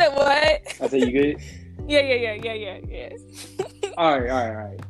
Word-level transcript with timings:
said 0.00 0.16
what? 0.16 0.62
I 0.80 0.88
said 0.88 1.00
you 1.00 1.12
good. 1.12 1.42
yeah, 1.88 2.00
yeah, 2.00 2.34
yeah, 2.34 2.52
yeah, 2.54 2.54
yeah, 2.54 2.80
yeah. 2.88 3.90
all 3.98 4.18
right, 4.18 4.30
all 4.30 4.38
right, 4.38 4.48
all 4.48 4.68
right. 4.70 4.80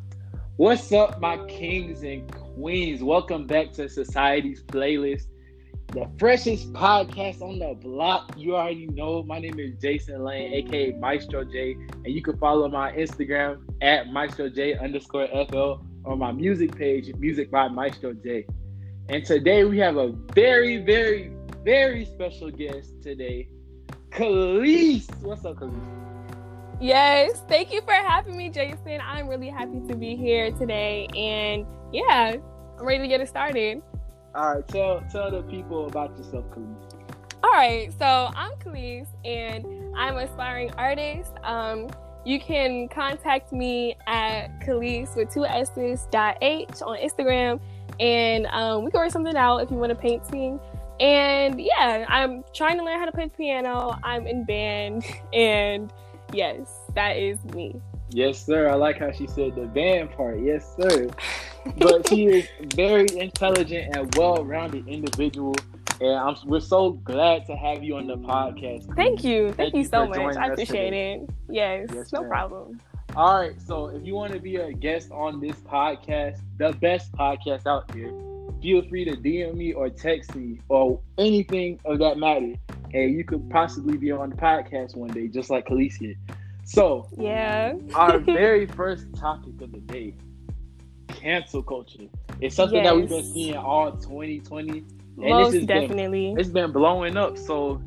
What's 0.57 0.93
up, 0.93 1.21
my 1.21 1.37
kings 1.47 2.05
and 2.05 2.31
queens? 2.31 3.03
Welcome 3.03 3.49
back 3.49 3.73
to 3.73 3.89
Society's 3.89 4.63
playlist, 4.63 5.25
the 5.89 6.09
freshest 6.17 6.73
podcast 6.73 7.43
on 7.43 7.59
the 7.59 7.75
block. 7.75 8.35
You 8.37 8.55
already 8.55 8.87
know. 8.87 9.25
My 9.25 9.41
name 9.41 9.59
is 9.59 9.75
Jason 9.83 10.23
Lane, 10.23 10.55
aka 10.55 10.93
Maestro 10.93 11.43
J, 11.43 11.73
and 11.73 12.07
you 12.07 12.23
can 12.23 12.39
follow 12.39 12.69
my 12.69 12.93
Instagram 12.93 13.63
at 13.83 14.13
Maestro 14.13 14.49
J 14.49 14.75
underscore 14.79 15.27
FL 15.27 15.85
or 16.05 16.17
my 16.17 16.31
music 16.31 16.77
page, 16.77 17.13
Music 17.17 17.51
by 17.51 17.67
Maestro 17.67 18.13
J. 18.13 18.47
And 19.09 19.25
today 19.25 19.65
we 19.65 19.77
have 19.79 19.97
a 19.97 20.13
very, 20.35 20.77
very, 20.77 21.33
very 21.65 22.05
special 22.05 22.53
guest 22.53 23.03
today, 23.03 23.49
Khalees. 24.11 25.09
What's 25.23 25.45
up, 25.45 25.57
Khalees? 25.57 25.79
Yes, 26.81 27.43
thank 27.49 27.73
you 27.73 27.81
for 27.83 27.93
having 27.93 28.37
me, 28.37 28.49
Jason. 28.49 29.01
I'm 29.03 29.29
really 29.29 29.49
happy 29.49 29.81
to 29.87 29.95
be 29.95 30.17
here 30.17 30.51
today, 30.53 31.07
and 31.17 31.67
yeah, 31.93 32.37
I'm 32.79 32.85
ready 32.85 33.03
to 33.03 33.09
get 33.09 33.21
it 33.21 33.29
started. 33.29 33.83
All 34.35 34.55
right, 34.55 34.69
tell 34.69 35.03
tell 35.13 35.31
the 35.31 35.43
people 35.43 35.87
about 35.87 36.17
yourself, 36.17 36.45
Khalees. 36.47 36.95
All 37.43 37.51
right, 37.51 37.93
so 37.99 38.31
I'm 38.35 38.53
Khalees, 38.55 39.07
and 39.25 39.65
I'm 39.97 40.17
an 40.17 40.29
aspiring 40.29 40.73
artist. 40.73 41.33
Um, 41.45 41.89
you 42.25 42.41
can 42.41 42.89
contact 42.89 43.53
me 43.53 43.97
at 44.07 44.49
Khalees 44.61 45.17
with 45.17 45.33
two 45.33 45.45
S's 45.45 46.09
dot 46.11 46.37
H 46.41 46.83
on 46.83 46.99
Instagram 46.99 47.61
and 48.01 48.47
um, 48.47 48.85
we 48.85 48.91
can 48.91 49.01
work 49.01 49.11
something 49.11 49.37
out 49.37 49.59
if 49.59 49.71
you 49.71 49.77
want 49.77 49.93
a 49.93 49.95
painting. 49.95 50.59
And 51.01 51.61
yeah, 51.61 52.05
I'm 52.09 52.45
trying 52.53 52.77
to 52.77 52.85
learn 52.85 52.99
how 52.99 53.07
to 53.07 53.13
play 53.13 53.25
the 53.25 53.31
piano. 53.31 53.99
I'm 54.03 54.27
in 54.27 54.45
band, 54.45 55.05
and 55.33 55.91
yes, 56.33 56.71
that 56.95 57.17
is 57.17 57.43
me. 57.55 57.81
Yes, 58.11 58.45
sir. 58.45 58.69
I 58.69 58.75
like 58.75 58.99
how 58.99 59.11
she 59.11 59.27
said 59.27 59.55
the 59.55 59.67
band 59.67 60.11
part. 60.13 60.41
Yes, 60.41 60.77
sir. 60.77 61.09
but 61.79 62.09
she 62.09 62.27
is 62.27 62.49
very 62.75 63.07
intelligent 63.17 63.97
and 63.97 64.15
well-rounded 64.17 64.89
individual, 64.89 65.55
and 66.01 66.17
I'm, 66.17 66.37
we're 66.45 66.61
so 66.61 66.93
glad 66.93 67.47
to 67.47 67.57
have 67.57 67.83
you 67.83 67.97
on 67.97 68.07
the 68.07 68.17
podcast. 68.17 68.95
Thank 68.95 69.25
you. 69.25 69.47
Thank, 69.47 69.57
Thank 69.57 69.75
you, 69.75 69.81
you 69.81 69.87
so 69.87 70.07
much. 70.07 70.37
I 70.37 70.49
appreciate 70.49 70.91
today. 70.91 71.13
it. 71.15 71.31
Yes, 71.49 71.89
yes 71.95 72.13
no 72.13 72.21
ma'am. 72.21 72.31
problem. 72.31 72.81
All 73.17 73.41
right, 73.41 73.61
so 73.61 73.87
if 73.87 74.05
you 74.05 74.15
want 74.15 74.33
to 74.35 74.39
be 74.39 74.57
a 74.57 74.73
guest 74.73 75.11
on 75.11 75.41
this 75.41 75.57
podcast, 75.57 76.41
the 76.59 76.73
best 76.75 77.11
podcast 77.13 77.67
out 77.67 77.89
there, 77.89 78.13
feel 78.61 78.83
free 78.89 79.05
to 79.05 79.13
DM 79.13 79.55
me 79.55 79.73
or 79.73 79.89
text 79.89 80.35
me 80.35 80.61
or 80.69 81.01
anything 81.19 81.79
of 81.85 81.99
that 81.99 82.19
matter, 82.19 82.55
and 82.93 83.15
you 83.15 83.25
could 83.25 83.49
possibly 83.51 83.97
be 83.97 84.11
on 84.11 84.31
the 84.31 84.37
podcast 84.37 84.97
one 84.97 85.11
day, 85.11 85.29
just 85.29 85.51
like 85.51 85.67
Khalees. 85.67 86.17
So, 86.65 87.09
yeah, 87.19 87.75
our 87.95 88.19
very 88.19 88.67
first 88.67 89.15
topic 89.15 89.61
of 89.61 89.73
the 89.73 89.81
day: 89.81 90.15
cancel 91.09 91.63
culture. 91.63 92.05
It's 92.41 92.57
something 92.57 92.77
yes. 92.77 92.87
that 92.87 92.97
we've 92.97 93.09
been 93.09 93.25
seeing 93.25 93.57
all 93.57 93.93
2020, 93.93 94.71
and 94.71 94.85
Most 95.17 95.53
this 95.53 95.65
definitely. 95.65 96.31
Been, 96.31 96.41
it's 96.41 96.49
been 96.49 96.73
blowing 96.73 97.17
up. 97.17 97.37
So, 97.37 97.83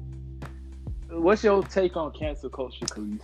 what's 1.10 1.44
your 1.44 1.64
take 1.64 1.96
on 1.96 2.12
cancel 2.14 2.50
culture, 2.50 2.86
Khalees? 2.86 3.22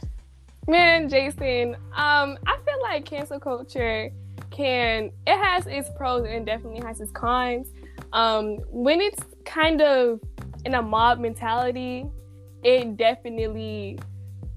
Man, 0.68 1.10
Jason, 1.10 1.76
um, 1.94 2.38
I 2.46 2.58
feel 2.64 2.82
like 2.84 3.06
cancel 3.06 3.40
culture 3.40 4.12
can 4.60 5.10
it 5.26 5.38
has 5.38 5.66
its 5.68 5.90
pros 5.96 6.28
and 6.28 6.46
definitely 6.46 6.82
has 6.86 7.00
its 7.00 7.12
cons. 7.12 7.72
Um, 8.12 8.58
when 8.70 9.00
it's 9.00 9.24
kind 9.46 9.82
of 9.82 10.20
in 10.66 10.74
a 10.76 10.82
mob 10.82 11.20
mentality, 11.20 12.06
it 12.64 12.98
definitely 12.98 14.00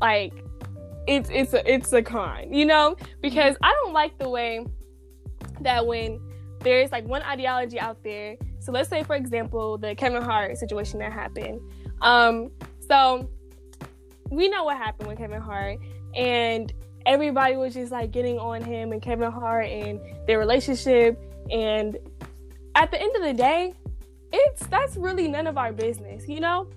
like 0.01 0.33
it's 1.07 1.31
it's 1.31 1.53
a 1.55 1.73
it's 1.73 1.93
a 1.93 2.03
con, 2.03 2.53
you 2.53 2.67
know, 2.67 2.97
because 3.21 3.57
I 3.63 3.73
don't 3.85 3.93
like 3.93 4.19
the 4.19 4.29
way 4.29 4.67
that 5.61 5.87
when 5.87 6.21
there's 6.61 6.91
like 6.91 7.07
one 7.07 7.23
ideology 7.23 7.79
out 7.79 8.03
there. 8.03 8.37
So 8.59 8.73
let's 8.73 8.89
say, 8.89 9.05
for 9.05 9.15
example, 9.15 9.79
the 9.79 9.95
Kevin 9.95 10.23
Hart 10.23 10.57
situation 10.59 10.99
that 10.99 11.13
happened. 11.13 11.61
Um, 12.01 12.51
so 12.89 13.31
we 14.31 14.49
know 14.49 14.65
what 14.65 14.79
happened 14.79 15.09
with 15.09 15.19
Kevin 15.19 15.41
Hart, 15.41 15.79
and 16.17 16.73
everybody 17.07 17.57
was 17.57 17.75
just 17.75 17.93
like 17.93 18.11
getting 18.11 18.39
on 18.39 18.63
him 18.63 18.93
and 18.93 19.01
Kevin 19.01 19.31
Hart 19.31 19.67
and 19.67 20.01
their 20.27 20.39
relationship. 20.39 21.21
And 21.51 21.97
at 22.75 22.91
the 22.91 23.01
end 23.01 23.15
of 23.17 23.23
the 23.23 23.35
day, 23.35 23.75
it's 24.33 24.67
that's 24.67 24.97
really 24.97 25.29
none 25.29 25.47
of 25.47 25.59
our 25.59 25.73
business, 25.73 26.29
you 26.29 26.41
know? 26.41 26.69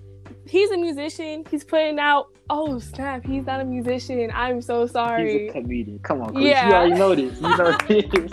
He's 0.46 0.70
a 0.70 0.76
musician. 0.76 1.44
He's 1.50 1.64
putting 1.64 1.98
out. 1.98 2.28
Oh 2.48 2.78
snap! 2.78 3.26
He's 3.26 3.44
not 3.44 3.60
a 3.60 3.64
musician. 3.64 4.30
I'm 4.32 4.62
so 4.62 4.86
sorry. 4.86 5.40
He's 5.40 5.50
a 5.50 5.52
comedian. 5.52 5.98
Come 6.00 6.22
on, 6.22 6.40
yeah. 6.40 6.68
You 6.68 6.74
already 6.74 6.94
know 6.94 7.14
this. 7.14 7.40
You 7.40 7.56
know 7.56 7.76
this. 7.88 8.30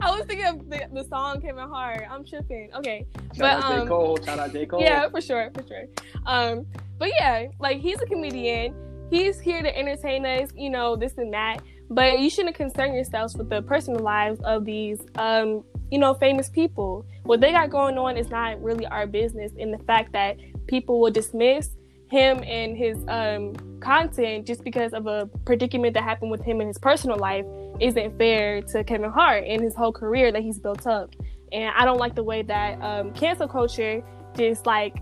I 0.00 0.10
was 0.10 0.24
thinking 0.26 0.46
of 0.46 0.70
the, 0.70 0.88
the, 0.92 1.04
song 1.04 1.40
Kevin 1.40 1.68
Hart. 1.68 2.04
I'm 2.10 2.24
tripping. 2.24 2.70
Okay, 2.74 3.06
shout 3.34 3.38
but 3.38 3.44
out 3.44 3.64
um, 3.64 3.80
J 3.80 3.88
Cole. 3.88 4.18
Shout 4.24 4.38
out 4.38 4.52
J 4.52 4.66
Cole. 4.66 4.80
Yeah, 4.80 5.08
for 5.10 5.20
sure, 5.20 5.50
for 5.54 5.66
sure. 5.66 5.84
Um, 6.24 6.66
but 6.98 7.10
yeah, 7.18 7.46
like 7.60 7.80
he's 7.80 8.00
a 8.00 8.06
comedian 8.06 8.74
he's 9.10 9.40
here 9.40 9.62
to 9.62 9.76
entertain 9.76 10.24
us, 10.24 10.50
you 10.54 10.70
know, 10.70 10.96
this 10.96 11.14
and 11.18 11.32
that. 11.32 11.62
But 11.88 12.18
you 12.18 12.30
shouldn't 12.30 12.56
concern 12.56 12.94
yourselves 12.94 13.36
with 13.36 13.48
the 13.48 13.62
personal 13.62 14.00
lives 14.00 14.40
of 14.40 14.64
these, 14.64 15.00
um, 15.16 15.62
you 15.90 15.98
know, 15.98 16.14
famous 16.14 16.48
people. 16.48 17.06
What 17.22 17.40
they 17.40 17.52
got 17.52 17.70
going 17.70 17.96
on 17.96 18.16
is 18.16 18.28
not 18.28 18.60
really 18.62 18.86
our 18.86 19.06
business. 19.06 19.52
And 19.58 19.72
the 19.72 19.82
fact 19.84 20.12
that 20.12 20.36
people 20.66 21.00
will 21.00 21.12
dismiss 21.12 21.70
him 22.10 22.42
and 22.44 22.76
his 22.76 22.98
um, 23.08 23.54
content 23.80 24.46
just 24.46 24.62
because 24.64 24.92
of 24.92 25.06
a 25.06 25.28
predicament 25.44 25.94
that 25.94 26.02
happened 26.02 26.30
with 26.30 26.42
him 26.42 26.60
in 26.60 26.68
his 26.68 26.78
personal 26.78 27.18
life 27.18 27.44
isn't 27.80 28.16
fair 28.16 28.62
to 28.62 28.84
Kevin 28.84 29.10
Hart 29.10 29.44
and 29.46 29.62
his 29.62 29.74
whole 29.74 29.92
career 29.92 30.32
that 30.32 30.42
he's 30.42 30.58
built 30.58 30.86
up. 30.86 31.14
And 31.52 31.72
I 31.76 31.84
don't 31.84 31.98
like 31.98 32.14
the 32.14 32.24
way 32.24 32.42
that 32.42 32.80
um, 32.82 33.12
cancel 33.12 33.48
culture 33.48 34.02
just 34.36 34.66
like 34.66 34.96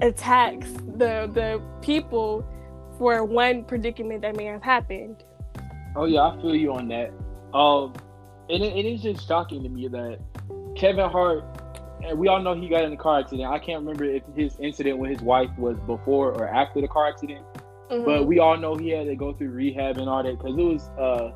attacks 0.00 0.70
the 0.98 1.30
the 1.32 1.60
people 1.80 2.44
for 2.98 3.24
one 3.24 3.64
predicament 3.64 4.22
that 4.22 4.36
may 4.36 4.44
have 4.44 4.62
happened. 4.62 5.24
Oh 5.94 6.04
yeah, 6.04 6.22
I 6.22 6.40
feel 6.40 6.54
you 6.54 6.72
on 6.74 6.88
that. 6.88 7.10
Um, 7.56 7.94
and 8.48 8.62
it, 8.62 8.76
it 8.76 8.86
is 8.86 9.02
just 9.02 9.26
shocking 9.26 9.62
to 9.62 9.68
me 9.68 9.88
that 9.88 10.18
Kevin 10.76 11.08
Hart, 11.08 11.44
and 12.04 12.18
we 12.18 12.28
all 12.28 12.40
know 12.40 12.54
he 12.54 12.68
got 12.68 12.84
in 12.84 12.92
a 12.92 12.96
car 12.96 13.20
accident. 13.20 13.48
I 13.48 13.58
can't 13.58 13.80
remember 13.80 14.04
if 14.04 14.22
his 14.34 14.56
incident 14.60 14.98
with 14.98 15.10
his 15.10 15.22
wife 15.22 15.50
was 15.58 15.78
before 15.80 16.32
or 16.32 16.48
after 16.48 16.80
the 16.80 16.88
car 16.88 17.08
accident, 17.08 17.44
mm-hmm. 17.90 18.04
but 18.04 18.26
we 18.26 18.38
all 18.38 18.56
know 18.56 18.76
he 18.76 18.90
had 18.90 19.06
to 19.06 19.16
go 19.16 19.32
through 19.32 19.50
rehab 19.50 19.98
and 19.98 20.08
all 20.08 20.22
that 20.22 20.38
because 20.38 20.56
it 20.56 20.62
was 20.62 20.88
uh, 20.98 21.32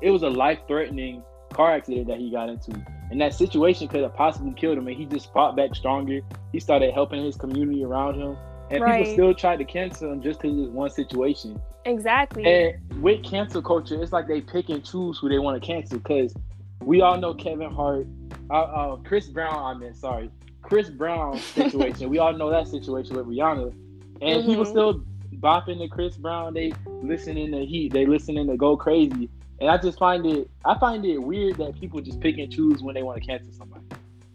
it 0.00 0.10
was 0.10 0.22
a 0.22 0.30
life 0.30 0.58
threatening 0.66 1.22
car 1.52 1.74
accident 1.74 2.06
that 2.08 2.18
he 2.18 2.30
got 2.30 2.48
into. 2.48 2.72
And 3.10 3.20
that 3.20 3.34
situation 3.34 3.88
could 3.88 4.02
have 4.02 4.14
possibly 4.14 4.54
killed 4.54 4.78
him, 4.78 4.88
and 4.88 4.96
he 4.96 5.04
just 5.04 5.30
fought 5.34 5.54
back 5.54 5.74
stronger. 5.74 6.20
He 6.50 6.60
started 6.60 6.94
helping 6.94 7.22
his 7.22 7.36
community 7.36 7.84
around 7.84 8.18
him 8.18 8.38
and 8.72 8.82
right. 8.82 9.04
people 9.04 9.12
still 9.12 9.34
try 9.34 9.56
to 9.56 9.64
cancel 9.64 10.10
him 10.10 10.22
just 10.22 10.40
because 10.40 10.58
it's 10.58 10.70
one 10.70 10.90
situation. 10.90 11.60
Exactly. 11.84 12.44
And 12.44 13.02
with 13.02 13.22
cancel 13.22 13.62
culture, 13.62 14.02
it's 14.02 14.12
like 14.12 14.26
they 14.26 14.40
pick 14.40 14.68
and 14.70 14.84
choose 14.84 15.18
who 15.18 15.28
they 15.28 15.38
want 15.38 15.60
to 15.60 15.66
cancel 15.66 15.98
because 15.98 16.34
we 16.80 17.02
all 17.02 17.18
know 17.18 17.34
Kevin 17.34 17.70
Hart, 17.70 18.06
uh, 18.50 18.54
uh, 18.54 18.96
Chris 18.96 19.28
Brown. 19.28 19.76
I 19.76 19.78
mean, 19.78 19.94
sorry, 19.94 20.30
Chris 20.62 20.88
Brown 20.88 21.38
situation. 21.54 22.08
we 22.08 22.18
all 22.18 22.32
know 22.32 22.50
that 22.50 22.68
situation 22.68 23.16
with 23.16 23.26
Rihanna, 23.26 23.72
and 24.20 24.22
mm-hmm. 24.22 24.48
people 24.48 24.64
still 24.64 25.04
bopping 25.36 25.78
to 25.78 25.88
Chris 25.88 26.16
Brown. 26.16 26.54
They 26.54 26.72
listening 26.86 27.52
to 27.52 27.64
Heat. 27.66 27.92
They 27.92 28.06
listening 28.06 28.46
to 28.46 28.56
Go 28.56 28.76
Crazy. 28.76 29.28
And 29.60 29.70
I 29.70 29.76
just 29.76 29.98
find 29.98 30.26
it, 30.26 30.50
I 30.64 30.76
find 30.78 31.04
it 31.04 31.18
weird 31.18 31.56
that 31.58 31.78
people 31.78 32.00
just 32.00 32.20
pick 32.20 32.38
and 32.38 32.50
choose 32.50 32.82
when 32.82 32.94
they 32.94 33.02
want 33.02 33.20
to 33.20 33.26
cancel 33.26 33.52
somebody. 33.52 33.84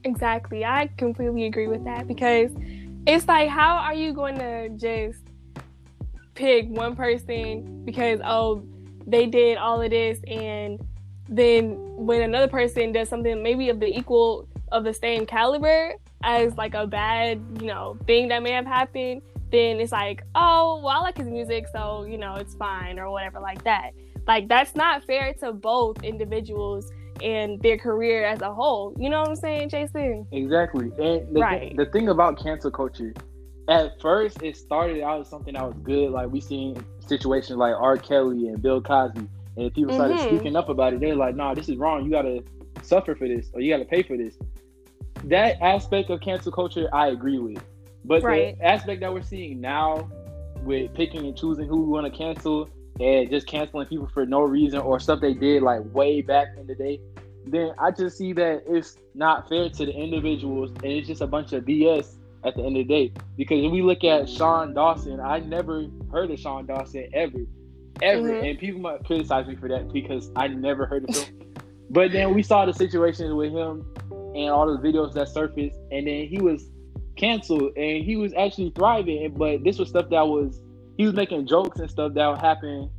Exactly. 0.06 0.64
I 0.64 0.90
completely 0.98 1.46
agree 1.46 1.68
with 1.68 1.84
that 1.84 2.08
because 2.08 2.52
it's 3.08 3.26
like 3.26 3.48
how 3.48 3.78
are 3.78 3.94
you 3.94 4.12
going 4.12 4.38
to 4.38 4.68
just 4.76 5.22
pick 6.36 6.68
one 6.68 6.94
person 6.94 7.84
because 7.86 8.20
oh 8.26 8.62
they 9.08 9.26
did 9.26 9.58
all 9.58 9.82
of 9.82 9.90
this 9.90 10.20
and 10.28 10.78
then 11.30 11.78
when 11.96 12.22
another 12.22 12.50
person 12.50 12.92
does 12.92 13.08
something 13.08 13.42
maybe 13.42 13.70
of 13.70 13.80
the 13.80 13.88
equal 13.88 14.48
of 14.74 14.84
the 14.84 14.94
same 14.94 15.26
caliber 15.26 15.94
as 16.24 16.54
like 16.58 16.74
a 16.74 16.86
bad 16.86 17.42
you 17.62 17.68
know 17.68 17.98
thing 18.06 18.28
that 18.28 18.44
may 18.44 18.52
have 18.52 18.66
happened 18.66 19.22
then 19.52 19.80
it's 19.80 19.94
like 19.94 20.24
oh 20.36 20.82
well 20.84 20.98
i 20.98 21.00
like 21.00 21.18
his 21.18 21.28
music 21.28 21.66
so 21.72 22.04
you 22.04 22.18
know 22.18 22.36
it's 22.36 22.56
fine 22.56 23.00
or 23.00 23.10
whatever 23.10 23.40
like 23.40 23.64
that 23.64 23.92
like 24.28 24.48
that's 24.48 24.76
not 24.76 25.04
fair 25.06 25.34
to 25.36 25.54
both 25.54 26.04
individuals 26.04 26.92
and 27.24 27.62
their 27.62 27.78
career 27.78 28.26
as 28.26 28.42
a 28.42 28.54
whole. 28.54 28.96
You 29.00 29.10
know 29.10 29.22
what 29.22 29.30
I'm 29.30 29.36
saying, 29.36 29.70
Jason? 29.70 30.28
Exactly. 30.32 30.92
And 31.00 31.36
the, 31.36 31.40
right. 31.40 31.76
the, 31.76 31.86
the 31.86 31.92
thing 31.92 32.10
about 32.10 32.42
cancel 32.42 32.72
culture, 32.72 33.14
at 33.70 34.00
first 34.02 34.44
it 34.44 34.56
started 34.56 35.02
out 35.02 35.22
as 35.22 35.30
something 35.30 35.54
that 35.54 35.64
was 35.64 35.76
good. 35.84 36.12
Like 36.12 36.30
we 36.30 36.42
seen 36.42 36.78
situations 37.06 37.58
like 37.58 37.76
R. 37.76 37.98
Kelly 37.98 38.48
and 38.48 38.62
Bill 38.62 38.82
Cosby, 38.82 39.28
and 39.58 39.74
people 39.74 39.94
started 39.94 40.18
mm-hmm. 40.18 40.36
speaking 40.36 40.56
up 40.56 40.70
about 40.70 40.94
it. 40.94 41.00
They're 41.00 41.16
like, 41.16 41.36
"Nah, 41.36 41.54
this 41.54 41.70
is 41.70 41.78
wrong. 41.78 42.06
You 42.06 42.12
gotta 42.12 42.44
suffer 42.84 43.16
for 43.16 43.28
this, 43.28 43.50
or 43.54 43.62
you 43.62 43.74
gotta 43.74 43.86
pay 43.86 44.04
for 44.04 44.18
this." 44.18 44.38
That 45.24 45.62
aspect 45.62 46.10
of 46.10 46.22
cancel 46.22 46.52
culture, 46.52 46.88
I 46.94 47.08
agree 47.08 47.40
with. 47.40 47.64
But 48.06 48.24
right. 48.24 48.58
the 48.58 48.66
aspect 48.66 49.02
that 49.02 49.14
we're 49.14 49.24
seeing 49.24 49.60
now, 49.60 50.10
with 50.64 50.94
picking 50.94 51.26
and 51.26 51.36
choosing 51.36 51.68
who 51.68 51.82
we 51.82 51.88
want 51.88 52.12
to 52.12 52.16
cancel 52.16 52.70
and 53.00 53.30
just 53.30 53.48
canceling 53.48 53.88
people 53.88 54.08
for 54.08 54.26
no 54.26 54.42
reason 54.42 54.80
or 54.80 55.00
stuff 55.00 55.22
they 55.22 55.34
did 55.34 55.62
like 55.64 55.82
way 55.94 56.22
back 56.22 56.48
in 56.58 56.68
the 56.68 56.76
day, 56.76 57.00
then 57.46 57.74
I 57.80 57.92
just 57.92 58.18
see 58.18 58.34
that 58.34 58.64
it's 58.68 58.98
not 59.14 59.48
fair 59.50 59.70
to 59.70 59.86
the 59.86 59.94
individuals 59.94 60.72
and 60.72 60.86
it's 60.86 61.08
just 61.08 61.22
a 61.22 61.28
bunch 61.28 61.54
of 61.54 61.64
BS 61.64 62.16
at 62.44 62.56
the 62.56 62.64
end 62.64 62.78
of 62.78 62.88
the 62.88 62.94
day. 62.94 63.14
Because 63.36 63.64
if 63.64 63.72
we 63.72 63.82
look 63.82 64.04
at 64.04 64.30
Shane 64.30 64.74
Dawson, 64.74 65.20
I 65.20 65.40
never 65.40 65.86
heard 66.12 66.32
of 66.32 66.40
Shane 66.40 66.66
Dawson 66.66 67.10
ever. 67.14 67.40
Ever. 68.02 68.30
Mm-hmm. 68.30 68.46
And 68.46 68.60
people 68.60 68.82
might 68.82 69.04
criticize 69.06 69.48
me 69.48 69.56
for 69.56 69.68
that 69.70 69.92
because 69.92 70.32
I 70.36 70.48
never 70.48 70.86
heard 70.86 71.10
of 71.10 71.16
him. 71.16 71.40
but 71.90 72.12
then 72.12 72.34
we 72.34 72.44
saw 72.44 72.66
the 72.66 72.74
situations 72.74 73.34
with 73.34 73.52
him 73.52 73.86
and 74.36 74.50
all 74.50 74.68
the 74.68 74.82
videos 74.82 75.14
that 75.14 75.30
surfaced, 75.30 75.80
and 75.92 76.06
then 76.08 76.28
he 76.28 76.40
was 76.40 76.70
canceled 77.16 77.76
and 77.76 78.06
he 78.06 78.16
was 78.16 78.34
actually 78.36 78.72
thriving. 78.76 79.34
But 79.34 79.64
this 79.64 79.80
was 79.80 79.90
stuff 79.90 80.10
that 80.10 80.28
was 80.28 80.62
he 80.98 81.06
was 81.06 81.14
making 81.14 81.46
jokes 81.48 81.80
and 81.80 81.90
stuff 81.90 82.14
that 82.14 82.42
happened 82.42 82.90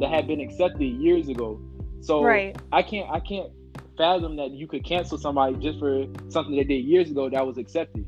that 0.00 0.10
had 0.10 0.26
been 0.26 0.40
accepted 0.40 0.84
years 0.84 1.28
ago. 1.28 1.60
So 2.00 2.22
right. 2.22 2.56
I 2.72 2.82
can't 2.82 3.10
I 3.10 3.20
can't 3.20 3.50
fathom 3.96 4.36
that 4.36 4.50
you 4.50 4.66
could 4.66 4.84
cancel 4.84 5.16
somebody 5.16 5.56
just 5.56 5.78
for 5.78 6.06
something 6.28 6.54
they 6.54 6.64
did 6.64 6.84
years 6.84 7.10
ago 7.10 7.30
that 7.30 7.46
was 7.46 7.56
accepted. 7.56 8.04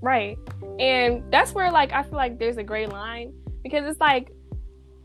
Right. 0.00 0.38
And 0.78 1.24
that's 1.32 1.54
where 1.54 1.70
like 1.72 1.92
I 1.92 2.02
feel 2.02 2.16
like 2.16 2.38
there's 2.38 2.58
a 2.58 2.62
gray 2.62 2.86
line 2.86 3.32
because 3.62 3.84
it's 3.86 4.00
like 4.00 4.30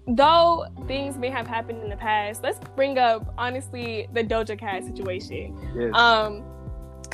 though 0.05 0.67
things 0.85 1.17
may 1.17 1.29
have 1.29 1.47
happened 1.47 1.81
in 1.81 1.89
the 1.89 1.95
past, 1.95 2.43
let's 2.43 2.59
bring 2.75 2.97
up 2.97 3.33
honestly 3.37 4.07
the 4.13 4.23
Doja 4.23 4.59
Cat 4.59 4.83
situation. 4.83 5.57
Yes. 5.75 5.95
Um 5.95 6.43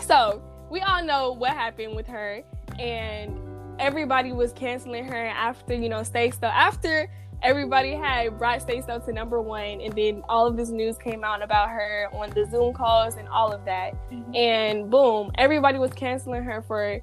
so 0.02 0.42
we 0.72 0.82
all 0.82 1.04
know 1.04 1.34
what 1.34 1.52
happened 1.52 1.96
with 1.96 2.08
her 2.08 2.44
and 2.80 3.49
everybody 3.80 4.32
was 4.32 4.54
canceling 4.54 5.06
her 5.06 5.26
after, 5.28 5.74
you 5.74 5.90
know, 5.90 6.04
Stay 6.04 6.32
Still 6.32 6.50
after 6.50 7.10
everybody 7.42 7.94
had 7.94 8.38
brought 8.38 8.62
Stay 8.62 8.82
Still 8.82 9.00
to 9.00 9.14
number 9.14 9.42
one, 9.42 9.82
and 9.82 9.94
then 9.94 10.24
all 10.30 10.46
of 10.46 10.58
this 10.58 10.70
news 10.70 10.98
came 10.98 11.24
out 11.24 11.42
about 11.42 11.70
her 11.70 12.08
on 12.14 12.30
the 12.32 12.46
Zoom 12.46 12.74
calls 12.74 13.16
and 13.16 13.28
all 13.30 13.52
of 13.52 13.66
that. 13.66 13.94
Mm-hmm. 14.12 14.36
And 14.36 14.90
boom, 14.92 15.32
everybody 15.38 15.80
was 15.80 15.92
canceling 15.94 16.44
her 16.44 16.62
for 16.62 17.00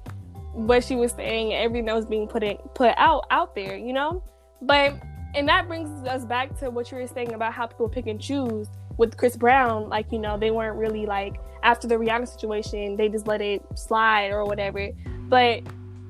what 0.53 0.83
she 0.83 0.95
was 0.95 1.11
saying, 1.11 1.53
everything 1.53 1.85
that 1.85 1.95
was 1.95 2.05
being 2.05 2.27
put 2.27 2.43
in, 2.43 2.57
put 2.73 2.93
out 2.97 3.25
out 3.31 3.55
there, 3.55 3.75
you 3.75 3.93
know. 3.93 4.23
But 4.61 4.95
and 5.35 5.47
that 5.49 5.67
brings 5.67 6.07
us 6.07 6.25
back 6.25 6.57
to 6.59 6.69
what 6.69 6.91
you 6.91 6.97
were 6.97 7.07
saying 7.07 7.33
about 7.33 7.53
how 7.53 7.67
people 7.67 7.89
pick 7.89 8.07
and 8.07 8.19
choose 8.19 8.67
with 8.97 9.17
Chris 9.17 9.35
Brown. 9.35 9.89
Like 9.89 10.11
you 10.11 10.19
know, 10.19 10.37
they 10.37 10.51
weren't 10.51 10.77
really 10.77 11.05
like 11.05 11.35
after 11.63 11.87
the 11.87 11.95
Rihanna 11.95 12.27
situation, 12.27 12.95
they 12.95 13.09
just 13.09 13.27
let 13.27 13.41
it 13.41 13.63
slide 13.75 14.29
or 14.29 14.45
whatever. 14.45 14.89
But 15.27 15.63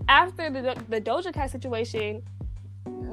after 0.08 0.50
the 0.50 0.76
the 0.90 1.02
Doja 1.02 1.34
Cat 1.34 1.52
situation, 1.52 2.24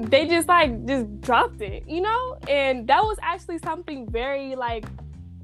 they 0.01 0.27
just 0.27 0.49
like 0.49 0.87
just 0.87 1.21
dropped 1.21 1.61
it, 1.61 1.89
you 1.89 2.01
know? 2.01 2.39
And 2.49 2.87
that 2.89 3.03
was 3.03 3.19
actually 3.23 3.59
something 3.59 4.09
very 4.11 4.55
like 4.55 4.85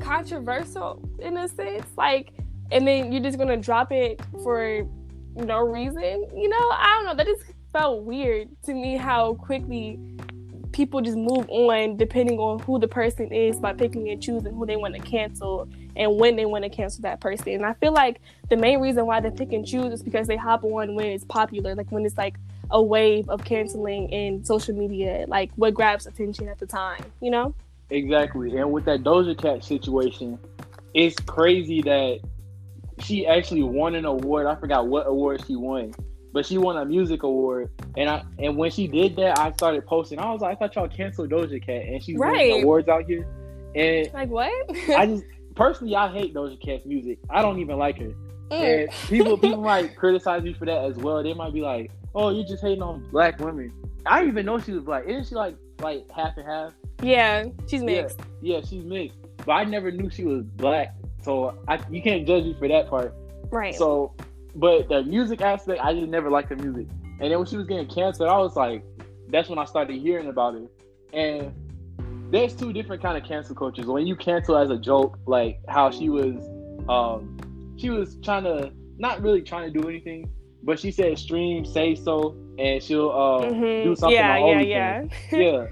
controversial 0.00 1.02
in 1.18 1.36
a 1.36 1.48
sense. 1.48 1.86
Like 1.96 2.32
and 2.70 2.86
then 2.86 3.12
you're 3.12 3.22
just 3.22 3.38
gonna 3.38 3.56
drop 3.56 3.92
it 3.92 4.20
for 4.42 4.86
no 5.34 5.60
reason, 5.60 6.28
you 6.36 6.48
know? 6.48 6.70
I 6.72 6.94
don't 6.96 7.06
know. 7.06 7.14
That 7.14 7.26
just 7.26 7.44
felt 7.72 8.04
weird 8.04 8.48
to 8.64 8.74
me 8.74 8.96
how 8.96 9.34
quickly 9.34 9.98
people 10.80 11.02
just 11.02 11.18
move 11.18 11.46
on 11.50 11.94
depending 11.98 12.38
on 12.38 12.58
who 12.60 12.78
the 12.78 12.88
person 12.88 13.30
is 13.30 13.58
by 13.58 13.70
picking 13.70 14.08
and 14.08 14.22
choosing 14.22 14.54
who 14.54 14.64
they 14.64 14.76
want 14.76 14.94
to 14.94 15.00
cancel 15.02 15.68
and 15.94 16.16
when 16.16 16.36
they 16.36 16.46
want 16.46 16.64
to 16.64 16.70
cancel 16.70 17.02
that 17.02 17.20
person. 17.20 17.48
And 17.50 17.66
I 17.66 17.74
feel 17.74 17.92
like 17.92 18.22
the 18.48 18.56
main 18.56 18.80
reason 18.80 19.04
why 19.04 19.20
they 19.20 19.30
pick 19.30 19.52
and 19.52 19.66
choose 19.66 19.92
is 19.92 20.02
because 20.02 20.26
they 20.26 20.38
hop 20.38 20.64
on 20.64 20.94
when 20.94 21.04
it's 21.04 21.24
popular, 21.24 21.74
like 21.74 21.92
when 21.92 22.06
it's 22.06 22.16
like 22.16 22.36
a 22.70 22.82
wave 22.82 23.28
of 23.28 23.44
canceling 23.44 24.08
in 24.08 24.42
social 24.42 24.74
media, 24.74 25.26
like 25.28 25.50
what 25.56 25.74
grabs 25.74 26.06
attention 26.06 26.48
at 26.48 26.58
the 26.58 26.64
time, 26.64 27.04
you 27.20 27.30
know? 27.30 27.54
Exactly. 27.90 28.56
And 28.56 28.72
with 28.72 28.86
that 28.86 29.02
Doja 29.02 29.36
Cat 29.36 29.62
situation, 29.62 30.38
it's 30.94 31.20
crazy 31.26 31.82
that 31.82 32.20
she 33.00 33.26
actually 33.26 33.64
won 33.64 33.94
an 33.96 34.06
award. 34.06 34.46
I 34.46 34.54
forgot 34.54 34.86
what 34.86 35.06
award 35.06 35.44
she 35.46 35.56
won, 35.56 35.92
but 36.32 36.46
she 36.46 36.58
won 36.58 36.76
a 36.76 36.84
music 36.84 37.22
award. 37.22 37.70
And 37.96 38.08
I 38.08 38.24
and 38.38 38.56
when 38.56 38.70
she 38.70 38.86
did 38.86 39.16
that, 39.16 39.38
I 39.38 39.52
started 39.52 39.86
posting. 39.86 40.18
I 40.18 40.30
was 40.32 40.40
like, 40.40 40.56
I 40.56 40.58
thought 40.58 40.74
y'all 40.76 40.88
canceled 40.88 41.30
Doja 41.30 41.64
Cat, 41.64 41.82
and 41.82 42.02
she's 42.02 42.16
right. 42.16 42.32
winning 42.32 42.62
awards 42.62 42.88
out 42.88 43.04
here. 43.04 43.26
And 43.74 44.12
like 44.12 44.30
what? 44.30 44.52
I 44.90 45.06
just 45.06 45.24
personally, 45.54 45.96
I 45.96 46.12
hate 46.12 46.34
Doja 46.34 46.60
Cat's 46.60 46.86
music. 46.86 47.18
I 47.28 47.42
don't 47.42 47.58
even 47.58 47.78
like 47.78 47.98
her. 47.98 48.12
Mm. 48.50 48.84
And 48.84 48.90
people 49.08 49.38
people 49.38 49.60
might 49.60 49.96
criticize 49.96 50.42
me 50.42 50.54
for 50.54 50.66
that 50.66 50.84
as 50.84 50.96
well. 50.96 51.22
They 51.22 51.34
might 51.34 51.52
be 51.52 51.60
like, 51.60 51.90
"Oh, 52.14 52.30
you're 52.30 52.46
just 52.46 52.62
hating 52.62 52.82
on 52.82 53.08
black 53.10 53.38
women." 53.38 53.72
I 54.06 54.20
didn't 54.20 54.32
even 54.32 54.46
know 54.46 54.58
she 54.58 54.72
was 54.72 54.82
black. 54.82 55.06
Isn't 55.06 55.28
she 55.28 55.34
like 55.34 55.56
like 55.80 56.10
half 56.10 56.36
and 56.36 56.46
half? 56.46 56.72
Yeah, 57.02 57.46
she's 57.66 57.82
mixed. 57.82 58.20
Yeah, 58.40 58.56
yeah, 58.56 58.66
she's 58.66 58.84
mixed. 58.84 59.18
But 59.44 59.52
I 59.52 59.64
never 59.64 59.90
knew 59.90 60.10
she 60.10 60.24
was 60.24 60.44
black, 60.44 60.94
so 61.22 61.58
I, 61.66 61.80
you 61.90 62.02
can't 62.02 62.26
judge 62.26 62.44
me 62.44 62.54
for 62.58 62.68
that 62.68 62.88
part. 62.88 63.14
Right. 63.50 63.74
So, 63.74 64.14
but 64.54 64.88
the 64.88 65.02
music 65.02 65.40
aspect, 65.40 65.80
I 65.82 65.92
just 65.94 66.08
never 66.08 66.30
liked 66.30 66.48
the 66.48 66.56
music. 66.56 66.86
And 67.20 67.30
then 67.30 67.38
when 67.38 67.46
she 67.46 67.56
was 67.56 67.66
getting 67.66 67.88
canceled, 67.88 68.28
I 68.28 68.38
was 68.38 68.56
like, 68.56 68.84
that's 69.28 69.48
when 69.48 69.58
I 69.58 69.64
started 69.64 70.00
hearing 70.00 70.28
about 70.28 70.54
it. 70.56 70.70
And 71.12 71.52
there's 72.30 72.54
two 72.54 72.72
different 72.72 73.02
kind 73.02 73.16
of 73.16 73.24
cancel 73.24 73.54
cultures. 73.54 73.86
When 73.86 74.06
you 74.06 74.16
cancel 74.16 74.56
as 74.56 74.70
a 74.70 74.78
joke, 74.78 75.18
like 75.26 75.60
how 75.68 75.90
she 75.90 76.08
was, 76.08 76.36
um, 76.88 77.36
she 77.76 77.90
was 77.90 78.16
trying 78.22 78.44
to 78.44 78.72
not 78.98 79.22
really 79.22 79.42
trying 79.42 79.72
to 79.72 79.80
do 79.80 79.88
anything, 79.88 80.30
but 80.62 80.78
she 80.78 80.90
said 80.90 81.18
stream 81.18 81.64
say 81.64 81.94
so, 81.94 82.36
and 82.58 82.82
she'll 82.82 83.10
uh, 83.10 83.44
mm-hmm. 83.46 83.88
do 83.88 83.96
something. 83.96 84.16
Yeah, 84.16 84.38
yeah, 84.38 84.60
yeah, 84.60 85.04
yeah. 85.32 85.66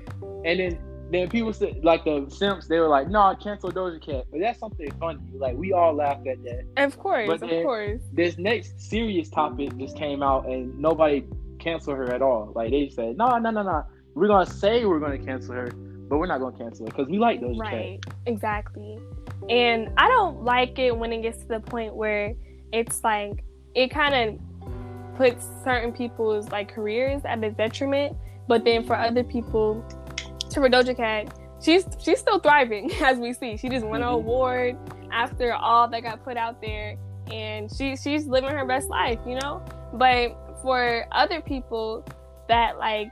And 0.44 0.60
then 0.60 0.78
then 1.10 1.28
people 1.28 1.52
said 1.52 1.84
like 1.84 2.04
the 2.04 2.26
simps, 2.28 2.68
they 2.68 2.78
were 2.78 2.88
like, 2.88 3.08
"No, 3.08 3.20
nah, 3.20 3.34
cancel 3.34 3.70
Doja 3.70 4.00
Cat," 4.00 4.26
but 4.30 4.40
that's 4.40 4.58
something 4.58 4.90
funny. 5.00 5.20
Like 5.34 5.56
we 5.56 5.72
all 5.72 5.94
laughed 5.94 6.26
at 6.26 6.42
that. 6.44 6.64
Of 6.76 6.98
course, 6.98 7.28
but 7.28 7.42
of 7.42 7.64
course. 7.64 8.00
This 8.12 8.38
next 8.38 8.80
serious 8.80 9.28
topic 9.28 9.76
just 9.78 9.96
came 9.96 10.22
out, 10.22 10.46
and 10.46 10.78
nobody 10.78 11.24
canceled 11.58 11.96
her 11.96 12.12
at 12.12 12.22
all. 12.22 12.52
Like 12.54 12.70
they 12.70 12.88
said, 12.88 13.16
"No, 13.16 13.38
no, 13.38 13.50
no, 13.50 13.62
no. 13.62 13.84
We're 14.14 14.28
gonna 14.28 14.46
say 14.46 14.84
we're 14.84 15.00
gonna 15.00 15.18
cancel 15.18 15.54
her." 15.54 15.70
but 16.08 16.18
we're 16.18 16.26
not 16.26 16.40
gonna 16.40 16.56
cancel 16.56 16.86
her 16.86 16.90
because 16.90 17.08
we 17.08 17.18
like 17.18 17.40
those. 17.40 17.58
Right, 17.58 18.00
exactly. 18.26 18.98
And 19.48 19.90
I 19.96 20.08
don't 20.08 20.42
like 20.42 20.78
it 20.78 20.96
when 20.96 21.12
it 21.12 21.22
gets 21.22 21.38
to 21.42 21.48
the 21.48 21.60
point 21.60 21.94
where 21.94 22.34
it's 22.72 23.04
like 23.04 23.44
it 23.74 23.90
kind 23.90 24.14
of 24.14 25.16
puts 25.16 25.46
certain 25.64 25.92
people's 25.92 26.50
like 26.50 26.72
careers 26.72 27.22
at 27.24 27.42
a 27.44 27.50
detriment. 27.50 28.16
But 28.46 28.64
then 28.64 28.84
for 28.84 28.96
other 28.96 29.22
people, 29.22 29.84
to 30.62 30.68
Doja 30.68 30.96
Cat, 30.96 31.38
she's 31.60 31.86
she's 31.98 32.18
still 32.18 32.38
thriving 32.38 32.92
as 33.02 33.18
we 33.18 33.32
see. 33.32 33.56
She 33.56 33.68
just 33.68 33.84
won 33.84 34.00
mm-hmm. 34.00 34.08
an 34.08 34.14
award 34.14 34.76
after 35.12 35.52
all 35.54 35.88
that 35.88 36.02
got 36.02 36.24
put 36.24 36.36
out 36.36 36.60
there, 36.60 36.96
and 37.32 37.70
she 37.74 37.96
she's 37.96 38.26
living 38.26 38.50
her 38.50 38.66
best 38.66 38.88
life, 38.88 39.18
you 39.26 39.36
know. 39.36 39.62
But 39.94 40.36
for 40.62 41.06
other 41.12 41.40
people 41.40 42.04
that 42.48 42.78
like 42.78 43.10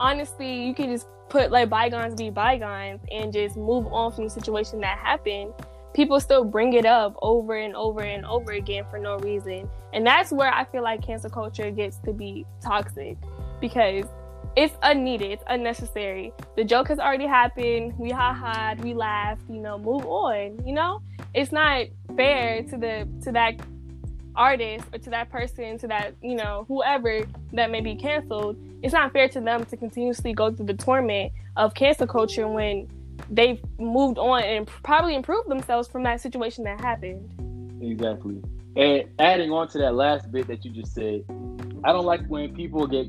honestly, 0.00 0.66
you 0.66 0.74
can 0.74 0.90
just 0.90 1.06
put 1.28 1.50
like 1.50 1.68
bygones 1.68 2.14
be 2.14 2.30
bygones 2.30 3.00
and 3.12 3.32
just 3.32 3.56
move 3.56 3.86
on 3.92 4.12
from 4.12 4.24
the 4.24 4.30
situation 4.30 4.80
that 4.80 4.98
happened. 4.98 5.52
People 5.94 6.20
still 6.20 6.44
bring 6.44 6.72
it 6.74 6.86
up 6.86 7.16
over 7.20 7.56
and 7.56 7.74
over 7.74 8.00
and 8.00 8.24
over 8.24 8.52
again 8.52 8.84
for 8.90 8.98
no 8.98 9.18
reason. 9.18 9.68
And 9.92 10.06
that's 10.06 10.30
where 10.30 10.52
I 10.52 10.64
feel 10.64 10.82
like 10.82 11.02
cancel 11.04 11.30
culture 11.30 11.70
gets 11.70 11.98
to 11.98 12.12
be 12.12 12.46
toxic 12.62 13.18
because 13.60 14.04
it's 14.56 14.74
unneeded, 14.82 15.30
it's 15.30 15.44
unnecessary. 15.46 16.32
The 16.56 16.64
joke 16.64 16.88
has 16.88 16.98
already 16.98 17.26
happened. 17.26 17.98
We 17.98 18.10
ha 18.10 18.32
ha, 18.32 18.74
we 18.82 18.94
laughed, 18.94 19.42
you 19.48 19.60
know, 19.60 19.78
move 19.78 20.04
on, 20.06 20.66
you 20.66 20.72
know? 20.72 21.02
It's 21.34 21.52
not 21.52 21.86
fair 22.16 22.62
to 22.64 22.76
the 22.76 23.08
to 23.22 23.32
that 23.32 23.60
artist 24.34 24.84
or 24.92 24.98
to 24.98 25.10
that 25.10 25.30
person, 25.30 25.78
to 25.78 25.88
that, 25.88 26.14
you 26.22 26.34
know, 26.34 26.64
whoever 26.68 27.26
that 27.52 27.70
may 27.70 27.80
be 27.80 27.94
canceled, 27.94 28.56
it's 28.82 28.92
not 28.92 29.12
fair 29.12 29.28
to 29.28 29.40
them 29.40 29.64
to 29.66 29.76
continuously 29.76 30.32
go 30.32 30.52
through 30.52 30.66
the 30.66 30.74
torment 30.74 31.32
of 31.56 31.74
cancel 31.74 32.06
culture 32.06 32.48
when 32.48 32.88
they've 33.30 33.60
moved 33.78 34.18
on 34.18 34.42
and 34.42 34.66
probably 34.82 35.14
improved 35.14 35.48
themselves 35.48 35.88
from 35.88 36.02
that 36.04 36.20
situation 36.20 36.64
that 36.64 36.80
happened. 36.80 37.82
Exactly. 37.82 38.42
And 38.76 39.04
adding 39.18 39.50
on 39.50 39.68
to 39.68 39.78
that 39.78 39.94
last 39.94 40.30
bit 40.30 40.46
that 40.46 40.64
you 40.64 40.70
just 40.70 40.94
said, 40.94 41.24
I 41.84 41.92
don't 41.92 42.06
like 42.06 42.24
when 42.26 42.54
people 42.54 42.86
get 42.86 43.08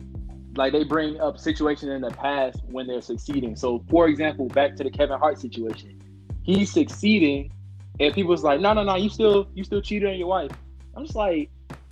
like 0.56 0.74
they 0.74 0.84
bring 0.84 1.20
up 1.20 1.40
situations 1.40 1.92
in 1.92 2.02
the 2.02 2.12
past 2.12 2.62
when 2.68 2.88
they're 2.88 3.02
succeeding. 3.02 3.56
So, 3.56 3.84
for 3.90 4.08
example, 4.08 4.48
back 4.48 4.76
to 4.78 4.84
the 4.84 4.92
Kevin 4.92 5.18
Hart 5.20 5.40
situation, 5.40 6.02
he's 6.44 6.72
succeeding, 6.72 7.52
and 8.00 8.14
people's 8.14 8.44
like, 8.44 8.60
"No, 8.60 8.74
no, 8.74 8.84
no, 8.84 8.96
you 8.96 9.10
still 9.10 9.48
you 9.54 9.64
still 9.64 9.82
cheated 9.82 10.10
on 10.10 10.18
your 10.18 10.28
wife." 10.28 10.52
I'm 10.96 11.06
just 11.06 11.16
like, 11.16 11.50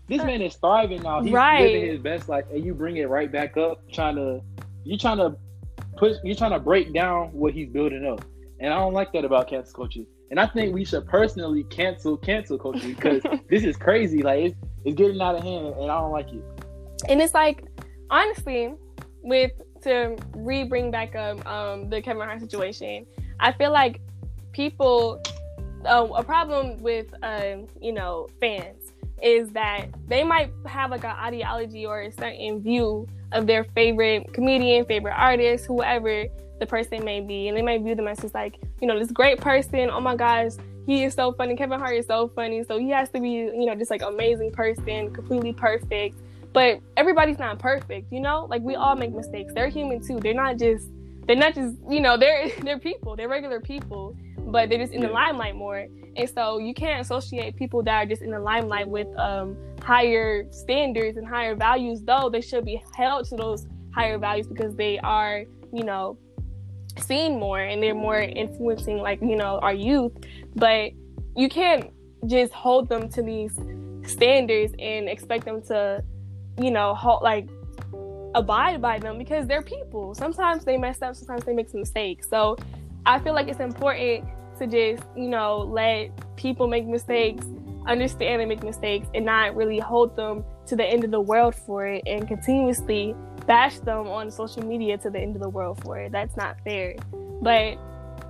this 0.10 0.24
man 0.24 0.42
is 0.42 0.56
thriving 0.56 1.04
now. 1.04 1.22
He's 1.22 1.32
right. 1.32 1.62
living 1.62 1.90
his 1.90 2.00
best 2.00 2.28
life, 2.28 2.46
and 2.52 2.66
you 2.66 2.74
bring 2.74 2.98
it 2.98 3.08
right 3.08 3.32
back 3.32 3.56
up, 3.58 3.80
trying 3.92 4.16
to, 4.16 4.42
you're 4.84 4.98
trying 4.98 5.18
to 5.18 5.38
push, 5.98 6.18
you're 6.24 6.36
trying 6.36 6.52
to 6.52 6.60
break 6.60 6.94
down 6.94 7.28
what 7.28 7.54
he's 7.54 7.70
building 7.70 8.06
up, 8.06 8.26
and 8.60 8.74
I 8.74 8.78
don't 8.78 8.94
like 8.94 9.14
that 9.14 9.24
about 9.24 9.48
cancel 9.48 9.74
culture. 9.76 10.04
And 10.32 10.40
I 10.40 10.48
think 10.48 10.74
we 10.74 10.84
should 10.84 11.08
personally 11.08 11.64
cancel 11.66 12.18
cancel 12.18 12.58
culture 12.58 12.88
because 12.88 13.22
this 13.50 13.64
is 13.64 13.78
crazy. 13.78 14.22
Like 14.22 14.46
it's, 14.46 14.56
it's 14.84 14.96
getting 14.96 15.22
out 15.22 15.36
of 15.36 15.44
hand, 15.44 15.68
and 15.68 15.92
I 15.92 16.00
don't 16.00 16.12
like 16.12 16.34
it. 16.34 16.44
And 17.08 17.22
it's 17.22 17.34
like 17.34 17.64
honestly, 18.10 18.74
with 19.22 19.52
to 19.84 20.18
re 20.36 20.64
bring 20.64 20.92
back 20.92 21.16
up 21.16 21.46
um, 21.46 21.90
the 21.90 22.02
Kevin 22.02 22.24
Hart 22.24 22.42
situation, 22.42 23.06
I 23.40 23.52
feel 23.52 23.72
like 23.72 24.02
people 24.52 25.22
a 25.86 26.24
problem 26.24 26.82
with 26.82 27.08
uh, 27.24 27.58
you 27.82 27.94
know 27.94 28.28
fans 28.40 28.92
is 29.22 29.50
that 29.50 29.88
they 30.08 30.24
might 30.24 30.52
have 30.66 30.92
like 30.92 31.04
an 31.04 31.16
ideology 31.16 31.86
or 31.86 32.02
a 32.02 32.12
certain 32.12 32.62
view 32.62 33.08
of 33.32 33.46
their 33.48 33.66
favorite 33.76 34.32
comedian, 34.34 34.86
favorite 34.86 35.14
artist, 35.14 35.66
whoever 35.66 36.26
the 36.60 36.66
person 36.66 37.04
may 37.04 37.22
be, 37.22 37.48
and 37.48 37.58
they 37.58 37.62
might 37.62 37.82
view 37.82 37.96
them 37.96 38.08
as 38.08 38.20
just 38.20 38.34
like 38.34 38.60
you 38.82 38.88
know 38.88 38.98
this 38.98 39.12
great 39.12 39.40
person. 39.40 39.90
Oh 39.90 40.02
my 40.02 40.16
gosh, 40.16 40.54
he 40.86 41.04
is 41.04 41.14
so 41.14 41.32
funny. 41.34 41.56
Kevin 41.56 41.80
Hart 41.80 41.96
is 41.96 42.08
so 42.08 42.30
funny, 42.30 42.64
so 42.64 42.78
he 42.78 42.90
has 42.90 43.10
to 43.10 43.20
be 43.20 43.30
you 43.30 43.66
know 43.66 43.76
just 43.76 43.92
like 43.92 44.02
amazing 44.02 44.52
person, 44.52 45.14
completely 45.14 45.54
perfect. 45.54 46.18
But 46.54 46.80
everybody's 46.98 47.40
not 47.40 47.60
perfect, 47.60 48.12
you 48.12 48.20
know. 48.20 48.48
Like 48.50 48.62
we 48.62 48.76
all 48.76 48.96
make 48.96 49.14
mistakes. 49.14 49.54
They're 49.54 49.70
human 49.70 50.06
too. 50.06 50.20
They're 50.20 50.34
not 50.34 50.58
just 50.58 50.90
they're 51.28 51.36
not 51.36 51.54
just 51.54 51.78
you 51.90 52.02
know 52.02 52.18
they're 52.18 52.50
they're 52.64 52.80
people. 52.80 53.16
They're 53.16 53.30
regular 53.30 53.60
people 53.60 54.16
but 54.52 54.70
they're 54.70 54.80
just 54.80 54.94
in 54.94 55.02
the 55.02 55.10
limelight 55.10 55.56
more. 55.56 55.86
And 56.16 56.30
so 56.30 56.58
you 56.58 56.74
can't 56.74 57.02
associate 57.02 57.56
people 57.56 57.84
that 57.84 57.94
are 57.94 58.06
just 58.06 58.22
in 58.22 58.32
the 58.32 58.40
limelight 58.40 58.88
with 58.88 59.08
um, 59.18 59.56
higher 59.82 60.52
standards 60.52 61.18
and 61.18 61.28
higher 61.28 61.56
values, 61.56 62.02
though 62.02 62.30
they 62.30 62.42
should 62.42 62.66
be 62.66 62.82
held 62.96 63.28
to 63.30 63.36
those 63.36 63.68
higher 63.94 64.18
values 64.18 64.48
because 64.48 64.76
they 64.76 65.00
are, 65.00 65.46
you 65.72 65.84
know, 65.84 66.18
seen 66.98 67.40
more 67.40 67.60
and 67.60 67.82
they're 67.82 67.96
more 67.96 68.20
influencing, 68.20 68.98
like, 68.98 69.22
you 69.22 69.36
know, 69.36 69.60
our 69.60 69.74
youth. 69.74 70.12
But 70.56 70.92
you 71.36 71.48
can't 71.48 71.92
just 72.26 72.52
hold 72.54 72.90
them 72.90 73.08
to 73.10 73.22
these 73.22 73.58
standards 74.04 74.74
and 74.80 75.08
expect 75.08 75.46
them 75.46 75.62
to, 75.64 76.04
you 76.60 76.72
know, 76.72 76.94
hold, 76.96 77.22
like, 77.24 77.48
abide 78.36 78.82
by 78.82 79.00
them 79.00 79.18
because 79.18 79.48
they're 79.48 79.62
people. 79.62 80.14
Sometimes 80.14 80.64
they 80.66 80.78
mess 80.78 81.02
up, 81.02 81.16
sometimes 81.16 81.44
they 81.46 81.54
make 81.54 81.70
some 81.70 81.80
mistakes. 81.80 82.30
So 82.30 82.58
I 83.06 83.20
feel 83.20 83.34
like 83.34 83.48
it's 83.48 83.60
important 83.60 84.26
to 84.60 84.68
just, 84.68 85.04
you 85.16 85.30
know, 85.30 85.60
let 85.60 86.12
people 86.36 86.68
make 86.68 86.86
mistakes, 86.86 87.46
understand 87.88 88.42
they 88.42 88.46
make 88.46 88.64
mistakes, 88.64 89.08
and 89.14 89.26
not 89.26 89.56
really 89.56 89.80
hold 89.80 90.16
them 90.16 90.44
to 90.68 90.76
the 90.76 90.86
end 90.86 91.04
of 91.04 91.12
the 91.12 91.22
world 91.22 91.56
for 91.56 91.88
it 91.88 92.04
and 92.06 92.28
continuously 92.28 93.16
bash 93.48 93.80
them 93.80 94.08
on 94.08 94.30
social 94.30 94.64
media 94.64 94.98
to 94.98 95.10
the 95.10 95.20
end 95.20 95.36
of 95.36 95.42
the 95.42 95.50
world 95.50 95.82
for 95.84 95.98
it. 95.98 96.12
That's 96.12 96.38
not 96.38 96.58
fair. 96.64 96.96
But 97.42 97.80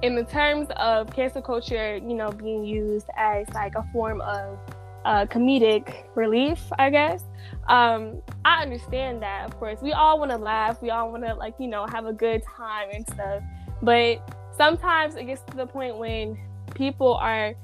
in 0.01 0.15
the 0.15 0.23
terms 0.23 0.67
of 0.77 1.11
cancel 1.13 1.41
culture, 1.41 1.97
you 1.97 2.13
know, 2.13 2.31
being 2.31 2.63
used 2.63 3.07
as 3.17 3.49
like 3.53 3.75
a 3.75 3.83
form 3.91 4.21
of 4.21 4.57
uh, 5.05 5.25
comedic 5.25 6.05
relief, 6.15 6.61
I 6.77 6.89
guess. 6.89 7.23
Um, 7.67 8.21
I 8.45 8.61
understand 8.61 9.21
that, 9.21 9.45
of 9.45 9.57
course. 9.57 9.79
We 9.81 9.93
all 9.93 10.19
want 10.19 10.31
to 10.31 10.37
laugh. 10.37 10.81
We 10.81 10.89
all 10.89 11.11
want 11.11 11.23
to, 11.25 11.33
like, 11.33 11.55
you 11.59 11.67
know, 11.67 11.85
have 11.87 12.05
a 12.05 12.13
good 12.13 12.43
time 12.43 12.89
and 12.91 13.07
stuff. 13.07 13.43
But 13.81 14.35
sometimes 14.57 15.15
it 15.15 15.25
gets 15.25 15.41
to 15.43 15.55
the 15.55 15.65
point 15.65 15.97
when 15.97 16.37
people 16.75 17.15
are 17.15 17.55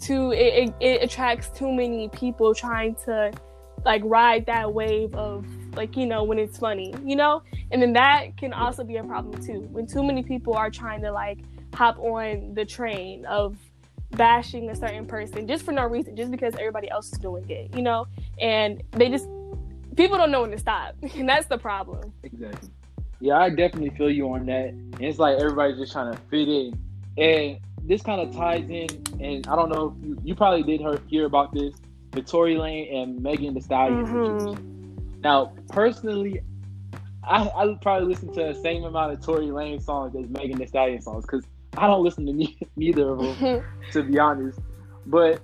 too 0.00 0.32
it, 0.32 0.68
it, 0.68 0.74
it 0.80 1.02
attracts 1.02 1.48
too 1.56 1.72
many 1.72 2.08
people 2.08 2.54
trying 2.54 2.94
to 3.04 3.32
like 3.84 4.02
ride 4.04 4.44
that 4.46 4.72
wave 4.72 5.14
of 5.14 5.46
like 5.76 5.96
you 5.96 6.06
know 6.06 6.22
when 6.24 6.38
it's 6.38 6.58
funny 6.58 6.92
you 7.04 7.16
know 7.16 7.42
and 7.70 7.80
then 7.80 7.92
that 7.92 8.36
can 8.36 8.52
also 8.52 8.82
be 8.84 8.96
a 8.96 9.04
problem 9.04 9.42
too 9.42 9.68
when 9.72 9.86
too 9.86 10.02
many 10.02 10.22
people 10.22 10.54
are 10.54 10.70
trying 10.70 11.00
to 11.00 11.10
like 11.10 11.38
hop 11.74 11.98
on 11.98 12.54
the 12.54 12.64
train 12.64 13.24
of 13.26 13.56
bashing 14.16 14.70
a 14.70 14.74
certain 14.76 15.06
person 15.06 15.46
just 15.46 15.64
for 15.64 15.72
no 15.72 15.84
reason 15.84 16.16
just 16.16 16.30
because 16.30 16.54
everybody 16.54 16.90
else 16.90 17.12
is 17.12 17.18
doing 17.18 17.48
it 17.48 17.74
you 17.74 17.82
know 17.82 18.06
and 18.40 18.82
they 18.92 19.08
just 19.08 19.28
people 19.96 20.16
don't 20.16 20.30
know 20.30 20.42
when 20.42 20.50
to 20.50 20.58
stop 20.58 20.94
and 21.16 21.28
that's 21.28 21.46
the 21.46 21.58
problem 21.58 22.12
exactly 22.22 22.70
yeah, 23.24 23.38
I 23.38 23.48
definitely 23.48 23.88
feel 23.96 24.10
you 24.10 24.30
on 24.34 24.44
that. 24.46 24.68
And 24.68 25.00
it's 25.00 25.18
like 25.18 25.38
everybody's 25.38 25.78
just 25.78 25.92
trying 25.92 26.12
to 26.12 26.20
fit 26.30 26.46
in. 26.46 26.78
And 27.16 27.58
this 27.82 28.02
kind 28.02 28.20
of 28.20 28.34
ties 28.34 28.68
in, 28.68 28.86
and 29.18 29.46
I 29.46 29.56
don't 29.56 29.70
know 29.70 29.96
if 29.96 30.06
you, 30.06 30.18
you 30.22 30.34
probably 30.34 30.62
did 30.62 30.80
hear, 30.80 31.00
hear 31.08 31.24
about 31.24 31.54
this, 31.54 31.74
the 32.10 32.20
Tory 32.20 32.56
Lanez 32.56 32.94
and 32.94 33.22
Megan 33.22 33.54
Thee 33.54 33.62
Stallion 33.62 34.04
mm-hmm. 34.04 35.20
Now, 35.20 35.54
personally, 35.70 36.42
I, 37.22 37.48
I 37.56 37.78
probably 37.80 38.08
listen 38.08 38.28
to 38.34 38.52
the 38.52 38.60
same 38.60 38.84
amount 38.84 39.14
of 39.14 39.24
Tory 39.24 39.50
Lane 39.50 39.80
songs 39.80 40.14
as 40.14 40.28
Megan 40.28 40.58
Thee 40.58 40.66
Stallion 40.66 41.00
songs 41.00 41.24
because 41.24 41.46
I 41.76 41.86
don't 41.86 42.02
listen 42.02 42.26
to 42.26 42.32
ne- 42.32 42.58
neither 42.76 43.10
of 43.10 43.18
them, 43.18 43.64
to 43.92 44.02
be 44.02 44.18
honest. 44.18 44.58
But 45.06 45.40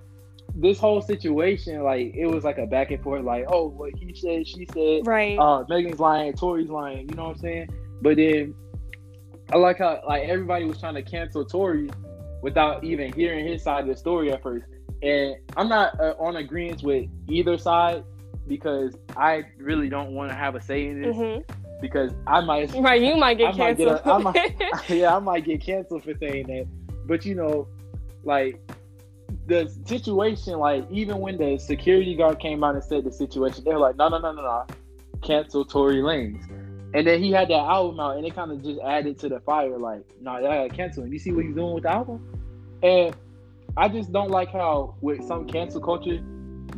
this 0.54 0.78
whole 0.78 1.00
situation, 1.00 1.82
like 1.82 2.14
it 2.14 2.26
was 2.26 2.44
like 2.44 2.58
a 2.58 2.66
back 2.66 2.90
and 2.90 3.02
forth, 3.02 3.24
like, 3.24 3.44
oh, 3.48 3.68
what 3.68 3.92
he 3.96 4.14
said, 4.14 4.46
she 4.46 4.66
said, 4.72 5.06
right? 5.06 5.38
Uh, 5.38 5.64
Megan's 5.68 6.00
lying, 6.00 6.32
Tory's 6.32 6.68
lying, 6.68 7.08
you 7.08 7.14
know 7.14 7.24
what 7.24 7.36
I'm 7.36 7.38
saying? 7.38 7.68
But 8.02 8.16
then 8.16 8.54
I 9.52 9.56
like 9.56 9.78
how 9.78 10.02
like 10.06 10.28
everybody 10.28 10.64
was 10.64 10.78
trying 10.78 10.94
to 10.94 11.02
cancel 11.02 11.44
Tory 11.44 11.90
without 12.42 12.84
even 12.84 13.12
hearing 13.12 13.46
his 13.46 13.62
side 13.62 13.82
of 13.82 13.88
the 13.88 13.96
story 13.96 14.32
at 14.32 14.42
first. 14.42 14.66
And 15.02 15.36
I'm 15.56 15.68
not 15.68 15.98
uh, 15.98 16.14
on 16.18 16.36
agreement 16.36 16.82
with 16.82 17.08
either 17.28 17.58
side 17.58 18.04
because 18.46 18.96
I 19.16 19.44
really 19.58 19.88
don't 19.88 20.12
want 20.12 20.30
to 20.30 20.36
have 20.36 20.54
a 20.54 20.60
say 20.60 20.86
in 20.86 21.02
this. 21.02 21.16
Mm-hmm. 21.16 21.59
Because 21.80 22.12
I 22.26 22.40
might, 22.40 22.72
right? 22.74 23.00
You 23.00 23.16
might 23.16 23.38
get 23.38 23.54
I 23.54 23.56
canceled. 23.56 23.88
Might 23.88 24.04
get 24.04 24.06
a, 24.06 24.12
I 24.12 24.18
might, 24.18 24.88
yeah, 24.88 25.16
I 25.16 25.18
might 25.18 25.44
get 25.44 25.60
canceled 25.60 26.04
for 26.04 26.14
saying 26.18 26.46
that. 26.48 26.66
But 27.06 27.24
you 27.24 27.34
know, 27.34 27.68
like 28.24 28.60
the 29.46 29.72
situation, 29.84 30.58
like 30.58 30.86
even 30.90 31.18
when 31.18 31.36
the 31.36 31.58
security 31.58 32.14
guard 32.14 32.38
came 32.38 32.62
out 32.62 32.74
and 32.74 32.84
said 32.84 33.04
the 33.04 33.12
situation, 33.12 33.64
they 33.64 33.72
were 33.72 33.78
like, 33.78 33.96
no, 33.96 34.08
no, 34.08 34.18
no, 34.18 34.32
no, 34.32 34.42
no, 34.42 34.66
cancel 35.22 35.64
Tory 35.64 35.96
Lanez. 35.96 36.48
And 36.92 37.06
then 37.06 37.22
he 37.22 37.30
had 37.30 37.48
that 37.48 37.54
album 37.54 38.00
out, 38.00 38.16
and 38.16 38.26
it 38.26 38.34
kind 38.34 38.50
of 38.50 38.62
just 38.64 38.80
added 38.80 39.18
to 39.20 39.28
the 39.28 39.40
fire. 39.40 39.78
Like, 39.78 40.02
no, 40.20 40.32
nah, 40.32 40.38
I 40.38 40.42
gotta 40.42 40.68
cancel 40.70 41.04
him. 41.04 41.12
You 41.12 41.18
see 41.18 41.32
what 41.32 41.44
he's 41.44 41.54
doing 41.54 41.74
with 41.74 41.84
the 41.84 41.90
album? 41.90 42.26
And 42.82 43.14
I 43.76 43.88
just 43.88 44.12
don't 44.12 44.30
like 44.30 44.50
how 44.50 44.96
with 45.00 45.24
some 45.26 45.46
cancel 45.46 45.80
culture, 45.80 46.20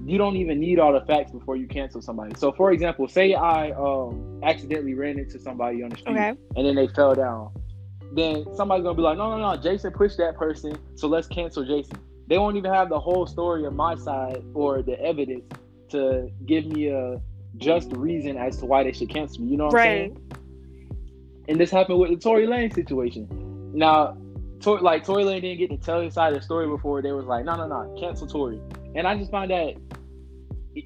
you 0.05 0.19
don't 0.19 0.37
even 0.37 0.59
need 0.59 0.79
all 0.79 0.93
the 0.93 1.05
facts 1.07 1.33
before 1.33 1.57
you 1.57 1.67
cancel 1.67 2.03
somebody. 2.03 2.35
So, 2.37 2.53
for 2.53 2.73
example, 2.73 3.09
say 3.09 3.35
I 3.35 3.71
um, 3.73 4.41
accidentally 4.43 4.95
ran 4.95 5.19
into 5.19 5.39
somebody 5.39 5.83
on 5.83 5.91
the 5.91 5.97
street, 5.97 6.13
okay. 6.13 6.35
and 6.57 6.67
then 6.67 6.75
they 6.75 6.89
fell 6.89 7.15
down. 7.15 7.53
Then 8.15 8.45
somebody's 8.55 8.83
gonna 8.83 8.97
be 8.97 9.03
like, 9.03 9.17
no, 9.17 9.37
no, 9.37 9.55
no, 9.55 9.57
Jason 9.57 9.93
pushed 9.93 10.19
that 10.19 10.37
person, 10.37 10.77
so 10.97 11.09
let's 11.09 11.27
cancel 11.27 11.65
Jason 11.65 11.99
they 12.33 12.39
won't 12.39 12.57
even 12.57 12.73
have 12.73 12.89
the 12.89 12.99
whole 12.99 13.27
story 13.27 13.65
of 13.65 13.75
my 13.75 13.95
side 13.95 14.43
or 14.55 14.83
the 14.83 14.99
evidence 15.01 15.45
to 15.91 16.31
give 16.47 16.67
me 16.67 16.89
a 16.89 17.21
just 17.59 17.93
reason 17.93 18.37
as 18.37 18.57
to 18.59 18.67
why 18.67 18.83
they 18.83 18.93
should 18.93 19.11
cancel 19.11 19.43
me. 19.43 19.51
You 19.51 19.57
know 19.59 19.67
what 19.67 19.75
right. 19.75 19.85
I'm 19.85 20.17
saying? 20.17 20.33
And 21.49 21.61
this 21.61 21.71
happened 21.71 21.99
with 21.99 22.11
the 22.11 22.17
Tory 22.17 22.47
Lanez 22.47 22.75
situation. 22.75 23.29
Now, 23.75 24.17
Tor- 24.61 24.81
like 24.81 25.05
Tory 25.05 25.25
Lanez 25.25 25.43
didn't 25.43 25.59
get 25.59 25.71
to 25.71 25.77
tell 25.77 26.01
his 26.01 26.15
side 26.15 26.33
of 26.33 26.39
the 26.39 26.43
story 26.43 26.67
before 26.67 27.03
they 27.03 27.13
was 27.13 27.27
like, 27.27 27.45
no, 27.45 27.57
no, 27.57 27.67
no, 27.67 27.95
cancel 28.01 28.27
Tory. 28.27 28.61
And 28.95 29.07
I 29.07 29.17
just 29.17 29.31
find 29.31 29.51
that 29.51 29.75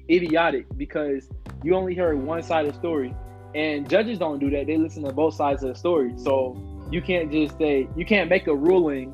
idiotic 0.09 0.65
because 0.77 1.29
you 1.63 1.75
only 1.75 1.95
heard 1.95 2.17
one 2.17 2.43
side 2.43 2.65
of 2.65 2.73
the 2.73 2.79
story, 2.79 3.13
and 3.55 3.89
judges 3.89 4.19
don't 4.19 4.39
do 4.39 4.49
that. 4.51 4.67
They 4.67 4.77
listen 4.77 5.03
to 5.03 5.11
both 5.11 5.33
sides 5.33 5.63
of 5.63 5.69
the 5.69 5.75
story. 5.75 6.13
So 6.17 6.57
you 6.91 7.01
can't 7.01 7.31
just 7.31 7.57
say 7.57 7.87
you 7.95 8.05
can't 8.05 8.29
make 8.29 8.47
a 8.47 8.55
ruling 8.55 9.13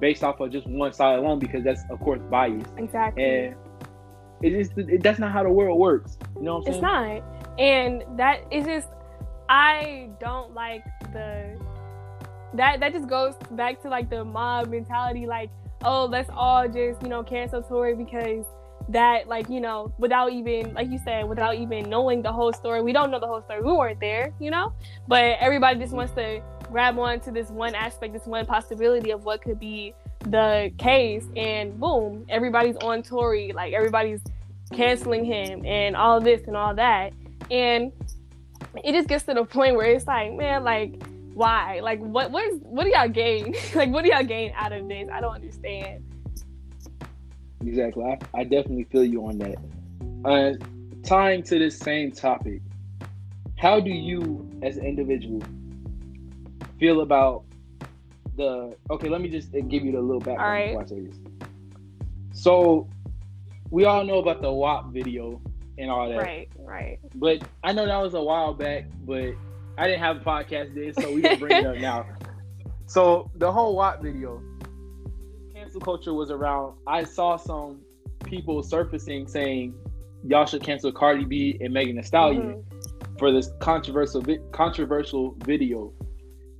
based 0.00 0.24
off 0.24 0.40
of 0.40 0.50
just 0.50 0.66
one 0.66 0.92
side 0.92 1.18
alone 1.18 1.38
because 1.38 1.62
that's 1.62 1.82
of 1.90 2.00
course 2.00 2.20
biased. 2.30 2.66
Exactly. 2.76 3.24
And 3.24 3.56
it 4.42 4.52
is 4.52 4.70
it, 4.76 5.02
that's 5.02 5.18
not 5.18 5.32
how 5.32 5.42
the 5.42 5.50
world 5.50 5.78
works. 5.78 6.18
You 6.36 6.42
know 6.42 6.58
what 6.58 6.66
I'm 6.66 6.72
saying? 6.72 6.76
It's 6.76 6.82
not. 6.82 7.58
And 7.58 8.18
that 8.18 8.40
is 8.50 8.66
just 8.66 8.88
I 9.48 10.10
don't 10.20 10.54
like 10.54 10.84
the 11.12 11.58
that 12.54 12.80
that 12.80 12.92
just 12.92 13.08
goes 13.08 13.34
back 13.52 13.80
to 13.82 13.88
like 13.88 14.10
the 14.10 14.24
mob 14.24 14.68
mentality 14.68 15.26
like 15.26 15.50
oh 15.84 16.06
let's 16.06 16.30
all 16.34 16.68
just 16.68 17.02
you 17.02 17.08
know 17.08 17.22
cancel 17.22 17.62
Tory 17.62 17.94
because 17.94 18.44
that 18.88 19.28
like 19.28 19.48
you 19.48 19.60
know 19.60 19.94
without 19.98 20.32
even 20.32 20.74
like 20.74 20.90
you 20.90 20.98
said 21.04 21.28
without 21.28 21.54
even 21.54 21.88
knowing 21.88 22.22
the 22.22 22.32
whole 22.32 22.52
story. 22.52 22.82
We 22.82 22.92
don't 22.92 23.10
know 23.10 23.20
the 23.20 23.26
whole 23.26 23.42
story. 23.42 23.62
We 23.62 23.72
weren't 23.72 24.00
there 24.00 24.32
you 24.40 24.50
know? 24.50 24.72
But 25.08 25.36
everybody 25.40 25.78
just 25.78 25.92
wants 25.92 26.12
to 26.14 26.42
grab 26.70 26.98
on 26.98 27.20
to 27.20 27.30
this 27.30 27.50
one 27.50 27.74
aspect, 27.74 28.12
this 28.12 28.26
one 28.26 28.46
possibility 28.46 29.10
of 29.10 29.24
what 29.24 29.42
could 29.42 29.60
be 29.60 29.94
the 30.20 30.72
case, 30.78 31.26
and 31.36 31.78
boom, 31.78 32.24
everybody's 32.28 32.76
on 32.76 33.02
Tory, 33.02 33.52
like 33.52 33.72
everybody's 33.72 34.20
canceling 34.72 35.24
him 35.24 35.64
and 35.66 35.94
all 35.94 36.20
this 36.20 36.42
and 36.46 36.56
all 36.56 36.74
that. 36.74 37.12
And 37.50 37.92
it 38.82 38.92
just 38.92 39.08
gets 39.08 39.24
to 39.24 39.34
the 39.34 39.44
point 39.44 39.76
where 39.76 39.86
it's 39.86 40.06
like, 40.06 40.32
man, 40.32 40.64
like, 40.64 41.02
why? 41.34 41.80
Like, 41.80 42.00
what? 42.00 42.30
What 42.30 42.44
is? 42.44 42.60
What 42.62 42.84
do 42.84 42.90
y'all 42.90 43.08
gain? 43.08 43.54
like, 43.74 43.90
what 43.90 44.04
do 44.04 44.10
y'all 44.10 44.24
gain 44.24 44.52
out 44.56 44.72
of 44.72 44.88
this? 44.88 45.08
I 45.12 45.20
don't 45.20 45.34
understand. 45.34 46.04
Exactly. 47.64 48.04
I, 48.04 48.18
I 48.38 48.44
definitely 48.44 48.84
feel 48.84 49.04
you 49.04 49.24
on 49.26 49.38
that. 49.38 49.56
Uh, 50.24 50.52
tying 51.04 51.42
to 51.44 51.58
this 51.58 51.78
same 51.78 52.10
topic, 52.10 52.60
how 53.56 53.80
do 53.80 53.90
you, 53.90 54.48
as 54.62 54.76
an 54.76 54.86
individual, 54.86 55.40
feel 56.78 57.00
about 57.00 57.44
the 58.36 58.74
okay 58.90 59.08
let 59.08 59.20
me 59.20 59.28
just 59.28 59.52
give 59.52 59.84
you 59.84 59.92
the 59.92 60.00
little 60.00 60.18
background 60.18 60.40
right. 60.40 60.66
before 60.68 60.82
I 60.82 60.86
say 60.86 61.00
this. 61.00 61.16
So 62.32 62.88
we 63.70 63.84
all 63.84 64.04
know 64.04 64.18
about 64.18 64.42
the 64.42 64.50
WAP 64.50 64.92
video 64.92 65.40
and 65.78 65.90
all 65.90 66.08
that. 66.08 66.18
Right, 66.18 66.48
right. 66.58 66.98
But 67.14 67.42
I 67.62 67.72
know 67.72 67.86
that 67.86 67.96
was 67.98 68.14
a 68.14 68.22
while 68.22 68.54
back, 68.54 68.86
but 69.04 69.34
I 69.78 69.86
didn't 69.86 70.00
have 70.00 70.18
a 70.18 70.20
podcast 70.20 70.74
then, 70.74 70.92
so 71.02 71.12
we 71.12 71.22
gonna 71.22 71.36
bring 71.36 71.64
it 71.64 71.66
up 71.66 71.76
now. 71.76 72.06
So 72.86 73.30
the 73.36 73.50
whole 73.50 73.74
WAP 73.74 74.02
video, 74.02 74.42
cancel 75.54 75.80
culture 75.80 76.12
was 76.12 76.30
around. 76.30 76.76
I 76.86 77.04
saw 77.04 77.38
some 77.38 77.80
people 78.24 78.62
surfacing 78.62 79.28
saying 79.28 79.74
y'all 80.22 80.44
should 80.44 80.62
cancel 80.62 80.92
Cardi 80.92 81.24
B 81.24 81.56
and 81.62 81.72
Megan 81.72 81.96
Thee 81.96 82.02
Stallion 82.02 82.42
mm-hmm. 82.42 83.16
for 83.16 83.32
this 83.32 83.50
controversial 83.60 84.20
vi- 84.20 84.40
controversial 84.52 85.34
video 85.44 85.90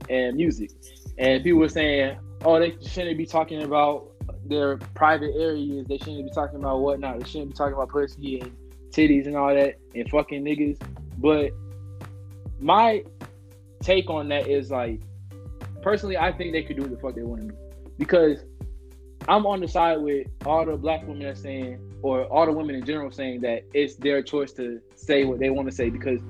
and 0.09 0.37
music, 0.37 0.71
and 1.19 1.42
people 1.42 1.61
were 1.61 1.69
saying, 1.69 2.16
oh, 2.47 2.59
they 2.59 2.76
shouldn't 2.81 3.19
be 3.19 3.26
talking 3.26 3.62
about 3.62 4.09
their 4.47 4.78
private 4.95 5.35
areas. 5.37 5.87
They 5.87 5.99
shouldn't 5.99 6.25
be 6.25 6.33
talking 6.35 6.59
about 6.59 6.81
whatnot. 6.81 7.21
They 7.21 7.26
shouldn't 7.26 7.50
be 7.50 7.57
talking 7.57 7.75
about 7.75 7.90
pussy 7.90 8.40
and 8.40 8.57
titties 8.90 9.26
and 9.26 9.37
all 9.37 9.54
that 9.54 9.75
and 9.95 10.09
fucking 10.09 10.45
niggas. 10.45 10.81
But 11.19 11.50
my 12.62 13.04
take 13.83 14.09
on 14.09 14.28
that 14.28 14.47
is 14.47 14.71
like, 14.71 15.00
personally, 15.83 16.16
I 16.16 16.33
think 16.33 16.52
they 16.52 16.62
could 16.62 16.76
do 16.76 16.87
the 16.87 16.97
fuck 16.97 17.14
they 17.14 17.23
want 17.23 17.42
to 17.42 17.49
do 17.49 17.57
because 17.99 18.45
I'm 19.28 19.47
on 19.47 19.61
the 19.61 19.69
side 19.69 19.99
with 19.99 20.26
all 20.47 20.64
the 20.64 20.76
black 20.76 21.07
women 21.07 21.26
that 21.26 21.38
saying, 21.38 21.78
or 22.02 22.25
all 22.25 22.47
the 22.47 22.52
women 22.52 22.75
in 22.75 22.85
general 22.85 23.11
saying 23.11 23.40
that 23.42 23.64
it's 23.73 23.95
their 23.97 24.23
choice 24.23 24.52
to 24.54 24.81
say 24.97 25.25
what 25.25 25.38
they 25.38 25.50
want 25.50 25.69
to 25.69 25.75
say 25.75 25.90
because 25.90 26.21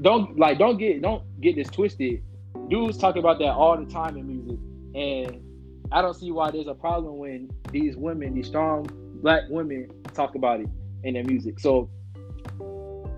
don't 0.00 0.38
like 0.38 0.58
don't 0.58 0.76
get 0.76 1.02
don't 1.02 1.22
get 1.40 1.56
this 1.56 1.68
twisted. 1.68 2.22
Dudes 2.68 2.98
talk 2.98 3.16
about 3.16 3.38
that 3.38 3.50
all 3.50 3.76
the 3.76 3.90
time 3.90 4.16
in 4.16 4.26
music, 4.26 4.58
and 4.94 5.42
I 5.92 6.02
don't 6.02 6.14
see 6.14 6.30
why 6.30 6.50
there's 6.50 6.66
a 6.66 6.74
problem 6.74 7.18
when 7.18 7.50
these 7.70 7.96
women, 7.96 8.34
these 8.34 8.48
strong 8.48 8.88
black 9.22 9.42
women, 9.48 9.88
talk 10.14 10.34
about 10.34 10.60
it 10.60 10.68
in 11.04 11.14
their 11.14 11.24
music. 11.24 11.60
So 11.60 11.90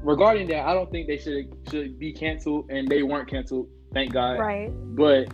regarding 0.02 0.48
that, 0.48 0.66
I 0.66 0.74
don't 0.74 0.90
think 0.90 1.06
they 1.06 1.18
should 1.18 1.54
should 1.70 1.98
be 1.98 2.12
canceled, 2.12 2.70
and 2.70 2.88
they 2.88 3.02
weren't 3.02 3.28
canceled. 3.28 3.68
Thank 3.92 4.12
God. 4.12 4.38
Right. 4.38 4.70
But 4.96 5.28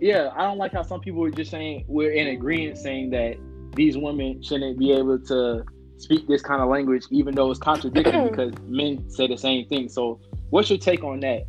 yeah, 0.00 0.30
I 0.36 0.42
don't 0.42 0.58
like 0.58 0.72
how 0.72 0.82
some 0.82 1.00
people 1.00 1.24
are 1.24 1.30
just 1.30 1.50
saying 1.50 1.84
we're 1.88 2.12
in 2.12 2.28
agreement 2.28 2.78
saying 2.78 3.10
that 3.10 3.36
these 3.74 3.96
women 3.96 4.42
shouldn't 4.42 4.78
be 4.78 4.92
able 4.92 5.18
to 5.18 5.64
speak 5.98 6.26
this 6.26 6.42
kind 6.42 6.60
of 6.60 6.68
language, 6.68 7.04
even 7.10 7.34
though 7.34 7.50
it's 7.50 7.60
contradicting 7.60 8.24
because 8.28 8.52
men 8.66 9.08
say 9.08 9.26
the 9.26 9.36
same 9.36 9.66
thing. 9.68 9.88
So, 9.88 10.20
what's 10.50 10.70
your 10.70 10.78
take 10.78 11.04
on 11.04 11.20
that? 11.20 11.46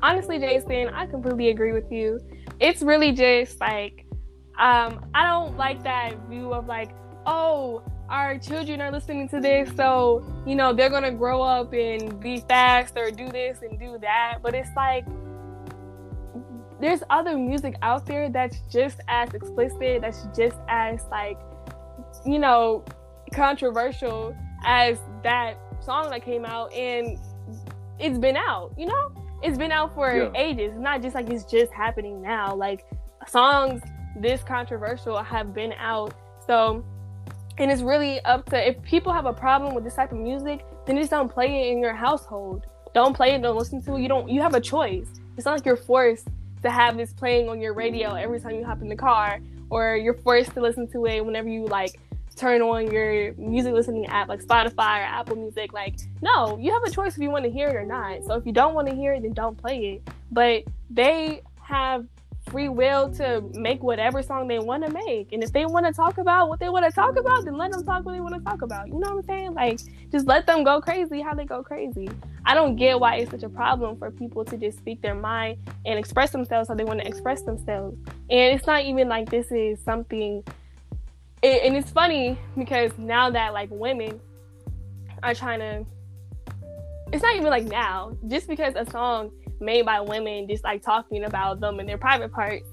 Honestly, 0.00 0.38
Jason, 0.38 0.88
I 0.88 1.06
completely 1.06 1.48
agree 1.48 1.72
with 1.72 1.90
you. 1.90 2.20
It's 2.60 2.82
really 2.82 3.12
just 3.12 3.60
like 3.60 4.04
um, 4.58 5.06
I 5.14 5.24
don't 5.24 5.56
like 5.56 5.84
that 5.84 6.18
view 6.28 6.52
of 6.52 6.66
like, 6.66 6.90
oh, 7.26 7.82
our 8.08 8.38
children 8.38 8.80
are 8.80 8.90
listening 8.90 9.28
to 9.30 9.40
this, 9.40 9.70
so 9.76 10.24
you 10.46 10.54
know 10.54 10.72
they're 10.72 10.90
gonna 10.90 11.12
grow 11.12 11.42
up 11.42 11.72
and 11.72 12.18
be 12.20 12.40
fast 12.40 12.96
or 12.96 13.10
do 13.10 13.28
this 13.28 13.58
and 13.62 13.78
do 13.78 13.98
that. 13.98 14.38
But 14.42 14.54
it's 14.54 14.70
like 14.76 15.04
there's 16.80 17.02
other 17.10 17.36
music 17.36 17.74
out 17.82 18.06
there 18.06 18.28
that's 18.28 18.60
just 18.70 19.00
as 19.08 19.32
explicit, 19.34 20.00
that's 20.00 20.26
just 20.36 20.56
as 20.68 21.00
like, 21.10 21.38
you 22.24 22.38
know, 22.38 22.84
controversial 23.32 24.34
as 24.64 24.98
that 25.22 25.58
song 25.80 26.10
that 26.10 26.24
came 26.24 26.44
out, 26.44 26.72
and 26.72 27.18
it's 27.98 28.18
been 28.18 28.36
out. 28.36 28.72
You 28.76 28.86
know, 28.86 29.12
it's 29.42 29.58
been 29.58 29.72
out 29.72 29.94
for 29.94 30.16
yeah. 30.16 30.30
ages. 30.40 30.72
It's 30.72 30.80
not 30.80 31.02
just 31.02 31.14
like 31.14 31.28
it's 31.30 31.44
just 31.44 31.72
happening 31.72 32.22
now. 32.22 32.54
Like 32.54 32.86
songs 33.26 33.82
this 34.16 34.42
controversial 34.42 35.22
have 35.22 35.54
been 35.54 35.72
out. 35.74 36.14
So, 36.46 36.84
and 37.58 37.70
it's 37.70 37.82
really 37.82 38.20
up 38.20 38.48
to 38.50 38.68
if 38.68 38.80
people 38.82 39.12
have 39.12 39.26
a 39.26 39.32
problem 39.32 39.74
with 39.74 39.84
this 39.84 39.94
type 39.94 40.12
of 40.12 40.18
music, 40.18 40.64
then 40.86 40.96
just 40.96 41.10
don't 41.10 41.28
play 41.28 41.68
it 41.68 41.72
in 41.72 41.80
your 41.80 41.94
household. 41.94 42.66
Don't 42.94 43.14
play 43.14 43.32
it, 43.34 43.42
don't 43.42 43.56
listen 43.56 43.82
to 43.82 43.96
it. 43.96 44.00
You 44.02 44.08
don't 44.08 44.28
you 44.28 44.40
have 44.40 44.54
a 44.54 44.60
choice. 44.60 45.08
It's 45.36 45.44
not 45.44 45.52
like 45.52 45.66
you're 45.66 45.76
forced 45.76 46.28
to 46.62 46.70
have 46.70 46.96
this 46.96 47.12
playing 47.12 47.48
on 47.48 47.60
your 47.60 47.72
radio 47.74 48.14
every 48.14 48.40
time 48.40 48.54
you 48.54 48.64
hop 48.64 48.82
in 48.82 48.88
the 48.88 48.96
car 48.96 49.40
or 49.70 49.96
you're 49.96 50.14
forced 50.14 50.52
to 50.54 50.60
listen 50.60 50.88
to 50.88 51.06
it 51.06 51.24
whenever 51.24 51.48
you 51.48 51.66
like 51.66 52.00
turn 52.38 52.62
on 52.62 52.90
your 52.90 53.34
music 53.34 53.74
listening 53.74 54.06
app 54.06 54.28
like 54.28 54.42
Spotify 54.42 55.00
or 55.00 55.04
Apple 55.04 55.36
Music. 55.36 55.72
Like, 55.72 55.96
no, 56.22 56.56
you 56.58 56.72
have 56.72 56.84
a 56.84 56.90
choice 56.90 57.16
if 57.16 57.22
you 57.22 57.30
want 57.30 57.44
to 57.44 57.50
hear 57.50 57.68
it 57.68 57.76
or 57.76 57.84
not. 57.84 58.24
So 58.24 58.34
if 58.34 58.46
you 58.46 58.52
don't 58.52 58.74
want 58.74 58.88
to 58.88 58.94
hear 58.94 59.14
it, 59.14 59.22
then 59.22 59.32
don't 59.32 59.56
play 59.56 59.94
it. 59.94 60.08
But 60.30 60.64
they 60.90 61.42
have 61.60 62.06
free 62.50 62.68
will 62.68 63.10
to 63.14 63.42
make 63.54 63.82
whatever 63.82 64.22
song 64.22 64.48
they 64.48 64.58
want 64.58 64.84
to 64.84 64.92
make. 64.92 65.32
And 65.32 65.42
if 65.42 65.52
they 65.52 65.66
want 65.66 65.86
to 65.86 65.92
talk 65.92 66.18
about 66.18 66.48
what 66.48 66.60
they 66.60 66.68
want 66.68 66.84
to 66.84 66.90
talk 66.90 67.16
about, 67.16 67.44
then 67.44 67.56
let 67.56 67.72
them 67.72 67.84
talk 67.84 68.04
what 68.04 68.12
they 68.12 68.20
want 68.20 68.34
to 68.34 68.40
talk 68.40 68.62
about. 68.62 68.88
You 68.88 68.94
know 68.94 69.14
what 69.14 69.18
I'm 69.18 69.22
saying? 69.22 69.54
Like, 69.54 69.80
just 70.10 70.26
let 70.26 70.46
them 70.46 70.64
go 70.64 70.80
crazy 70.80 71.20
how 71.20 71.34
they 71.34 71.44
go 71.44 71.62
crazy. 71.62 72.08
I 72.44 72.54
don't 72.54 72.76
get 72.76 72.98
why 72.98 73.16
it's 73.16 73.30
such 73.30 73.42
a 73.42 73.48
problem 73.48 73.96
for 73.96 74.10
people 74.10 74.44
to 74.46 74.56
just 74.56 74.78
speak 74.78 75.02
their 75.02 75.14
mind 75.14 75.58
and 75.84 75.98
express 75.98 76.30
themselves 76.30 76.68
how 76.68 76.74
they 76.74 76.84
want 76.84 77.00
to 77.00 77.06
express 77.06 77.42
themselves. 77.42 77.96
And 78.30 78.56
it's 78.56 78.66
not 78.66 78.84
even 78.84 79.08
like 79.08 79.30
this 79.30 79.50
is 79.50 79.78
something. 79.84 80.42
And 81.42 81.76
it's 81.76 81.90
funny 81.90 82.38
because 82.56 82.96
now 82.98 83.30
that 83.30 83.52
like 83.52 83.68
women 83.70 84.20
are 85.22 85.34
trying 85.34 85.60
to, 85.60 85.84
it's 87.12 87.22
not 87.22 87.36
even 87.36 87.48
like 87.48 87.64
now, 87.64 88.16
just 88.26 88.48
because 88.48 88.74
a 88.76 88.90
song 88.90 89.30
made 89.60 89.84
by 89.84 90.00
women 90.00 90.48
just 90.48 90.64
like 90.64 90.82
talking 90.82 91.24
about 91.24 91.60
them 91.60 91.78
and 91.78 91.88
their 91.88 91.98
private 91.98 92.32
parts. 92.32 92.68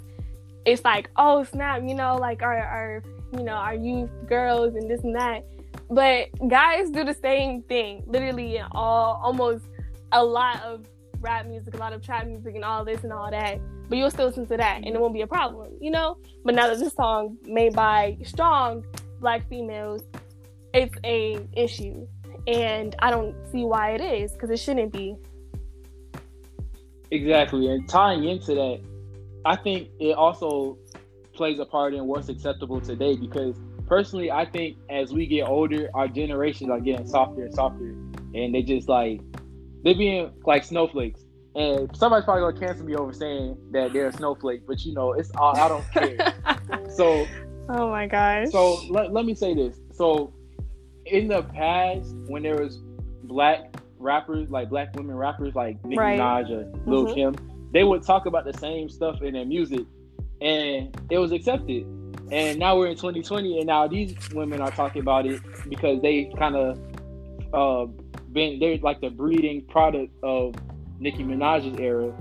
It's 0.65 0.84
like 0.84 1.10
oh 1.15 1.43
snap 1.43 1.82
you 1.84 1.93
know 1.93 2.15
like 2.15 2.41
our, 2.41 2.58
our 2.58 3.04
you 3.34 3.43
know 3.43 3.54
our 3.54 3.76
youth 3.76 4.10
girls 4.28 4.76
and 4.76 4.89
this 4.89 5.02
and 5.04 5.15
that. 5.15 5.45
But 5.89 6.30
guys 6.48 6.89
do 6.89 7.04
the 7.04 7.13
same 7.13 7.62
thing 7.63 8.04
literally 8.08 8.58
in 8.58 8.65
all 8.71 9.21
almost 9.24 9.65
a 10.12 10.24
lot 10.24 10.62
of 10.63 10.86
rap 11.21 11.48
music 11.48 11.74
a 11.74 11.78
lot 11.78 11.93
of 11.93 12.04
trap 12.04 12.28
music 12.28 12.56
and 12.56 12.63
all 12.63 12.84
this 12.86 13.04
and 13.04 13.13
all 13.13 13.30
that. 13.30 13.60
But 13.88 14.00
you'll 14.00 14.10
still 14.10 14.28
listen 14.28 14.48
to 14.48 14.58
that 14.58 14.78
and 14.78 14.88
it 14.88 15.00
won't 15.00 15.13
be 15.13 15.21
a 15.21 15.28
problem 15.28 15.71
you 15.80 15.91
know? 15.91 16.17
But 16.43 16.56
now 16.56 16.67
that 16.67 16.80
this 16.80 16.93
song 16.93 17.38
made 17.45 17.74
by 17.74 18.17
strong 18.24 18.84
black 19.19 19.48
females 19.50 20.04
it's 20.74 20.95
a 21.04 21.39
issue. 21.54 22.08
And 22.48 22.95
i 23.00 23.10
don't 23.12 23.36
see 23.52 23.63
why 23.63 23.91
it 23.91 24.02
is 24.02 24.32
because 24.32 24.50
it 24.50 24.58
shouldn't 24.58 24.91
be 24.91 25.15
Exactly, 27.11 27.67
and 27.67 27.87
tying 27.87 28.23
into 28.25 28.55
that, 28.55 28.81
I 29.45 29.55
think 29.55 29.89
it 29.99 30.13
also 30.13 30.77
plays 31.33 31.59
a 31.59 31.65
part 31.65 31.93
in 31.93 32.05
what's 32.05 32.29
acceptable 32.29 32.81
today 32.81 33.15
because 33.15 33.55
personally, 33.87 34.31
I 34.31 34.45
think 34.45 34.77
as 34.89 35.13
we 35.13 35.27
get 35.27 35.47
older, 35.47 35.89
our 35.93 36.07
generations 36.07 36.69
are 36.69 36.79
getting 36.79 37.07
softer 37.07 37.43
and 37.43 37.53
softer, 37.53 37.95
and 38.33 38.53
they 38.53 38.63
just 38.63 38.89
like 38.89 39.21
they're 39.83 39.95
being 39.95 40.31
like 40.45 40.63
snowflakes. 40.63 41.21
And 41.55 41.95
somebody's 41.95 42.25
probably 42.25 42.51
gonna 42.51 42.67
cancel 42.67 42.85
me 42.85 42.95
over 42.95 43.13
saying 43.13 43.57
that 43.71 43.93
they're 43.93 44.07
a 44.07 44.13
snowflake, 44.13 44.67
but 44.67 44.83
you 44.83 44.93
know, 44.93 45.13
it's 45.13 45.31
all 45.35 45.55
I 45.55 45.67
don't 45.69 45.89
care. 45.91 46.33
so, 46.89 47.25
oh 47.69 47.89
my 47.89 48.07
gosh. 48.07 48.49
So 48.51 48.81
let, 48.89 49.13
let 49.13 49.25
me 49.25 49.35
say 49.35 49.53
this. 49.53 49.79
So, 49.93 50.33
in 51.05 51.27
the 51.27 51.43
past, 51.43 52.13
when 52.27 52.43
there 52.43 52.61
was 52.61 52.79
black 53.23 53.74
rappers, 53.99 54.49
like 54.49 54.69
black 54.69 54.95
women 54.95 55.15
rappers, 55.15 55.55
like 55.55 55.84
Nicki 55.86 55.99
right. 55.99 56.19
Minaj 56.19 56.49
or 56.49 56.89
Lil 56.89 57.05
mm-hmm. 57.05 57.13
Kim, 57.13 57.69
they 57.71 57.84
would 57.84 58.03
talk 58.03 58.25
about 58.25 58.45
the 58.45 58.53
same 58.53 58.89
stuff 58.89 59.21
in 59.21 59.34
their 59.34 59.45
music, 59.45 59.86
and 60.41 60.95
it 61.10 61.17
was 61.17 61.31
accepted. 61.31 61.86
And 62.31 62.58
now 62.58 62.77
we're 62.77 62.88
in 62.88 62.95
2020, 62.95 63.60
and 63.60 63.67
now 63.67 63.88
these 63.88 64.15
women 64.34 64.62
are 64.62 64.71
talking 64.71 65.01
about 65.01 65.25
it 65.25 65.41
because 65.69 66.01
they 66.01 66.31
kind 66.38 66.55
of 66.55 66.79
uh, 67.53 67.86
been 68.31 68.60
they're 68.60 68.77
like 68.77 69.01
the 69.01 69.10
breeding 69.10 69.65
product 69.65 70.13
of 70.23 70.55
Nicki 70.99 71.23
Minaj's 71.23 71.79
era, 71.79 72.13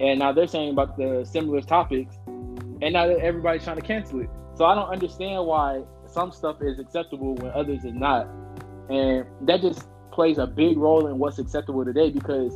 and 0.00 0.18
now 0.18 0.32
they're 0.32 0.46
saying 0.46 0.70
about 0.70 0.96
the 0.96 1.24
similar 1.30 1.60
topics, 1.60 2.16
and 2.26 2.92
now 2.92 3.04
everybody's 3.04 3.64
trying 3.64 3.76
to 3.76 3.82
cancel 3.82 4.20
it. 4.20 4.30
So 4.56 4.64
I 4.64 4.74
don't 4.74 4.90
understand 4.90 5.46
why 5.46 5.82
some 6.06 6.32
stuff 6.32 6.56
is 6.60 6.78
acceptable 6.78 7.34
when 7.36 7.52
others 7.52 7.84
is 7.84 7.94
not, 7.94 8.28
and 8.90 9.24
that 9.42 9.60
just 9.60 9.88
plays 10.18 10.38
a 10.38 10.48
big 10.48 10.76
role 10.76 11.06
in 11.06 11.16
what's 11.16 11.38
acceptable 11.38 11.84
today 11.84 12.10
because 12.10 12.52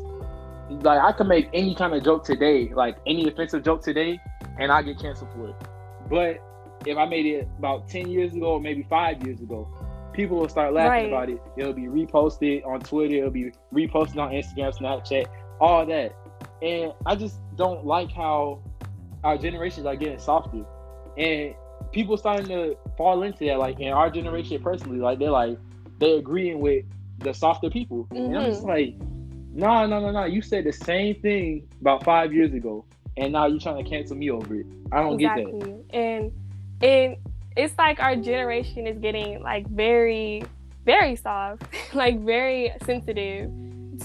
like 0.82 0.98
I 0.98 1.12
can 1.12 1.28
make 1.28 1.48
any 1.54 1.76
kind 1.76 1.94
of 1.94 2.02
joke 2.02 2.24
today, 2.24 2.72
like 2.74 2.96
any 3.06 3.28
offensive 3.28 3.62
joke 3.62 3.84
today, 3.84 4.18
and 4.58 4.72
I 4.72 4.82
get 4.82 4.98
canceled 4.98 5.32
for 5.32 5.50
it. 5.50 5.54
But 6.10 6.42
if 6.84 6.98
I 6.98 7.04
made 7.04 7.24
it 7.24 7.46
about 7.58 7.88
ten 7.88 8.10
years 8.10 8.34
ago 8.34 8.54
or 8.54 8.60
maybe 8.60 8.84
five 8.90 9.24
years 9.24 9.40
ago, 9.40 9.68
people 10.12 10.38
will 10.38 10.48
start 10.48 10.74
laughing 10.74 10.90
right. 10.90 11.06
about 11.06 11.30
it. 11.30 11.40
It'll 11.56 11.72
be 11.72 11.82
reposted 11.82 12.66
on 12.66 12.80
Twitter, 12.80 13.18
it'll 13.18 13.30
be 13.30 13.52
reposted 13.72 14.16
on 14.16 14.32
Instagram, 14.32 14.76
Snapchat, 14.76 15.26
all 15.60 15.86
that. 15.86 16.16
And 16.62 16.92
I 17.06 17.14
just 17.14 17.38
don't 17.54 17.86
like 17.86 18.10
how 18.10 18.60
our 19.22 19.38
generations 19.38 19.86
are 19.86 19.94
getting 19.94 20.18
softer. 20.18 20.64
And 21.16 21.54
people 21.92 22.16
starting 22.16 22.48
to 22.48 22.76
fall 22.96 23.22
into 23.22 23.44
that, 23.44 23.60
like 23.60 23.78
in 23.78 23.92
our 23.92 24.10
generation 24.10 24.60
personally, 24.60 24.98
like 24.98 25.20
they're 25.20 25.30
like 25.30 25.58
they're 26.00 26.18
agreeing 26.18 26.58
with 26.58 26.84
the 27.18 27.32
softer 27.32 27.70
people. 27.70 28.04
Mm-hmm. 28.10 28.16
And 28.16 28.36
I'm 28.36 28.44
just 28.46 28.62
mm-hmm. 28.62 28.68
like, 28.68 28.94
no, 29.52 29.86
no, 29.86 30.00
no, 30.00 30.10
no. 30.10 30.24
You 30.24 30.42
said 30.42 30.64
the 30.64 30.72
same 30.72 31.20
thing 31.20 31.68
about 31.80 32.04
five 32.04 32.32
years 32.32 32.52
ago, 32.52 32.84
and 33.16 33.32
now 33.32 33.46
you're 33.46 33.60
trying 33.60 33.82
to 33.82 33.88
cancel 33.88 34.16
me 34.16 34.30
over 34.30 34.54
it. 34.54 34.66
I 34.90 35.02
don't 35.02 35.20
exactly. 35.20 35.44
get 35.44 35.60
that. 35.60 35.96
And 35.96 36.32
and 36.82 37.16
it's 37.56 37.76
like 37.76 38.00
our 38.00 38.16
generation 38.16 38.86
is 38.86 38.98
getting 38.98 39.42
like 39.42 39.66
very 39.68 40.42
very 40.84 41.16
soft, 41.16 41.62
like 41.94 42.20
very 42.20 42.72
sensitive 42.84 43.50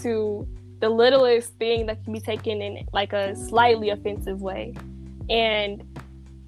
to 0.01 0.47
the 0.79 0.89
littlest 0.89 1.53
thing 1.53 1.87
that 1.87 2.03
can 2.03 2.13
be 2.13 2.19
taken 2.19 2.61
in 2.61 2.87
like 2.93 3.13
a 3.13 3.35
slightly 3.35 3.89
offensive 3.89 4.41
way. 4.41 4.73
And 5.29 5.96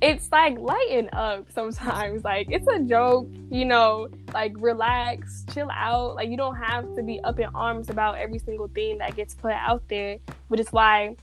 it's 0.02 0.32
like 0.32 0.58
lighten 0.58 1.10
up 1.14 1.52
sometimes. 1.52 2.24
Like 2.24 2.48
it's 2.50 2.68
a 2.68 2.80
joke, 2.80 3.28
you 3.50 3.66
know, 3.66 4.08
like 4.34 4.54
relax, 4.58 5.46
chill 5.54 5.70
out. 5.72 6.16
Like 6.16 6.30
you 6.30 6.38
don't 6.38 6.56
have 6.56 6.96
to 6.96 7.04
be 7.04 7.20
up 7.22 7.40
in 7.40 7.50
arms 7.54 7.90
about 7.90 8.18
every 8.18 8.40
single 8.40 8.68
thing 8.68 8.98
that 9.00 9.16
gets 9.16 9.36
put 9.36 9.54
out 9.54 9.84
there. 9.90 10.18
But 10.50 10.60
it's 10.60 10.72
why 10.72 11.16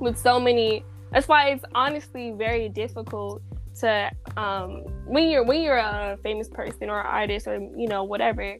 with 0.00 0.18
so 0.18 0.38
many 0.38 0.84
that's 1.10 1.26
why 1.26 1.48
it's 1.48 1.64
honestly 1.74 2.32
very 2.32 2.68
difficult 2.68 3.42
to 3.80 4.10
um 4.36 4.84
when 5.06 5.28
you're 5.28 5.44
when 5.44 5.62
you're 5.62 5.78
a 5.78 6.18
famous 6.22 6.48
person 6.48 6.90
or 6.90 7.00
artist 7.00 7.46
or 7.46 7.56
you 7.76 7.88
know 7.88 8.04
whatever 8.04 8.56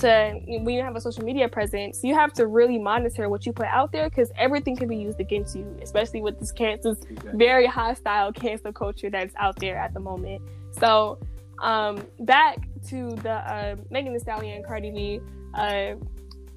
to 0.00 0.40
when 0.46 0.70
you 0.70 0.82
have 0.82 0.96
a 0.96 1.00
social 1.00 1.24
media 1.24 1.48
presence, 1.48 2.00
you 2.02 2.14
have 2.14 2.32
to 2.34 2.46
really 2.46 2.78
monitor 2.78 3.28
what 3.28 3.46
you 3.46 3.52
put 3.52 3.66
out 3.66 3.92
there 3.92 4.08
because 4.08 4.30
everything 4.36 4.76
can 4.76 4.88
be 4.88 4.96
used 4.96 5.20
against 5.20 5.56
you, 5.56 5.76
especially 5.82 6.20
with 6.20 6.38
this 6.38 6.52
cancel, 6.52 6.92
exactly. 6.92 7.32
very 7.34 7.66
hostile 7.66 8.32
cancer 8.32 8.72
culture 8.72 9.10
that's 9.10 9.34
out 9.36 9.56
there 9.56 9.76
at 9.76 9.94
the 9.94 10.00
moment. 10.00 10.42
So, 10.72 11.18
um, 11.62 12.06
back 12.20 12.58
to 12.88 13.10
the 13.16 13.32
uh, 13.32 13.76
Megan 13.90 14.12
Thee 14.12 14.20
Stallion 14.20 14.62
Cardi 14.62 14.90
B 14.90 15.20
uh, 15.54 15.94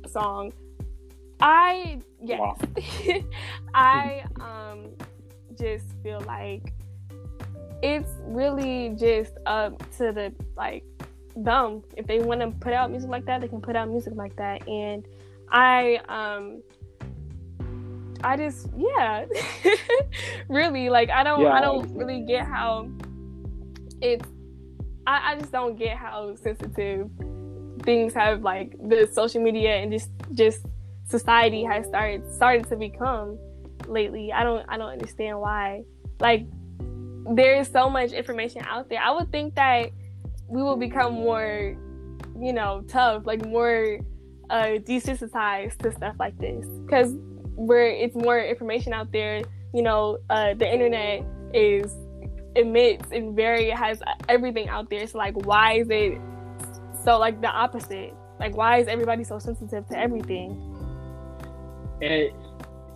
song. 0.08 0.54
I 1.39 1.99
yes, 2.21 2.39
wow. 2.39 2.56
I 3.73 4.23
um 4.39 4.91
just 5.58 5.86
feel 6.04 6.21
like 6.21 6.71
it's 7.82 8.12
really 8.25 8.95
just 8.97 9.34
up 9.45 9.80
to 9.97 10.12
the 10.12 10.32
like 10.56 10.84
them. 11.36 11.84
If 11.98 12.08
they 12.08 12.20
want 12.20 12.41
to 12.41 12.52
put 12.52 12.74
out 12.74 12.91
music 12.91 13.10
like 13.10 13.26
that, 13.26 13.41
they 13.41 13.48
can 13.48 13.62
put 13.62 13.76
out 13.76 13.89
music 13.89 14.13
like 14.15 14.36
that. 14.38 14.67
And 14.67 15.06
I 15.50 16.00
um 16.08 16.62
I 18.24 18.38
just 18.38 18.67
yeah. 18.78 19.26
really 20.48 20.89
like 20.89 21.10
I 21.10 21.24
don't 21.24 21.41
yeah, 21.41 21.54
I 21.54 21.62
don't 21.62 21.94
really 21.96 22.22
get 22.22 22.46
how 22.46 22.89
it's 24.02 24.28
I, 25.08 25.32
I 25.32 25.39
just 25.39 25.52
don't 25.52 25.78
get 25.78 25.98
how 25.98 26.36
sensitive 26.36 27.10
things 27.84 28.13
have 28.13 28.44
like 28.44 28.76
the 28.78 29.10
social 29.12 29.41
media 29.41 29.76
and 29.78 29.91
just 29.91 30.10
just 30.34 30.65
society 31.08 31.63
has 31.63 31.86
started 31.88 32.32
started 32.34 32.67
to 32.70 32.76
become 32.76 33.38
lately. 33.88 34.32
I 34.32 34.44
don't 34.44 34.65
I 34.70 34.78
don't 34.78 34.91
understand 34.91 35.39
why. 35.39 35.84
Like 36.20 36.46
there 37.36 37.56
is 37.60 37.67
so 37.67 37.89
much 37.89 38.12
information 38.12 38.63
out 38.65 38.89
there. 38.89 39.00
I 39.02 39.12
would 39.12 39.32
think 39.32 39.56
that 39.56 39.91
we 40.51 40.61
will 40.61 40.75
become 40.75 41.13
more, 41.13 41.75
you 42.39 42.53
know, 42.53 42.83
tough, 42.87 43.25
like 43.25 43.45
more 43.45 43.99
uh, 44.49 44.77
desensitized 44.83 45.77
to 45.77 45.93
stuff 45.93 46.15
like 46.19 46.37
this 46.37 46.67
because 46.85 47.15
where 47.55 47.87
it's 47.87 48.15
more 48.15 48.39
information 48.39 48.93
out 48.93 49.11
there. 49.11 49.41
You 49.73 49.81
know, 49.81 50.17
uh, 50.29 50.53
the 50.53 50.71
internet 50.71 51.23
is 51.53 51.95
emits 52.57 53.11
and 53.13 53.33
very 53.33 53.69
has 53.69 54.01
everything 54.27 54.67
out 54.67 54.89
there. 54.89 55.07
So 55.07 55.17
like, 55.17 55.35
why 55.45 55.75
is 55.75 55.87
it 55.89 56.19
so 57.05 57.17
like 57.17 57.39
the 57.39 57.47
opposite? 57.47 58.13
Like, 58.37 58.57
why 58.57 58.79
is 58.79 58.87
everybody 58.87 59.23
so 59.23 59.39
sensitive 59.39 59.87
to 59.87 59.97
everything? 59.97 60.67
And 62.01 62.31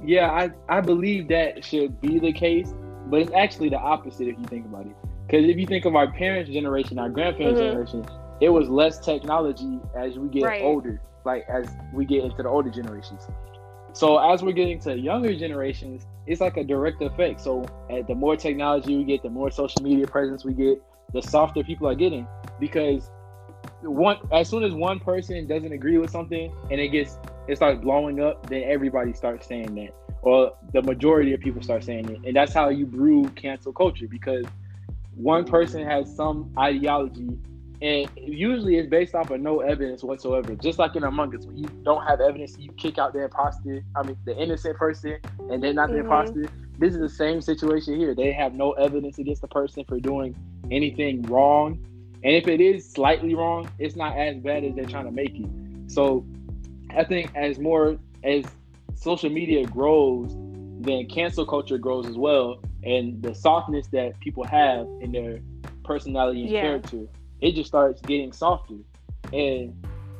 yeah, 0.03 0.29
I 0.29 0.49
I 0.67 0.81
believe 0.81 1.29
that 1.29 1.63
should 1.63 2.01
be 2.01 2.19
the 2.19 2.33
case, 2.33 2.73
but 3.05 3.21
it's 3.21 3.31
actually 3.31 3.69
the 3.69 3.79
opposite 3.79 4.27
if 4.27 4.37
you 4.37 4.45
think 4.45 4.65
about 4.65 4.87
it. 4.87 4.95
Because 5.27 5.49
if 5.49 5.57
you 5.57 5.65
think 5.65 5.85
of 5.85 5.95
our 5.95 6.11
parents' 6.11 6.51
generation, 6.51 6.99
our 6.99 7.09
grandparents' 7.09 7.59
mm-hmm. 7.59 7.69
generation, 7.69 8.05
it 8.41 8.49
was 8.49 8.69
less 8.69 8.99
technology 8.99 9.79
as 9.97 10.17
we 10.17 10.27
get 10.29 10.43
right. 10.43 10.61
older, 10.61 11.01
like 11.25 11.45
as 11.49 11.67
we 11.93 12.05
get 12.05 12.23
into 12.23 12.43
the 12.43 12.49
older 12.49 12.69
generations. 12.69 13.27
So 13.93 14.17
as 14.17 14.43
we're 14.43 14.51
getting 14.51 14.79
to 14.81 14.97
younger 14.97 15.33
generations, 15.33 16.05
it's 16.27 16.41
like 16.41 16.57
a 16.57 16.63
direct 16.63 17.01
effect. 17.01 17.39
So 17.39 17.65
the 18.07 18.13
more 18.13 18.35
technology 18.35 18.97
we 18.97 19.05
get, 19.05 19.23
the 19.23 19.29
more 19.29 19.49
social 19.49 19.81
media 19.81 20.05
presence 20.05 20.43
we 20.43 20.53
get, 20.53 20.81
the 21.13 21.21
softer 21.21 21.63
people 21.63 21.87
are 21.87 21.95
getting. 21.95 22.27
Because 22.59 23.09
one 23.81 24.17
as 24.33 24.49
soon 24.49 24.63
as 24.63 24.73
one 24.73 24.99
person 24.99 25.47
doesn't 25.47 25.71
agree 25.71 25.97
with 25.97 26.09
something 26.09 26.53
and 26.69 26.79
it 26.81 26.89
gets 26.89 27.17
it 27.47 27.55
starts 27.55 27.79
blowing 27.81 28.19
up, 28.19 28.49
then 28.49 28.63
everybody 28.65 29.13
starts 29.13 29.47
saying 29.47 29.73
that. 29.75 29.93
Or 30.23 30.53
the 30.73 30.81
majority 30.81 31.33
of 31.33 31.39
people 31.39 31.61
start 31.61 31.83
saying 31.83 32.09
it. 32.09 32.19
And 32.25 32.35
that's 32.35 32.53
how 32.53 32.69
you 32.69 32.85
brew 32.85 33.29
cancel 33.35 33.71
culture 33.71 34.07
because 34.09 34.45
one 35.15 35.45
person 35.45 35.85
has 35.85 36.13
some 36.15 36.51
ideology 36.57 37.37
and 37.81 38.09
usually 38.15 38.77
it's 38.77 38.89
based 38.89 39.15
off 39.15 39.29
of 39.29 39.41
no 39.41 39.59
evidence 39.59 40.03
whatsoever. 40.03 40.55
Just 40.55 40.79
like 40.79 40.95
in 40.95 41.03
Among 41.03 41.35
Us, 41.35 41.45
when 41.45 41.57
you 41.57 41.67
don't 41.83 42.05
have 42.05 42.21
evidence, 42.21 42.57
you 42.57 42.71
kick 42.73 42.97
out 42.97 43.13
the 43.13 43.23
imposter. 43.23 43.83
I 43.95 44.03
mean, 44.03 44.17
the 44.25 44.35
innocent 44.37 44.77
person, 44.77 45.19
and 45.49 45.61
they're 45.61 45.73
not 45.73 45.89
the 45.89 45.95
mm-hmm. 45.95 46.05
imposter. 46.05 46.45
This 46.79 46.93
is 46.93 46.99
the 46.99 47.09
same 47.09 47.41
situation 47.41 47.97
here. 47.97 48.15
They 48.15 48.31
have 48.31 48.53
no 48.53 48.71
evidence 48.73 49.17
against 49.17 49.41
the 49.41 49.47
person 49.47 49.83
for 49.85 49.99
doing 49.99 50.35
anything 50.71 51.21
wrong, 51.23 51.79
and 52.23 52.33
if 52.33 52.47
it 52.47 52.61
is 52.61 52.89
slightly 52.89 53.35
wrong, 53.35 53.69
it's 53.77 53.95
not 53.95 54.17
as 54.17 54.37
bad 54.37 54.63
as 54.63 54.75
they're 54.75 54.85
trying 54.85 55.05
to 55.05 55.11
make 55.11 55.35
it. 55.35 55.47
So, 55.87 56.25
I 56.95 57.03
think 57.03 57.31
as 57.35 57.59
more 57.59 57.97
as 58.23 58.45
social 58.95 59.29
media 59.29 59.65
grows, 59.65 60.33
then 60.79 61.07
cancel 61.07 61.45
culture 61.45 61.77
grows 61.77 62.07
as 62.07 62.17
well 62.17 62.59
and 62.85 63.21
the 63.21 63.33
softness 63.33 63.87
that 63.87 64.19
people 64.19 64.43
have 64.45 64.87
in 65.01 65.11
their 65.11 65.39
personality 65.83 66.41
and 66.43 66.51
yeah. 66.51 66.61
character, 66.61 67.05
it 67.41 67.53
just 67.53 67.67
starts 67.67 68.01
getting 68.01 68.31
softer. 68.31 68.75
And 69.33 69.73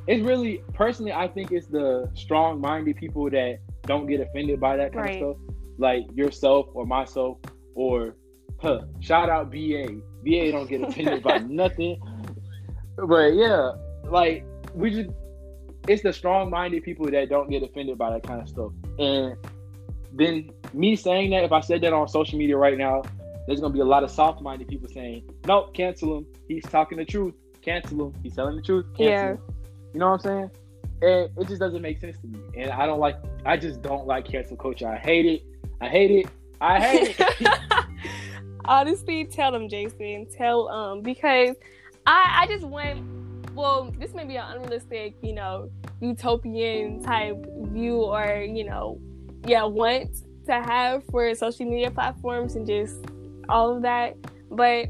it's 0.08 0.24
really 0.24 0.64
personally, 0.74 1.14
I 1.14 1.28
think 1.28 1.52
it's 1.52 1.68
the 1.68 2.10
strong-minded 2.14 2.96
people 2.96 3.30
that 3.30 3.60
don't 3.86 4.08
get 4.08 4.20
offended 4.20 4.60
by 4.60 4.78
that 4.78 4.94
kind 4.94 5.06
right. 5.06 5.22
of 5.22 5.36
stuff, 5.38 5.56
like 5.78 6.06
yourself 6.16 6.68
or 6.74 6.86
myself 6.86 7.38
or 7.76 8.16
huh. 8.62 8.82
Shout 9.00 9.30
out 9.30 9.52
BA. 9.52 9.88
BA 10.24 10.52
don't 10.52 10.68
get 10.68 10.82
offended 10.82 11.24
by 11.24 11.38
nothing. 11.50 12.00
But 12.98 13.36
yeah, 13.36 13.72
like 14.06 14.46
we 14.74 14.92
just 14.92 15.10
it's 15.88 16.02
the 16.02 16.12
strong-minded 16.12 16.84
people 16.84 17.10
that 17.12 17.30
don't 17.30 17.50
get 17.50 17.62
offended 17.62 17.98
by 17.98 18.12
that 18.12 18.24
kind 18.24 18.42
of 18.42 18.50
stuff. 18.50 18.72
And 18.98 19.36
then 20.14 20.50
me 20.76 20.96
saying 20.96 21.32
that, 21.32 21.44
if 21.44 21.52
I 21.52 21.62
said 21.62 21.82
that 21.82 21.94
on 21.94 22.08
social 22.08 22.38
media 22.38 22.58
right 22.58 22.78
now, 22.78 23.04
there's 23.48 23.60
gonna 23.60 23.74
be 23.74 23.80
a 23.80 23.86
lot 23.86 24.04
of 24.04 24.12
soft-minded 24.12 24.68
people 24.68 24.88
saying, 24.88 25.24
"Nope, 25.46 25.74
cancel 25.74 26.18
him. 26.18 26.26
He's 26.48 26.64
talking 26.64 26.98
the 26.98 27.06
truth. 27.06 27.34
Cancel 27.62 28.08
him. 28.08 28.14
He's 28.24 28.36
telling 28.36 28.56
the 28.56 28.62
truth. 28.62 28.86
Cancel 28.98 29.06
yeah. 29.06 29.32
him." 29.32 29.40
You 29.94 30.00
know 30.00 30.12
what 30.12 30.26
I'm 30.26 30.32
saying? 30.32 30.52
And 31.02 31.30
it 31.38 31.48
just 31.48 31.60
doesn't 31.60 31.82
make 31.82 32.00
sense 32.00 32.18
to 32.20 32.28
me. 32.28 32.40
And 32.58 32.72
I 32.72 32.86
don't 32.86 33.00
like. 33.00 33.18
I 33.46 33.58
just 33.58 33.82
don't 33.82 34.08
like 34.08 34.26
cancel 34.26 34.58
culture. 34.58 34.88
I 34.88 34.98
hate 34.98 35.26
it. 35.26 35.44
I 35.82 35.88
hate 35.88 36.12
it. 36.12 36.28
I 36.60 36.80
hate 36.80 37.16
it. 37.20 37.60
Honestly, 38.66 39.26
tell 39.26 39.52
them, 39.52 39.70
Jason. 39.70 40.28
Tell 40.36 40.68
um 40.70 41.02
because 41.02 41.56
I 42.06 42.42
I 42.42 42.48
just 42.48 42.66
went. 42.66 43.14
Well, 43.54 43.94
this 43.98 44.14
may 44.14 44.26
be 44.26 44.36
an 44.36 44.44
unrealistic, 44.52 45.16
you 45.22 45.32
know, 45.32 45.70
utopian 46.02 47.02
type 47.02 47.38
view, 47.68 48.02
or 48.02 48.42
you 48.42 48.66
know, 48.66 49.00
yeah, 49.46 49.64
want 49.64 50.24
to 50.46 50.54
have 50.54 51.04
for 51.06 51.34
social 51.36 51.66
media 51.66 51.92
platforms 51.92 52.56
and 52.56 52.66
just 52.66 53.06
all 53.50 53.76
of 53.76 53.82
that. 53.84 54.16
But 54.52 54.88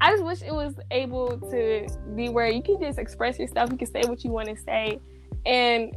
I 0.00 0.12
just 0.12 0.24
wish 0.24 0.42
it 0.42 0.54
was 0.54 0.74
able 0.90 1.38
to 1.50 1.86
be 2.14 2.28
where 2.28 2.46
you 2.46 2.62
can 2.62 2.80
just 2.80 2.98
express 2.98 3.38
yourself, 3.38 3.70
you 3.70 3.78
can 3.78 3.90
say 3.90 4.02
what 4.06 4.22
you 4.24 4.30
want 4.30 4.48
to 4.48 4.56
say. 4.56 5.00
And 5.44 5.96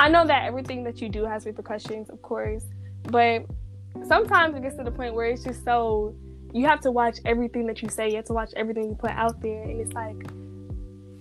I 0.00 0.08
know 0.08 0.26
that 0.26 0.44
everything 0.44 0.84
that 0.84 1.00
you 1.00 1.08
do 1.08 1.24
has 1.24 1.44
repercussions, 1.46 2.08
of 2.10 2.22
course, 2.22 2.64
but 3.04 3.44
sometimes 4.06 4.56
it 4.56 4.62
gets 4.62 4.76
to 4.76 4.84
the 4.84 4.90
point 4.90 5.14
where 5.14 5.26
it's 5.26 5.44
just 5.44 5.64
so 5.64 6.14
you 6.52 6.66
have 6.66 6.80
to 6.80 6.90
watch 6.90 7.18
everything 7.24 7.66
that 7.66 7.82
you 7.82 7.88
say, 7.88 8.08
you 8.08 8.16
have 8.16 8.24
to 8.26 8.32
watch 8.32 8.50
everything 8.56 8.88
you 8.88 8.94
put 8.94 9.10
out 9.10 9.40
there, 9.40 9.62
and 9.62 9.80
it's 9.80 9.92
like 9.92 10.16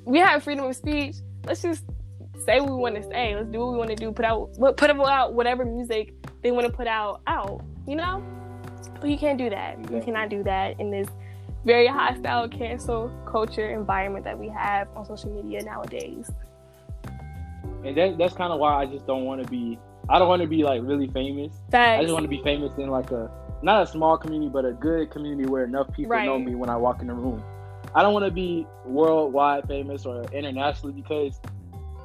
we 0.06 0.20
have 0.20 0.44
freedom 0.44 0.66
of 0.66 0.76
speech. 0.76 1.16
Let's 1.46 1.62
just 1.62 1.84
say 2.43 2.60
what 2.60 2.69
we 2.69 2.76
want 2.76 2.95
to 2.95 3.04
say. 3.04 3.36
Let's 3.36 3.50
do 3.50 3.60
what 3.60 3.71
we 3.71 3.78
want 3.78 3.89
to 3.91 3.95
do. 3.95 4.12
Put 4.12 4.26
out 4.26 4.54
put 4.78 4.89
out 4.89 5.34
whatever 5.34 5.65
music 5.65 6.13
they 6.41 6.52
want 6.52 6.67
to 6.67 6.74
put 6.74 6.88
out 6.88 7.21
out. 7.28 7.63
You 7.88 7.95
know, 7.95 8.24
but 9.00 9.10
you 9.10 9.17
can't 9.17 9.38
do 9.38 9.50
that. 9.50 9.78
You 9.91 10.02
cannot 10.02 10.30
do 10.30 10.43
that 10.43 10.80
in 10.80 10.91
this 10.91 11.08
very 11.65 11.88
hostile 11.88 12.48
cancel 12.48 13.12
culture 13.26 13.71
environment 13.71 14.24
that 14.24 14.38
we 14.38 14.48
have 14.50 14.88
on 14.95 15.06
social 15.06 15.32
media 15.32 15.63
nowadays. 15.63 16.30
And 17.84 17.98
that, 17.98 18.17
that's 18.17 18.34
kind 18.36 18.54
of 18.54 18.60
why 18.60 18.76
I 18.76 18.86
just 18.86 19.06
don't 19.06 19.26
want 19.26 19.43
to 19.43 19.50
be. 19.50 19.80
I 20.10 20.19
don't 20.19 20.28
want 20.28 20.41
to 20.43 20.48
be 20.48 20.63
like 20.63 20.82
really 20.84 21.08
famous. 21.08 21.54
Facts. 21.71 22.00
I 22.00 22.02
just 22.04 22.13
want 22.13 22.24
to 22.24 22.30
be 22.30 22.41
famous 22.43 22.71
in 22.78 22.89
like 22.89 23.12
a 23.12 23.32
not 23.63 23.84
a 23.84 23.88
small 23.88 24.17
community, 24.17 24.50
but 24.50 24.65
a 24.65 24.74
good 24.74 25.10
community 25.10 25.50
where 25.50 25.63
enough 25.63 25.91
people 25.93 26.12
right. 26.12 26.26
know 26.26 26.38
me 26.38 26.54
when 26.56 26.69
I 26.69 26.76
walk 26.76 27.02
in 27.02 27.08
the 27.08 27.13
room. 27.13 27.43
I 27.95 28.02
don't 28.02 28.13
want 28.13 28.26
to 28.26 28.32
be 28.32 28.67
worldwide 28.86 29.67
famous 29.67 30.06
or 30.06 30.24
internationally 30.32 30.93
because 30.93 31.39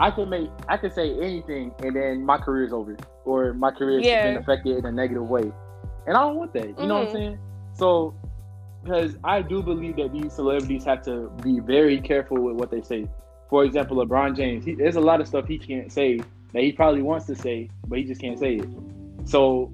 I 0.01 0.11
could 0.11 0.29
make 0.29 0.49
I 0.69 0.77
could 0.79 0.95
say 0.95 1.13
anything 1.21 1.73
and 1.81 1.95
then 1.95 2.25
my 2.25 2.39
career 2.39 2.65
is 2.65 2.73
over 2.73 2.97
or 3.25 3.53
my 3.53 3.71
career 3.71 3.99
has 3.99 4.07
yeah. 4.07 4.25
been 4.25 4.37
affected 4.39 4.79
in 4.79 4.87
a 4.87 4.93
negative 4.93 5.29
way. 5.29 5.53
And 6.07 6.17
I 6.17 6.21
don't 6.21 6.37
want 6.37 6.55
that. 6.55 6.69
You 6.69 6.75
mm-hmm. 6.75 6.89
know 6.89 6.95
what 6.95 7.01
I'm 7.03 7.07
mm-hmm. 7.09 7.17
saying? 7.17 7.39
So 7.75 8.15
because 8.83 9.17
I 9.23 9.43
do 9.43 9.63
believe 9.63 9.97
that 9.97 10.13
these 10.13 10.33
celebrities 10.33 10.85
have 10.85 11.03
to 11.03 11.31
be 11.43 11.61
very 11.61 12.01
careful 12.01 12.41
with 12.41 12.57
what 12.57 12.71
they 12.71 12.81
say. 12.81 13.07
for 13.51 13.65
example, 13.65 13.97
LeBron 13.99 14.37
James, 14.37 14.65
he, 14.65 14.75
there's 14.75 14.97
a 14.97 15.01
lot 15.01 15.21
of 15.21 15.27
stuff 15.27 15.47
he 15.47 15.59
can't 15.59 15.93
say 15.93 16.21
that 16.53 16.63
he 16.63 16.73
probably 16.73 17.03
wants 17.03 17.27
to 17.27 17.35
say, 17.35 17.69
but 17.87 17.99
he 17.99 18.05
just 18.05 18.21
can't 18.21 18.39
say 18.39 18.55
it. 18.57 18.69
So 19.25 19.73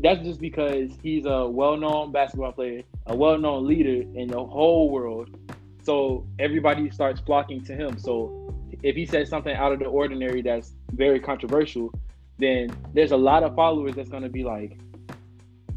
that's 0.00 0.20
just 0.20 0.40
because 0.40 0.90
he's 1.02 1.26
a 1.26 1.46
well-known 1.46 2.12
basketball 2.12 2.52
player, 2.52 2.82
a 3.06 3.14
well-known 3.14 3.66
leader 3.66 4.02
in 4.18 4.28
the 4.28 4.42
whole 4.42 4.90
world. 4.90 5.36
So 5.82 6.26
everybody 6.38 6.90
starts 6.90 7.20
flocking 7.20 7.62
to 7.64 7.74
him. 7.74 7.98
So 7.98 8.39
if 8.82 8.96
he 8.96 9.06
says 9.06 9.28
something 9.28 9.54
out 9.54 9.72
of 9.72 9.78
the 9.78 9.86
ordinary 9.86 10.42
that's 10.42 10.74
very 10.92 11.20
controversial, 11.20 11.92
then 12.38 12.70
there's 12.94 13.12
a 13.12 13.16
lot 13.16 13.42
of 13.42 13.54
followers 13.54 13.94
that's 13.94 14.08
going 14.08 14.22
to 14.22 14.28
be 14.28 14.42
like, 14.42 14.78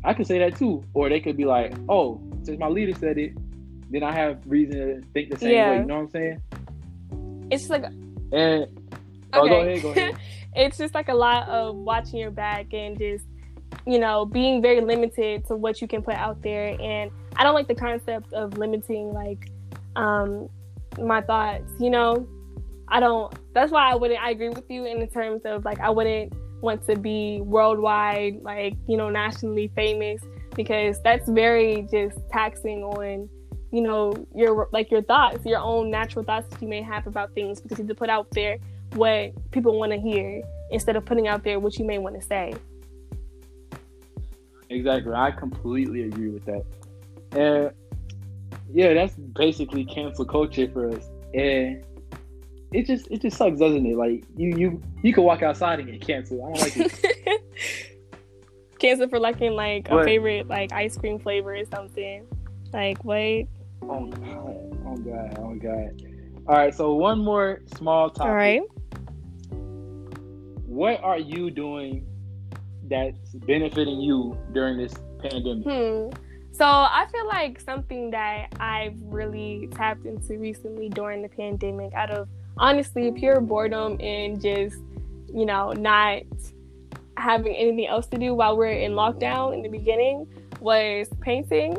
I 0.04 0.14
could 0.14 0.28
say 0.28 0.40
that 0.40 0.58
too. 0.58 0.84
Or 0.94 1.10
they 1.10 1.20
could 1.20 1.38
be 1.38 1.46
like, 1.46 1.74
oh, 1.90 2.22
since 2.44 2.60
my 2.60 2.68
leader 2.68 2.98
said 2.98 3.18
it, 3.18 3.34
then 3.90 4.04
I 4.04 4.12
have 4.12 4.40
reason 4.46 4.78
to 4.78 5.08
think 5.14 5.30
the 5.30 5.38
same 5.38 5.52
yeah. 5.52 5.70
way. 5.72 5.78
You 5.78 5.86
know 5.86 5.96
what 5.96 6.02
I'm 6.02 6.10
saying? 6.10 6.42
It's 7.52 7.70
like, 7.70 7.84
and 7.84 8.64
okay. 8.64 8.68
oh, 9.34 9.48
go 9.48 9.62
ahead, 9.62 9.82
go 9.82 9.90
ahead. 9.92 10.18
it's 10.56 10.78
just 10.78 10.94
like 10.94 11.10
a 11.10 11.14
lot 11.14 11.48
of 11.48 11.76
watching 11.76 12.20
your 12.20 12.32
back 12.32 12.74
and 12.74 12.98
just 12.98 13.26
you 13.86 14.00
know 14.00 14.26
being 14.26 14.62
very 14.62 14.82
limited 14.82 15.46
to 15.48 15.56
what 15.56 15.82
you 15.82 15.88
can 15.88 16.02
put 16.02 16.16
out 16.16 16.42
there. 16.42 16.76
And 16.82 17.12
I 17.36 17.44
don't 17.44 17.54
like 17.54 17.68
the 17.68 17.76
concept 17.76 18.34
of 18.34 18.58
limiting 18.58 19.14
like 19.14 19.52
um 19.96 20.50
my 21.00 21.22
thoughts. 21.22 21.72
You 21.80 21.92
know, 21.92 22.28
I 22.88 23.00
don't. 23.00 23.34
That's 23.54 23.72
why 23.72 23.92
I 23.92 23.96
wouldn't. 23.96 24.22
I 24.22 24.32
agree 24.32 24.50
with 24.50 24.70
you 24.70 24.86
in 24.86 25.08
terms 25.10 25.42
of 25.46 25.66
like 25.66 25.80
I 25.80 25.90
wouldn't 25.90 26.34
want 26.62 26.86
to 26.88 26.96
be 26.96 27.42
worldwide, 27.42 28.42
like, 28.42 28.74
you 28.88 28.96
know, 28.96 29.10
nationally 29.10 29.70
famous 29.76 30.22
because 30.56 31.02
that's 31.02 31.28
very 31.30 31.88
just 31.92 32.18
taxing 32.32 32.84
on, 32.84 33.30
you 33.72 33.82
know, 33.82 34.14
your 34.34 34.70
like 34.72 34.90
your 34.90 35.02
thoughts, 35.02 35.46
your 35.46 35.60
own 35.60 35.92
natural 35.92 36.24
thoughts 36.24 36.48
that 36.50 36.62
you 36.62 36.68
may 36.68 36.82
have 36.82 37.06
about 37.06 37.34
things 37.34 37.60
because 37.62 37.78
you 37.78 37.84
have 37.84 37.90
to 37.90 37.96
put 37.96 38.10
out 38.10 38.28
there 38.32 38.58
what 38.94 39.34
people 39.52 39.78
want 39.78 39.92
to 39.92 40.00
hear 40.00 40.42
instead 40.72 40.96
of 40.96 41.06
putting 41.06 41.28
out 41.28 41.44
there 41.44 41.60
what 41.60 41.78
you 41.78 41.86
may 41.86 41.98
want 41.98 42.20
to 42.20 42.26
say. 42.26 42.54
Exactly. 44.70 45.14
I 45.14 45.32
completely 45.32 46.04
agree 46.04 46.30
with 46.30 46.46
that. 46.46 46.64
And 47.32 47.72
yeah, 48.72 48.94
that's 48.94 49.16
basically 49.16 49.86
cancel 49.86 50.26
culture 50.26 50.70
for 50.72 50.90
us. 50.96 51.10
And 51.34 51.84
it 52.74 52.86
just 52.88 53.08
it 53.10 53.22
just 53.22 53.38
sucks, 53.38 53.60
doesn't 53.60 53.86
it? 53.86 53.96
Like 53.96 54.24
you 54.36 54.58
you 54.58 54.82
you 55.02 55.14
can 55.14 55.24
walk 55.24 55.44
outside 55.44 55.80
and 55.80 55.90
get 55.90 56.02
canceled. 56.02 56.42
I 56.42 56.44
don't 56.46 56.62
like 56.62 56.78
it. 56.78 58.00
canceled 58.80 59.10
for 59.10 59.20
liking 59.20 59.54
like 59.54 59.90
a 59.90 60.04
favorite 60.04 60.48
like 60.48 60.74
ice 60.74 60.98
cream 60.98 61.20
flavor 61.20 61.56
or 61.56 61.66
something. 61.66 62.26
Like 62.74 63.04
what? 63.06 63.46
Oh 63.84 64.06
god! 64.08 64.78
Oh 64.86 64.98
god! 64.98 65.38
Oh 65.40 65.56
god! 65.56 66.02
All 66.48 66.56
right. 66.56 66.74
So 66.74 66.94
one 66.96 67.20
more 67.20 67.62
small 67.78 68.10
topic. 68.10 68.30
All 68.30 68.36
right. 68.36 68.62
What 70.66 71.04
are 71.04 71.20
you 71.20 71.52
doing 71.52 72.06
that's 72.90 73.36
benefiting 73.46 74.02
you 74.02 74.38
during 74.54 74.78
this 74.78 74.94
pandemic? 75.22 75.64
Hmm. 75.64 76.10
So 76.52 76.66
I 76.66 77.08
feel 77.12 77.28
like 77.28 77.60
something 77.60 78.12
that 78.12 78.54
I've 78.60 78.96
really 79.02 79.70
tapped 79.72 80.06
into 80.06 80.38
recently 80.38 80.90
during 80.90 81.22
the 81.22 81.30
pandemic, 81.30 81.94
out 81.94 82.12
of 82.12 82.28
honestly 82.58 83.12
pure 83.12 83.42
boredom 83.42 83.98
and 84.00 84.42
just, 84.42 84.78
you 85.34 85.46
know, 85.46 85.72
not 85.72 86.22
having 87.18 87.56
anything 87.56 87.88
else 87.88 88.08
to 88.08 88.18
do 88.18 88.34
while 88.34 88.58
we're 88.58 88.68
in 88.68 88.94
lockdown 88.94 89.54
in 89.54 89.62
the 89.62 89.70
beginning 89.70 90.28
was 90.60 91.08
painting. 91.22 91.78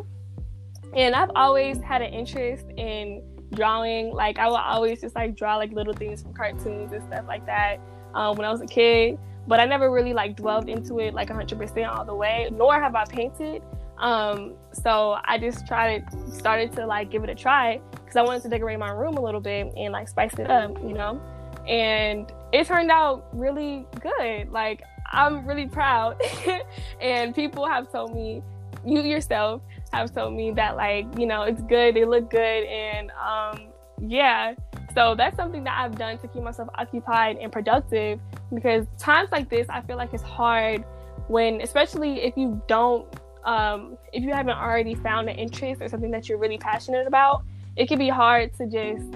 And 0.95 1.15
I've 1.15 1.31
always 1.35 1.81
had 1.81 2.03
an 2.03 2.13
interest 2.13 2.67
in 2.77 3.23
drawing. 3.53 4.13
Like 4.13 4.39
I 4.39 4.49
would 4.49 4.57
always 4.57 5.01
just 5.01 5.15
like 5.15 5.37
draw 5.37 5.57
like 5.57 5.73
little 5.73 5.95
things 5.95 6.23
from 6.23 6.35
cartoons 6.35 6.93
and 6.93 7.03
stuff 7.05 7.25
like 7.27 7.45
that 7.47 7.79
um, 8.15 8.37
when 8.37 8.47
I 8.47 8.51
was 8.51 8.61
a 8.61 8.67
kid. 8.67 9.19
But 9.47 9.61
I 9.61 9.67
never 9.67 9.91
really 9.91 10.15
like 10.15 10.37
dwelled 10.37 10.69
into 10.69 11.01
it 11.01 11.15
like 11.15 11.29
100% 11.29 11.89
all 11.89 12.05
the 12.05 12.15
way. 12.15 12.49
Nor 12.53 12.81
have 12.81 12.95
I 12.95 13.05
painted. 13.05 13.63
Um, 13.99 14.55
so 14.73 15.19
I 15.25 15.39
just 15.39 15.67
tried 15.67 16.05
started 16.33 16.73
to 16.73 16.87
like 16.87 17.11
give 17.11 17.25
it 17.25 17.31
a 17.31 17.35
try 17.35 17.81
because 18.15 18.25
I 18.25 18.27
wanted 18.27 18.43
to 18.45 18.49
decorate 18.49 18.79
my 18.79 18.91
room 18.91 19.17
a 19.17 19.21
little 19.21 19.41
bit 19.41 19.73
and 19.77 19.93
like 19.93 20.09
spice 20.09 20.35
it 20.39 20.49
up, 20.49 20.77
you 20.83 20.95
know. 20.95 21.21
And 21.67 22.31
it 22.53 22.67
turned 22.67 22.91
out 22.91 23.27
really 23.33 23.87
good. 24.01 24.51
Like 24.51 24.83
I'm 25.11 25.47
really 25.47 25.67
proud, 25.67 26.21
and 27.01 27.35
people 27.35 27.67
have 27.67 27.91
told 27.91 28.15
me, 28.15 28.43
you 28.87 29.01
yourself 29.01 29.63
have 29.93 30.15
told 30.15 30.35
me 30.35 30.51
that 30.53 30.77
like 30.77 31.07
you 31.19 31.27
know 31.27 31.43
it's 31.43 31.63
good, 31.63 31.95
they 31.97 32.05
look 32.05 32.31
good, 32.31 32.65
and 32.65 33.11
um, 33.13 33.69
yeah. 34.01 34.55
So 34.95 35.17
that's 35.17 35.37
something 35.37 35.65
that 35.65 35.77
I've 35.77 35.99
done 35.99 36.19
to 36.19 36.29
keep 36.29 36.43
myself 36.43 36.69
occupied 36.77 37.39
and 37.39 37.51
productive 37.51 38.21
because 38.55 38.87
times 38.97 39.31
like 39.33 39.49
this, 39.49 39.67
I 39.69 39.81
feel 39.81 39.97
like 39.97 40.15
it's 40.15 40.23
hard 40.23 40.85
when, 41.27 41.61
especially 41.63 42.21
if 42.23 42.37
you 42.37 42.63
don't 42.69 43.13
um, 43.45 43.99
if 44.13 44.23
you 44.23 44.33
haven't 44.33 44.57
already 44.57 44.95
found 44.95 45.29
an 45.29 45.37
interest 45.37 45.83
or 45.83 45.89
something 45.89 46.13
that 46.13 46.29
you're 46.29 46.39
really 46.39 46.59
passionate 46.59 47.07
about, 47.07 47.43
it 47.77 47.89
can 47.89 47.99
be 47.99 48.09
hard 48.09 48.55
to 48.59 48.67
just 48.67 49.07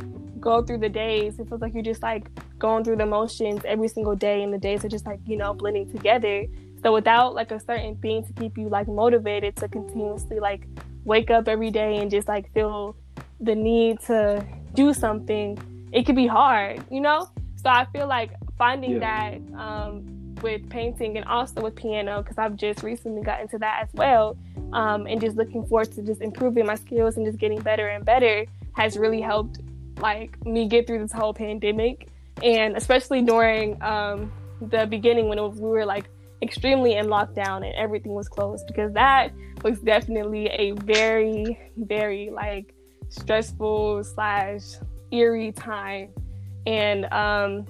go 0.41 0.63
through 0.63 0.79
the 0.79 0.89
days. 0.89 1.39
It 1.39 1.49
feels 1.49 1.61
like 1.61 1.75
you're 1.75 1.83
just 1.83 2.03
like 2.03 2.27
going 2.59 2.85
through 2.85 2.97
the 2.97 3.07
motions 3.07 3.63
every 3.65 3.89
single 3.89 4.17
day, 4.17 4.43
and 4.43 4.53
the 4.53 4.59
days 4.59 4.85
are 4.85 4.89
just 4.89 5.07
like, 5.07 5.21
you 5.27 5.37
know, 5.37 5.55
blending 5.55 5.91
together. 5.91 6.47
So 6.83 6.93
without 6.93 7.35
like 7.35 7.51
a 7.51 7.61
certain 7.61 7.97
thing 7.97 8.25
to 8.25 8.33
keep 8.35 8.57
you 8.57 8.69
like 8.69 8.89
motivated 8.89 9.57
to 9.57 9.69
continuously 9.69 10.39
like 10.39 10.67
wake 11.05 11.31
up 11.31 11.49
every 11.49 11.71
day 11.71 11.97
and 11.97 12.11
just 12.11 12.29
like 12.29 12.53
feel 12.53 12.97
the 13.41 13.55
need 13.55 14.01
to 14.03 14.47
do 14.75 14.93
something, 14.93 15.59
it 15.93 16.07
can 16.07 16.15
be 16.15 16.27
hard, 16.27 16.85
you 16.91 17.01
know? 17.01 17.29
So 17.57 17.69
I 17.69 17.87
feel 17.93 18.07
like 18.07 18.31
finding 18.57 19.01
yeah. 19.01 19.39
that 19.39 19.59
um, 19.59 20.18
with 20.43 20.69
painting 20.69 21.17
and 21.17 21.27
also 21.27 21.63
with 21.63 21.75
piano 21.75 22.23
because 22.23 22.39
I've 22.39 22.57
just 22.57 22.83
recently 22.83 23.23
got 23.23 23.41
into 23.41 23.59
that 23.59 23.81
as 23.83 23.89
well. 23.95 24.37
Um, 24.73 25.07
and 25.07 25.21
just 25.21 25.37
looking 25.37 25.67
forward 25.67 25.93
to 25.93 26.03
just 26.03 26.21
improving 26.21 26.67
my 26.67 26.75
skills 26.75 27.17
and 27.17 27.27
just 27.27 27.39
getting 27.39 27.61
better 27.61 27.89
and 27.89 28.05
better 28.05 28.47
has 28.75 28.97
really 28.97 29.21
helped 29.21 29.61
like 30.01 30.45
me 30.45 30.69
get 30.69 30.87
through 30.87 31.01
this 31.01 31.13
whole 31.13 31.35
pandemic. 31.35 32.09
And 32.43 32.77
especially 32.77 33.23
during 33.23 33.81
um, 33.83 34.33
the 34.61 34.87
beginning 34.87 35.29
when 35.29 35.41
was, 35.41 35.61
we 35.61 35.69
were 35.69 35.87
like 35.87 36.09
extremely 36.43 36.95
in 36.95 37.07
lockdown 37.07 37.67
and 37.67 37.75
everything 37.75 38.13
was 38.13 38.29
closed 38.29 38.67
because 38.67 38.93
that 38.93 39.33
was 39.65 39.81
definitely 39.81 40.47
a 40.47 40.71
very 40.73 41.59
very 41.77 42.31
like 42.31 42.75
stressful 43.09 44.05
slash 44.05 44.63
eerie 45.11 45.53
time. 45.53 46.11
And 46.67 47.07
um 47.07 47.67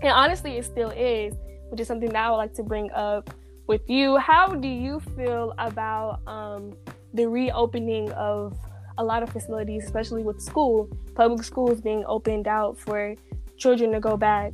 and 0.00 0.12
honestly 0.12 0.56
it 0.56 0.64
still 0.64 0.90
is 0.90 1.34
which 1.70 1.80
is 1.80 1.86
something 1.86 2.10
that 2.10 2.26
I 2.26 2.30
would 2.30 2.36
like 2.36 2.54
to 2.54 2.62
bring 2.62 2.90
up 2.92 3.30
with 3.66 3.88
you. 3.88 4.16
How 4.16 4.48
do 4.48 4.68
you 4.68 5.00
feel 5.16 5.54
about 5.58 6.20
um, 6.26 6.72
the 7.14 7.28
reopening 7.28 8.10
of 8.12 8.56
a 8.96 9.04
lot 9.04 9.22
of 9.22 9.30
facilities, 9.30 9.84
especially 9.84 10.22
with 10.22 10.40
school, 10.40 10.88
public 11.14 11.44
schools 11.44 11.80
being 11.80 12.04
opened 12.06 12.48
out 12.48 12.76
for 12.78 13.14
children 13.56 13.92
to 13.92 14.00
go 14.00 14.16
back? 14.16 14.52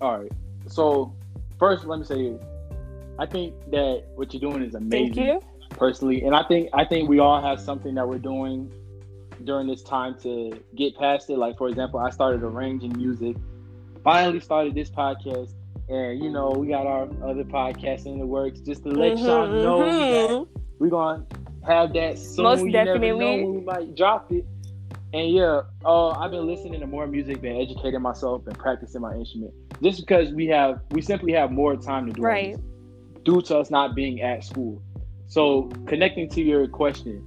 All 0.00 0.18
right. 0.18 0.32
So, 0.68 1.14
first, 1.58 1.84
let 1.84 1.98
me 1.98 2.04
say, 2.04 2.36
I 3.18 3.26
think 3.26 3.54
that 3.70 4.04
what 4.14 4.32
you're 4.32 4.40
doing 4.40 4.62
is 4.62 4.74
amazing. 4.74 5.14
Thank 5.14 5.26
you. 5.26 5.40
Personally, 5.70 6.22
and 6.22 6.36
I 6.36 6.42
think 6.44 6.68
I 6.74 6.84
think 6.84 7.08
we 7.08 7.18
all 7.18 7.40
have 7.40 7.58
something 7.58 7.94
that 7.94 8.06
we're 8.06 8.18
doing 8.18 8.70
during 9.44 9.66
this 9.66 9.82
time 9.82 10.16
to 10.20 10.52
get 10.76 10.96
past 10.98 11.30
it. 11.30 11.38
Like, 11.38 11.56
for 11.56 11.68
example, 11.68 11.98
I 11.98 12.10
started 12.10 12.42
arranging 12.42 12.96
music 12.96 13.36
finally 14.02 14.40
started 14.40 14.74
this 14.74 14.90
podcast. 14.90 15.54
And 15.88 16.22
you 16.22 16.30
know, 16.30 16.50
we 16.50 16.68
got 16.68 16.86
our 16.86 17.02
other 17.24 17.44
podcast 17.44 18.06
in 18.06 18.18
the 18.18 18.26
works 18.26 18.60
just 18.60 18.82
to 18.84 18.90
let 18.90 19.12
mm-hmm, 19.12 19.24
y'all 19.26 19.48
know 19.48 19.80
mm-hmm. 19.80 20.58
we're 20.78 20.90
gonna 20.90 21.26
have 21.66 21.92
that 21.94 22.18
soon. 22.18 22.44
Most 22.44 22.64
you 22.64 22.72
definitely. 22.72 23.08
never 23.08 23.20
know 23.20 23.36
when 23.36 23.54
we 23.54 23.60
might 23.60 23.94
drop 23.96 24.32
it. 24.32 24.44
And 25.14 25.30
yeah, 25.30 25.62
uh, 25.84 26.10
I've 26.10 26.30
been 26.30 26.46
listening 26.46 26.80
to 26.80 26.86
more 26.86 27.06
music, 27.06 27.42
been 27.42 27.60
educating 27.60 28.00
myself, 28.00 28.46
and 28.46 28.58
practicing 28.58 29.02
my 29.02 29.14
instrument. 29.14 29.52
Just 29.82 30.00
because 30.00 30.32
we 30.32 30.46
have, 30.46 30.80
we 30.90 31.02
simply 31.02 31.32
have 31.32 31.50
more 31.50 31.76
time 31.76 32.06
to 32.06 32.12
do 32.12 32.22
right. 32.22 32.54
it, 32.54 33.24
due 33.24 33.42
to 33.42 33.58
us 33.58 33.70
not 33.70 33.94
being 33.94 34.22
at 34.22 34.42
school. 34.42 34.80
So 35.26 35.64
connecting 35.86 36.30
to 36.30 36.40
your 36.40 36.66
question, 36.66 37.22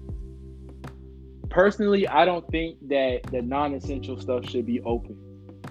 personally, 1.50 2.08
I 2.08 2.26
don't 2.26 2.48
think 2.50 2.78
that 2.90 3.24
the 3.32 3.42
non-essential 3.44 4.20
stuff 4.20 4.50
should 4.50 4.66
be 4.66 4.82
open 4.82 5.18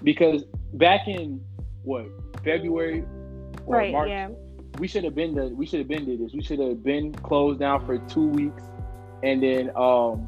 because 0.03 0.45
back 0.75 1.07
in 1.07 1.41
what 1.83 2.05
February 2.43 3.03
or 3.65 3.77
right, 3.77 3.91
March, 3.91 4.09
yeah. 4.09 4.29
we 4.79 4.87
should 4.87 5.03
have 5.03 5.15
been 5.15 5.33
the 5.33 5.47
we 5.47 5.65
should 5.65 5.79
have 5.79 5.87
been 5.87 6.05
did 6.05 6.19
this. 6.19 6.33
We 6.33 6.43
should 6.43 6.59
have 6.59 6.83
been 6.83 7.13
closed 7.13 7.59
down 7.59 7.85
for 7.85 7.97
two 7.97 8.27
weeks, 8.27 8.61
and 9.23 9.41
then 9.41 9.71
um, 9.75 10.27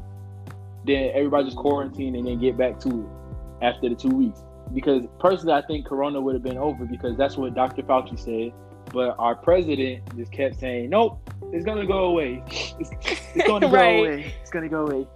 then 0.84 1.10
everybody 1.14 1.44
just 1.44 1.56
quarantine 1.56 2.16
and 2.16 2.26
then 2.26 2.38
get 2.38 2.56
back 2.56 2.80
to 2.80 2.88
it 2.88 3.64
after 3.64 3.88
the 3.88 3.94
two 3.94 4.08
weeks. 4.10 4.40
Because 4.74 5.04
personally, 5.18 5.54
I 5.54 5.62
think 5.62 5.86
Corona 5.86 6.20
would 6.20 6.34
have 6.34 6.42
been 6.42 6.58
over 6.58 6.84
because 6.84 7.16
that's 7.16 7.36
what 7.36 7.54
Dr. 7.54 7.82
Fauci 7.82 8.18
said. 8.18 8.52
But 8.92 9.16
our 9.18 9.34
president 9.34 10.16
just 10.16 10.32
kept 10.32 10.58
saying, 10.58 10.90
"Nope, 10.90 11.30
it's 11.52 11.64
gonna 11.64 11.86
go 11.86 12.06
away. 12.06 12.42
It's, 12.80 12.90
it's 13.34 13.46
gonna 13.46 13.66
go 13.66 13.72
right. 13.76 13.98
away. 13.98 14.34
It's 14.40 14.50
gonna 14.50 14.68
go 14.68 14.86
away." 14.86 15.06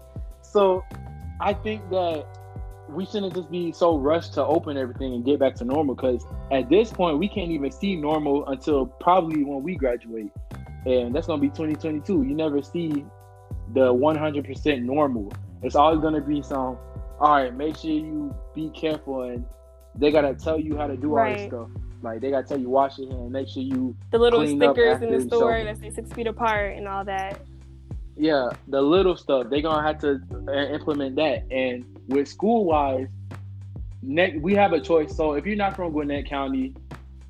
So 0.43 0.85
I 1.41 1.55
think 1.55 1.89
that 1.91 2.27
we 2.93 3.07
shouldn't 3.07 3.35
just 3.35 3.51
be 3.51 3.73
so 3.73 3.97
rushed 3.97 4.35
to 4.35 4.45
open 4.45 4.77
everything 4.77 5.15
and 5.15 5.25
get 5.25 5.39
back 5.39 5.55
to 5.57 5.65
normal 5.65 5.95
because 5.95 6.25
at 6.51 6.69
this 6.69 6.93
point 6.93 7.19
we 7.19 7.29
can't 7.29 7.51
even 7.51 7.71
see 7.71 7.97
normal 7.97 8.47
until 8.49 8.87
probably 8.87 9.45
when 9.45 9.63
we 9.63 9.75
graduate. 9.75 10.31
And 10.85 11.15
that's 11.15 11.27
gonna 11.27 11.41
be 11.41 11.49
2022 11.49 12.23
you 12.23 12.35
never 12.35 12.63
see 12.63 13.05
the 13.73 13.93
100% 13.93 14.83
normal. 14.83 15.33
It's 15.63 15.75
always 15.75 16.01
gonna 16.01 16.21
be 16.21 16.43
some 16.43 16.79
all 17.21 17.37
right 17.37 17.55
make 17.55 17.77
sure 17.77 17.91
you 17.91 18.35
be 18.55 18.71
careful 18.71 19.23
and 19.23 19.45
they 19.95 20.11
gotta 20.11 20.35
tell 20.35 20.59
you 20.59 20.77
how 20.77 20.87
to 20.87 20.97
do 20.97 21.17
all 21.17 21.25
this 21.25 21.47
stuff. 21.47 21.69
Like 22.03 22.21
they 22.21 22.31
gotta 22.31 22.47
tell 22.47 22.59
you 22.59 22.69
wash 22.69 22.99
your 22.99 23.11
hands 23.11 23.33
make 23.33 23.49
sure 23.49 23.63
you 23.63 23.97
the 24.11 24.19
little 24.19 24.47
stickers 24.47 25.03
in 25.03 25.11
the 25.11 25.21
store 25.21 25.63
that 25.65 25.79
say 25.79 25.91
six 25.91 26.11
feet 26.13 26.27
apart 26.27 26.77
and 26.77 26.89
all 26.89 27.05
that. 27.05 27.41
Yeah 28.17 28.51
the 28.69 28.81
little 28.83 29.17
stuff. 29.17 29.49
They're 29.51 29.63
gonna 29.63 29.87
have 29.87 29.99
to 30.01 30.21
uh, 30.49 30.75
implement 30.75 31.17
that. 31.17 31.51
And 31.51 31.85
with 32.09 32.29
school 32.29 32.65
wise, 32.65 33.09
we 34.03 34.55
have 34.55 34.73
a 34.73 34.81
choice. 34.81 35.17
So 35.17 35.35
if 35.35 35.47
you're 35.47 35.57
not 35.57 35.77
from 35.77 35.93
Gwinnett 35.93 36.27
County, 36.27 36.75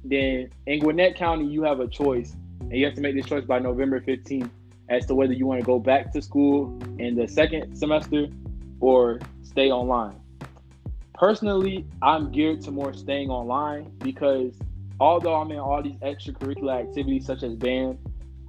then 0.04 0.50
in 0.66 0.80
Gwinnett 0.80 1.16
County 1.16 1.46
you 1.46 1.62
have 1.62 1.80
a 1.80 1.88
choice, 1.88 2.36
and 2.60 2.72
you 2.72 2.84
have 2.84 2.94
to 2.94 3.00
make 3.00 3.14
this 3.14 3.26
choice 3.26 3.44
by 3.44 3.58
November 3.58 4.00
15th 4.00 4.50
as 4.88 5.06
to 5.06 5.14
whether 5.14 5.32
you 5.32 5.46
want 5.46 5.60
to 5.60 5.66
go 5.66 5.78
back 5.78 6.12
to 6.12 6.20
school 6.20 6.78
in 6.98 7.14
the 7.14 7.26
second 7.28 7.76
semester 7.76 8.26
or 8.80 9.20
stay 9.42 9.70
online. 9.70 10.18
Personally, 11.14 11.86
I'm 12.02 12.32
geared 12.32 12.62
to 12.62 12.72
more 12.72 12.92
staying 12.92 13.30
online 13.30 13.92
because 13.98 14.58
although 14.98 15.34
I'm 15.34 15.52
in 15.52 15.58
all 15.58 15.82
these 15.82 15.96
extracurricular 15.96 16.80
activities 16.80 17.26
such 17.26 17.42
as 17.42 17.54
band, 17.54 17.98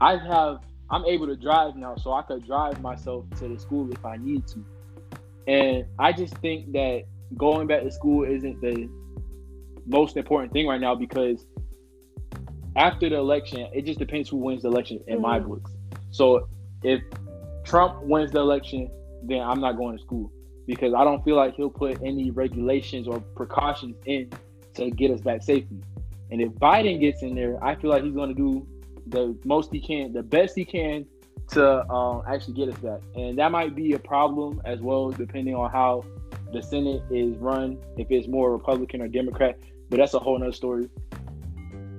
I 0.01 0.17
have 0.17 0.59
I'm 0.89 1.05
able 1.05 1.27
to 1.27 1.35
drive 1.35 1.75
now, 1.75 1.95
so 1.95 2.13
I 2.13 2.21
could 2.23 2.45
drive 2.45 2.81
myself 2.81 3.25
to 3.39 3.47
the 3.47 3.59
school 3.59 3.91
if 3.91 4.05
I 4.05 4.17
need 4.17 4.47
to. 4.47 4.65
And 5.47 5.85
I 5.99 6.11
just 6.11 6.35
think 6.37 6.71
that 6.73 7.03
going 7.37 7.67
back 7.67 7.83
to 7.83 7.91
school 7.91 8.23
isn't 8.23 8.61
the 8.61 8.89
most 9.85 10.15
important 10.17 10.53
thing 10.53 10.67
right 10.67 10.79
now 10.79 10.95
because 10.95 11.45
after 12.75 13.09
the 13.09 13.17
election, 13.17 13.67
it 13.73 13.85
just 13.85 13.99
depends 13.99 14.29
who 14.29 14.37
wins 14.37 14.63
the 14.63 14.69
election 14.69 14.99
in 15.07 15.15
mm-hmm. 15.15 15.23
my 15.23 15.39
books. 15.39 15.71
So 16.11 16.47
if 16.83 17.01
Trump 17.63 18.03
wins 18.03 18.31
the 18.31 18.39
election, 18.39 18.89
then 19.23 19.41
I'm 19.41 19.59
not 19.59 19.77
going 19.77 19.97
to 19.97 20.03
school 20.03 20.31
because 20.65 20.93
I 20.93 21.03
don't 21.03 21.23
feel 21.23 21.35
like 21.35 21.55
he'll 21.55 21.69
put 21.69 22.01
any 22.03 22.31
regulations 22.31 23.07
or 23.07 23.19
precautions 23.19 23.95
in 24.05 24.31
to 24.75 24.89
get 24.91 25.11
us 25.11 25.21
back 25.21 25.43
safely. 25.43 25.81
And 26.31 26.41
if 26.41 26.49
Biden 26.53 26.99
gets 26.99 27.21
in 27.21 27.35
there, 27.35 27.63
I 27.63 27.75
feel 27.75 27.89
like 27.89 28.03
he's 28.03 28.13
going 28.13 28.29
to 28.29 28.35
do 28.35 28.67
the 29.07 29.37
most 29.43 29.71
he 29.71 29.79
can, 29.79 30.13
the 30.13 30.23
best 30.23 30.55
he 30.55 30.65
can 30.65 31.05
to 31.53 31.89
um, 31.89 32.23
actually 32.27 32.53
get 32.53 32.69
us 32.69 32.77
that. 32.79 33.01
And 33.15 33.37
that 33.37 33.51
might 33.51 33.75
be 33.75 33.93
a 33.93 33.99
problem 33.99 34.61
as 34.65 34.79
well, 34.79 35.09
depending 35.11 35.55
on 35.55 35.71
how 35.71 36.05
the 36.51 36.61
Senate 36.61 37.01
is 37.09 37.37
run, 37.37 37.77
if 37.97 38.11
it's 38.11 38.27
more 38.27 38.51
Republican 38.51 39.01
or 39.01 39.07
Democrat. 39.07 39.57
But 39.89 39.97
that's 39.97 40.13
a 40.13 40.19
whole 40.19 40.37
nother 40.37 40.51
story. 40.51 40.89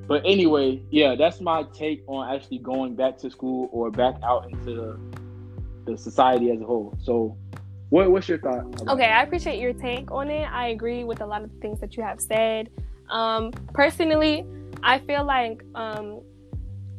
But 0.07 0.23
anyway, 0.27 0.83
yeah, 0.91 1.15
that's 1.15 1.41
my 1.41 1.65
take 1.73 2.05
on 2.07 2.35
actually 2.35 2.59
going 2.59 2.95
back 2.95 3.17
to 3.19 3.31
school 3.31 3.69
or 3.73 3.91
back 3.91 4.17
out 4.23 4.51
into 4.51 4.75
the, 4.75 5.01
the 5.87 5.99
society 5.99 6.51
as 6.51 6.61
a 6.61 6.65
whole. 6.65 6.95
So, 7.03 7.37
what, 7.89 8.11
what's 8.11 8.29
your 8.29 8.39
thought? 8.39 8.67
Okay, 8.83 9.03
that? 9.03 9.21
I 9.21 9.23
appreciate 9.23 9.61
your 9.61 9.73
take 9.73 10.11
on 10.11 10.29
it. 10.29 10.45
I 10.45 10.69
agree 10.69 11.05
with 11.05 11.21
a 11.21 11.27
lot 11.27 11.43
of 11.43 11.53
the 11.53 11.61
things 11.61 11.81
that 11.81 11.97
you 11.97 12.03
have 12.03 12.21
said. 12.21 12.71
Um, 13.09 13.53
personally, 13.73 14.45
I 14.83 14.99
feel 14.99 15.25
like 15.25 15.63
um, 15.75 16.21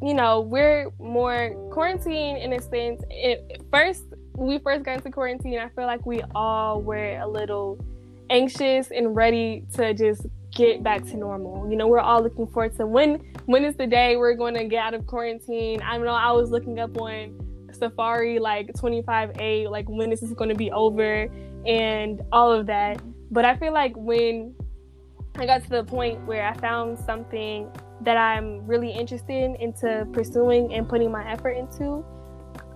you 0.02 0.14
know, 0.14 0.40
we're 0.40 0.90
more 0.98 1.50
quarantined 1.72 2.38
in 2.38 2.52
a 2.52 2.60
sense. 2.60 3.02
It, 3.10 3.62
first, 3.72 4.04
we 4.36 4.58
first 4.58 4.84
got 4.84 4.96
into 4.98 5.10
quarantine, 5.10 5.58
I 5.58 5.68
feel 5.70 5.86
like 5.86 6.04
we 6.04 6.22
all 6.34 6.82
were 6.82 7.18
a 7.18 7.26
little 7.26 7.84
anxious 8.28 8.90
and 8.90 9.16
ready 9.16 9.64
to 9.74 9.94
just 9.94 10.26
get 10.54 10.82
back 10.82 11.04
to 11.06 11.16
normal. 11.16 11.70
You 11.70 11.76
know, 11.76 11.86
we're 11.86 12.00
all 12.00 12.22
looking 12.22 12.46
forward 12.46 12.76
to 12.76 12.86
when 12.86 13.16
when 13.46 13.64
is 13.64 13.76
the 13.76 13.86
day 13.86 14.16
we're 14.16 14.34
going 14.34 14.54
to 14.54 14.64
get 14.64 14.82
out 14.82 14.94
of 14.94 15.06
quarantine. 15.06 15.80
I 15.82 15.96
know 15.98 16.08
I 16.08 16.32
was 16.32 16.50
looking 16.50 16.78
up 16.78 17.00
on 17.00 17.68
Safari 17.72 18.38
like 18.38 18.72
25A, 18.72 19.70
like 19.70 19.88
when 19.88 20.10
this 20.10 20.22
is 20.22 20.32
going 20.32 20.50
to 20.50 20.56
be 20.56 20.70
over 20.72 21.28
and 21.66 22.22
all 22.32 22.52
of 22.52 22.66
that. 22.66 23.00
But 23.30 23.44
I 23.44 23.56
feel 23.56 23.72
like 23.72 23.92
when 23.96 24.54
I 25.36 25.46
got 25.46 25.62
to 25.64 25.68
the 25.68 25.84
point 25.84 26.24
where 26.26 26.46
I 26.46 26.54
found 26.54 26.98
something 26.98 27.70
that 28.02 28.16
I'm 28.16 28.66
really 28.66 28.90
interested 28.90 29.56
into 29.60 30.06
pursuing 30.12 30.72
and 30.74 30.88
putting 30.88 31.10
my 31.10 31.28
effort 31.30 31.52
into, 31.52 32.04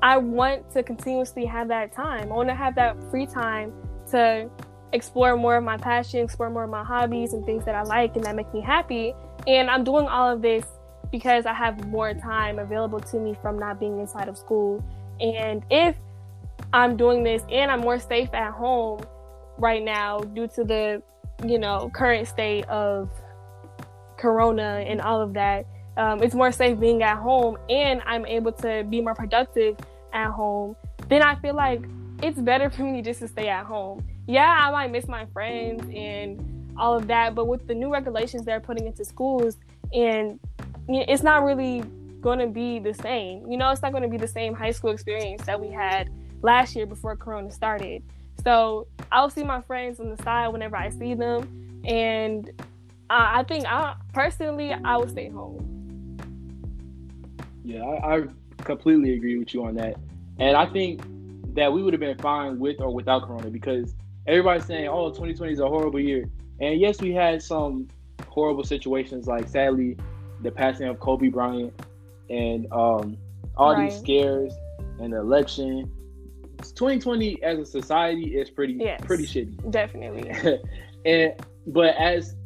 I 0.03 0.17
want 0.17 0.71
to 0.73 0.83
continuously 0.83 1.45
have 1.45 1.69
that 1.69 1.93
time. 1.93 2.33
I 2.33 2.35
want 2.35 2.49
to 2.49 2.55
have 2.55 2.75
that 2.77 2.97
free 3.11 3.27
time 3.27 3.73
to 4.11 4.49
explore 4.93 5.37
more 5.37 5.57
of 5.57 5.65
my 5.65 5.77
passion, 5.77 6.21
explore 6.21 6.51
more 6.51 6.65
of 6.65 6.71
my 6.71 6.83
hobbies 6.83 7.33
and 7.33 7.45
things 7.45 7.65
that 7.65 7.75
I 7.75 7.83
like 7.83 8.17
and 8.17 8.25
that 8.25 8.35
make 8.35 8.53
me 8.53 8.61
happy. 8.61 9.15
And 9.47 9.71
I'm 9.71 9.85
doing 9.85 10.07
all 10.07 10.33
of 10.33 10.43
this 10.43 10.65
because 11.11 11.47
I 11.47 11.53
have 11.53 11.87
more 11.89 12.15
time 12.15 12.59
available 12.59 13.01
to 13.01 13.19
me 13.19 13.37
from 13.43 13.59
not 13.59 13.79
being 13.79 14.01
inside 14.01 14.29
of 14.29 14.39
school. 14.39 14.83
And 15.21 15.63
if 15.71 15.97
I'm 16.73 16.97
doing 16.97 17.23
this 17.23 17.43
and 17.51 17.71
I'm 17.71 17.81
more 17.81 17.99
safe 17.99 18.33
at 18.33 18.53
home 18.53 19.01
right 19.59 19.83
now 19.83 20.21
due 20.21 20.49
to 20.49 20.65
the, 20.65 21.03
you 21.47 21.59
know, 21.59 21.91
current 21.93 22.27
state 22.27 22.65
of 22.67 23.11
corona 24.21 24.85
and 24.87 25.01
all 25.01 25.21
of 25.21 25.33
that 25.35 25.67
um, 25.97 26.23
it's 26.23 26.35
more 26.35 26.53
safe 26.53 26.79
being 26.79 27.03
at 27.03 27.17
home 27.17 27.57
and 27.69 28.01
i'm 28.07 28.27
able 28.27 28.53
to 28.53 28.85
be 28.89 29.01
more 29.01 29.15
productive 29.15 29.77
at 30.13 30.31
home 30.31 30.77
then 31.09 31.23
i 31.23 31.35
feel 31.37 31.55
like 31.55 31.83
it's 32.23 32.39
better 32.39 32.69
for 32.69 32.83
me 32.83 33.01
just 33.01 33.21
to 33.21 33.29
stay 33.29 33.49
at 33.49 33.65
home. 33.65 34.07
Yeah 34.27 34.59
i 34.61 34.71
might 34.71 34.93
miss 34.93 35.09
my 35.09 35.27
friends 35.27 35.83
and 35.95 36.75
all 36.79 36.95
of 36.97 37.07
that 37.09 37.35
but 37.35 37.47
with 37.47 37.67
the 37.67 37.75
new 37.75 37.93
regulations 37.93 38.45
they're 38.45 38.61
putting 38.61 38.87
into 38.87 39.05
schools 39.05 39.57
and 39.93 40.39
it's 40.89 41.23
not 41.23 41.45
really 41.45 41.83
going 42.21 42.39
to 42.39 42.47
be 42.47 42.79
the 42.79 42.95
same. 42.95 43.51
You 43.51 43.57
know 43.57 43.71
it's 43.71 43.83
not 43.83 43.93
going 43.93 44.03
to 44.03 44.09
be 44.09 44.19
the 44.19 44.29
same 44.29 44.55
high 44.55 44.73
school 44.73 44.91
experience 44.91 45.43
that 45.47 45.61
we 45.61 45.69
had 45.69 46.11
last 46.43 46.77
year 46.77 46.87
before 46.87 47.17
corona 47.17 47.51
started. 47.51 48.03
So 48.45 48.87
i'll 49.13 49.31
see 49.31 49.45
my 49.45 49.61
friends 49.63 50.01
on 50.01 50.15
the 50.15 50.23
side 50.23 50.49
whenever 50.49 50.77
i 50.77 50.89
see 50.89 51.15
them 51.15 51.83
and 51.85 52.51
I, 53.11 53.41
I 53.41 53.43
think 53.43 53.67
I 53.67 53.97
personally 54.15 54.73
I 54.73 54.97
would 54.97 55.11
stay 55.11 55.29
home. 55.29 55.67
Yeah, 57.65 57.83
I, 57.83 58.17
I 58.17 58.23
completely 58.59 59.15
agree 59.15 59.37
with 59.37 59.53
you 59.53 59.65
on 59.65 59.75
that, 59.75 59.97
and 60.39 60.57
I 60.57 60.67
think 60.67 61.03
that 61.55 61.73
we 61.73 61.83
would 61.83 61.93
have 61.93 62.01
been 62.01 62.17
fine 62.19 62.59
with 62.59 62.81
or 62.81 62.95
without 62.95 63.27
Corona 63.27 63.51
because 63.51 63.95
everybody's 64.27 64.65
saying, 64.65 64.89
"Oh, 64.89 65.09
2020 65.09 65.53
is 65.53 65.61
a 65.61 65.69
horrible 65.69 66.01
year," 66.01 66.25
and 66.61 66.81
yes, 66.81 67.01
we 67.01 67.13
had 67.13 67.43
some 67.43 67.89
horrible 68.29 68.65
situations 68.65 69.27
like 69.27 69.49
sadly 69.49 69.97
the 70.43 70.51
passing 70.51 70.87
of 70.87 71.01
Kobe 71.01 71.29
Bryant 71.29 71.73
and 72.31 72.67
um, 72.73 73.19
all 73.57 73.75
right. 73.75 73.91
these 73.91 73.99
scares 73.99 74.55
and 75.01 75.13
the 75.13 75.19
election. 75.19 75.91
2020 76.63 77.43
as 77.43 77.59
a 77.59 77.65
society 77.65 78.37
is 78.37 78.51
pretty 78.51 78.75
yes, 78.75 79.01
pretty 79.05 79.27
shitty. 79.27 79.71
Definitely. 79.71 80.31
and 81.05 81.35
but 81.67 81.95
as 81.97 82.37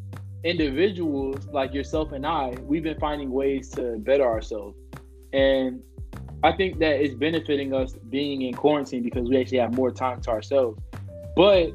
individuals 0.45 1.47
like 1.53 1.73
yourself 1.73 2.13
and 2.13 2.27
I, 2.27 2.55
we've 2.63 2.83
been 2.83 2.99
finding 2.99 3.31
ways 3.31 3.71
to 3.71 3.97
better 3.99 4.25
ourselves. 4.25 4.77
And 5.33 5.83
I 6.43 6.53
think 6.53 6.79
that 6.79 7.01
it's 7.01 7.15
benefiting 7.15 7.73
us 7.73 7.95
being 8.11 8.43
in 8.43 8.55
quarantine 8.55 9.03
because 9.03 9.29
we 9.29 9.39
actually 9.39 9.59
have 9.59 9.75
more 9.75 9.91
time 9.91 10.21
to 10.23 10.31
ourselves. 10.31 10.79
But 11.35 11.73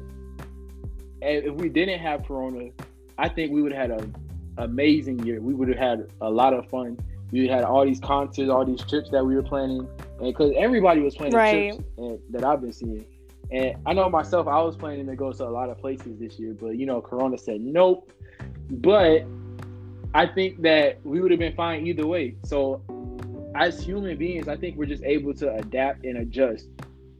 if 1.20 1.52
we 1.54 1.68
didn't 1.68 1.98
have 1.98 2.24
Corona, 2.24 2.70
I 3.18 3.28
think 3.28 3.52
we 3.52 3.60
would 3.60 3.72
have 3.72 3.90
had 3.90 4.00
an 4.00 4.16
amazing 4.58 5.18
year. 5.26 5.40
We 5.40 5.52
would 5.52 5.68
have 5.68 5.76
had 5.76 6.06
a 6.20 6.30
lot 6.30 6.54
of 6.54 6.68
fun. 6.70 6.98
We 7.32 7.48
had 7.48 7.64
all 7.64 7.84
these 7.84 8.00
concerts, 8.00 8.48
all 8.48 8.64
these 8.64 8.82
trips 8.82 9.10
that 9.10 9.24
we 9.24 9.34
were 9.34 9.42
planning, 9.42 9.86
and 10.18 10.26
because 10.32 10.52
everybody 10.56 11.00
was 11.00 11.14
planning 11.16 11.36
right. 11.36 11.72
trips 11.72 11.84
and, 11.98 12.18
that 12.30 12.44
I've 12.44 12.60
been 12.60 12.72
seeing. 12.72 13.04
And 13.52 13.74
I 13.84 13.92
know 13.92 14.08
myself, 14.08 14.46
I 14.46 14.60
was 14.62 14.76
planning 14.76 15.06
to 15.06 15.16
go 15.16 15.32
to 15.32 15.44
a 15.44 15.50
lot 15.50 15.70
of 15.70 15.78
places 15.78 16.18
this 16.18 16.38
year, 16.38 16.54
but 16.54 16.76
you 16.76 16.86
know, 16.86 17.00
Corona 17.00 17.36
said 17.36 17.60
nope. 17.60 18.12
But 18.70 19.24
I 20.14 20.26
think 20.26 20.62
that 20.62 21.04
we 21.04 21.20
would 21.20 21.30
have 21.30 21.40
been 21.40 21.54
fine 21.54 21.86
either 21.86 22.06
way. 22.06 22.36
So 22.44 22.82
as 23.54 23.80
human 23.80 24.16
beings, 24.16 24.48
I 24.48 24.56
think 24.56 24.76
we're 24.76 24.86
just 24.86 25.04
able 25.04 25.34
to 25.34 25.54
adapt 25.54 26.04
and 26.04 26.18
adjust. 26.18 26.68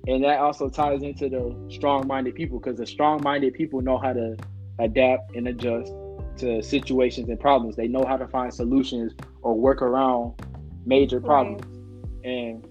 And 0.07 0.24
that 0.24 0.38
also 0.38 0.68
ties 0.68 1.03
into 1.03 1.28
the 1.28 1.55
strong 1.74 2.07
minded 2.07 2.34
people 2.34 2.59
because 2.59 2.78
the 2.78 2.86
strong 2.86 3.22
minded 3.22 3.55
people 3.55 3.80
know 3.80 3.98
how 3.98 4.12
to 4.12 4.36
adapt 4.78 5.36
and 5.36 5.48
adjust 5.48 5.92
to 6.38 6.62
situations 6.62 7.28
and 7.28 7.38
problems. 7.38 7.76
They 7.76 7.88
know 7.88 8.05
how 8.05 8.16
to 8.16 8.26
find 8.26 8.53
solutions 8.53 9.12
or 9.42 9.55
work 9.55 9.82
around 9.82 10.34
major 10.86 11.20
problems. 11.20 11.62
Right. 12.24 12.30
And 12.30 12.66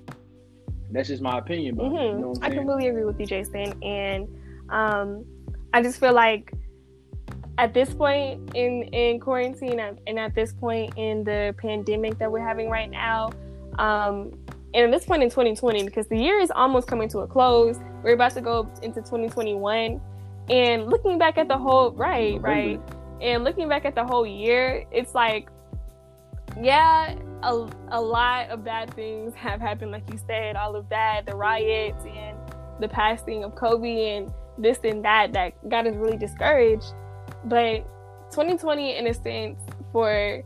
that's 0.91 1.09
just 1.09 1.21
my 1.21 1.37
opinion. 1.37 1.75
But 1.75 1.85
mm-hmm. 1.85 2.17
you 2.17 2.25
know 2.25 2.35
I 2.41 2.49
completely 2.49 2.87
agree 2.87 3.05
with 3.05 3.19
you, 3.19 3.25
Jason. 3.25 3.81
And 3.83 4.27
um, 4.69 5.25
I 5.73 5.83
just 5.83 5.99
feel 5.99 6.13
like 6.13 6.51
at 7.59 7.73
this 7.73 7.93
point 7.93 8.55
in 8.55 8.83
in 8.93 9.19
quarantine 9.19 9.79
and 9.79 10.17
at 10.17 10.33
this 10.33 10.53
point 10.53 10.93
in 10.95 11.23
the 11.25 11.53
pandemic 11.57 12.17
that 12.17 12.31
we're 12.31 12.45
having 12.45 12.69
right 12.69 12.89
now 12.89 13.29
um, 13.77 14.31
and 14.73 14.85
at 14.85 14.91
this 14.91 15.05
point 15.05 15.23
in 15.23 15.29
2020 15.29 15.83
because 15.83 16.07
the 16.07 16.17
year 16.17 16.39
is 16.39 16.51
almost 16.51 16.87
coming 16.87 17.09
to 17.09 17.19
a 17.19 17.27
close. 17.27 17.77
We're 18.03 18.13
about 18.13 18.33
to 18.35 18.41
go 18.41 18.69
into 18.81 19.01
2021 19.01 19.99
And 20.49 20.87
looking 20.87 21.17
back 21.17 21.37
at 21.37 21.47
the 21.47 21.57
whole 21.57 21.91
right, 21.91 22.39
right, 22.41 22.79
and 23.21 23.43
looking 23.43 23.67
back 23.67 23.85
at 23.85 23.95
the 23.95 24.05
whole 24.05 24.25
year, 24.25 24.85
it's 24.91 25.13
like, 25.13 25.49
yeah, 26.61 27.15
a, 27.43 27.67
a 27.89 28.01
lot 28.01 28.49
of 28.49 28.63
bad 28.63 28.93
things 28.93 29.33
have 29.35 29.59
happened, 29.59 29.91
like 29.91 30.09
you 30.11 30.19
said, 30.27 30.55
all 30.55 30.75
of 30.75 30.87
that, 30.89 31.25
the 31.25 31.35
riots 31.35 32.05
and 32.05 32.37
the 32.79 32.87
passing 32.87 33.43
of 33.43 33.55
Kobe 33.55 34.17
and 34.17 34.31
this 34.57 34.79
and 34.83 35.03
that 35.03 35.33
that 35.33 35.69
got 35.69 35.87
us 35.87 35.95
really 35.95 36.17
discouraged. 36.17 36.93
But 37.45 37.85
2020, 38.31 38.97
in 38.97 39.07
a 39.07 39.13
sense, 39.13 39.59
for 39.91 40.43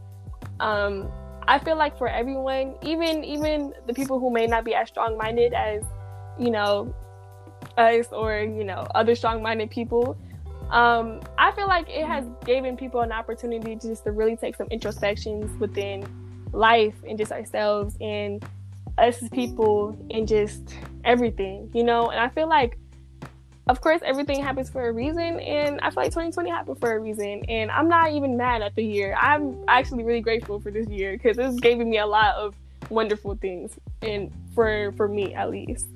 um, 0.60 1.12
I 1.48 1.60
feel 1.60 1.76
like 1.76 1.98
for 1.98 2.08
everyone, 2.08 2.76
even 2.82 3.24
even 3.24 3.74
the 3.88 3.94
people 3.94 4.20
who 4.20 4.30
may 4.30 4.48
not 4.48 4.64
be 4.64 4.74
as 4.76 4.88
strong 4.88 5.18
minded 5.18 5.54
as 5.54 5.84
you 6.40 6.52
know 6.52 6.94
us 7.78 8.08
or 8.12 8.40
you 8.40 8.64
know 8.64 8.88
other 8.96 9.16
strong 9.16 9.42
minded 9.42 9.70
people, 9.70 10.18
um, 10.70 11.22
I 11.38 11.52
feel 11.52 11.68
like 11.68 11.90
it 11.90 12.06
has 12.06 12.26
given 12.46 12.78
people 12.78 13.02
an 13.02 13.12
opportunity 13.12 13.76
just 13.76 14.04
to 14.06 14.12
really 14.12 14.36
take 14.36 14.56
some 14.56 14.68
introspections 14.68 15.52
within 15.60 16.06
life 16.52 16.96
and 17.08 17.18
just 17.18 17.32
ourselves 17.32 17.98
and 18.00 18.44
us 18.98 19.22
as 19.22 19.30
people 19.30 19.98
and 20.12 20.28
just 20.28 20.76
everything, 21.04 21.70
you 21.74 21.84
know. 21.84 22.10
And 22.10 22.20
I 22.20 22.30
feel 22.30 22.48
like, 22.48 22.78
of 23.68 23.80
course, 23.80 24.02
everything 24.04 24.44
happens 24.44 24.70
for 24.70 24.88
a 24.88 24.92
reason, 24.92 25.40
and 25.40 25.80
I 25.82 25.90
feel 25.90 26.04
like 26.04 26.12
2020 26.12 26.50
happened 26.50 26.80
for 26.80 26.94
a 26.94 27.00
reason. 27.00 27.44
And 27.48 27.72
I'm 27.72 27.88
not 27.88 28.12
even 28.12 28.36
mad 28.36 28.62
at 28.62 28.76
the 28.76 28.84
year. 28.84 29.16
I'm 29.20 29.64
actually 29.68 30.04
really 30.04 30.22
grateful 30.22 30.60
for 30.60 30.70
this 30.70 30.88
year 30.88 31.14
because 31.14 31.38
it's 31.38 31.60
giving 31.60 31.90
me 31.90 31.98
a 31.98 32.06
lot 32.06 32.36
of 32.36 32.56
wonderful 32.90 33.36
things, 33.36 33.72
and 34.02 34.32
for 34.54 34.92
for 34.98 35.08
me 35.08 35.34
at 35.34 35.50
least. 35.50 35.88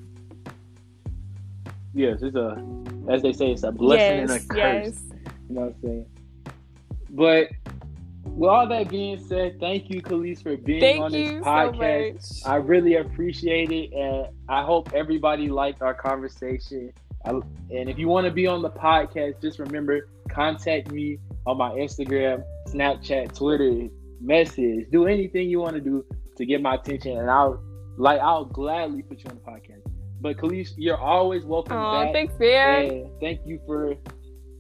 Yes, 1.93 2.22
it's 2.22 2.36
a, 2.36 2.63
as 3.09 3.22
they 3.22 3.34
say, 3.34 3.51
it's 3.51 3.63
a 3.63 3.72
blessing 3.72 4.20
and 4.20 4.32
a 4.32 4.39
curse. 4.39 4.55
yes. 4.55 5.03
You 5.49 5.55
know 5.55 5.61
what 5.61 5.68
I'm 5.68 5.82
saying? 5.82 6.05
But 7.09 7.49
with 8.24 8.49
all 8.49 8.68
that 8.68 8.89
being 8.89 9.20
said, 9.28 9.59
thank 9.59 9.89
you, 9.89 10.01
Khalees, 10.01 10.43
for 10.43 10.55
being 10.57 10.80
Thank 10.80 11.01
on 11.01 11.11
this 11.11 11.32
podcast. 11.43 12.24
so. 12.24 12.49
I 12.49 12.55
really 12.57 12.95
appreciate 12.95 13.72
it, 13.72 13.91
and 13.93 14.28
I 14.47 14.63
hope 14.63 14.93
everybody 14.93 15.49
liked 15.49 15.82
our 15.82 15.93
conversation. 15.93 16.93
I, 17.28 17.32
and 17.76 17.90
if 17.90 17.98
you 17.98 18.08
want 18.08 18.26
to 18.26 18.32
be 18.32 18.48
on 18.48 18.62
the 18.62 18.70
podcast, 18.70 19.42
just 19.42 19.60
remember 19.60 20.08
contact 20.30 20.92
me 20.92 21.18
on 21.46 21.58
my 21.58 21.72
Instagram, 21.72 22.44
Snapchat, 22.68 23.36
Twitter, 23.36 23.88
message, 24.22 24.88
do 24.92 25.06
anything 25.08 25.50
you 25.50 25.60
want 25.60 25.76
to 25.76 25.82
do 25.82 26.06
to 26.38 26.46
get 26.46 26.62
my 26.62 26.76
attention, 26.76 27.18
and 27.18 27.30
I'll 27.30 27.62
like 27.98 28.20
I'll 28.22 28.46
gladly 28.46 29.02
put 29.02 29.24
you 29.24 29.30
on 29.30 29.36
the 29.38 29.42
podcast. 29.52 29.82
But 30.22 30.38
Khalees, 30.38 30.74
you're 30.78 30.98
always 30.98 31.46
welcome 31.46 31.78
Oh, 31.78 32.04
back. 32.06 32.14
thanks, 32.14 32.34
man. 32.40 33.10
Thank 33.20 33.42
you 33.46 33.60
for 33.66 33.96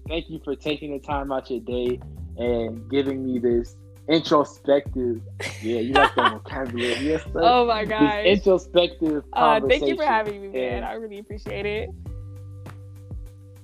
thank 0.07 0.29
you 0.29 0.39
for 0.43 0.55
taking 0.55 0.91
the 0.93 0.99
time 0.99 1.31
out 1.31 1.49
your 1.49 1.59
day 1.61 1.99
and 2.37 2.89
giving 2.89 3.25
me 3.25 3.39
this 3.39 3.75
introspective. 4.09 5.21
Yeah, 5.61 5.79
you 5.79 5.93
like 5.93 6.13
that 6.15 6.31
vocabulary. 6.43 6.95
Yes, 7.07 7.23
sir. 7.23 7.31
Oh 7.41 7.65
my 7.65 7.85
god. 7.85 7.99
gosh. 7.99 8.25
introspective 8.25 9.23
Uh, 9.33 9.59
thank 9.67 9.85
you 9.85 9.95
for 9.95 10.03
having 10.05 10.41
me, 10.41 10.47
man. 10.49 10.73
And- 10.77 10.85
I 10.85 10.93
really 10.93 11.19
appreciate 11.19 11.65
it. 11.65 11.89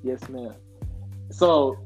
Yes, 0.03 0.27
ma'am. 0.29 0.53
So, 1.31 1.79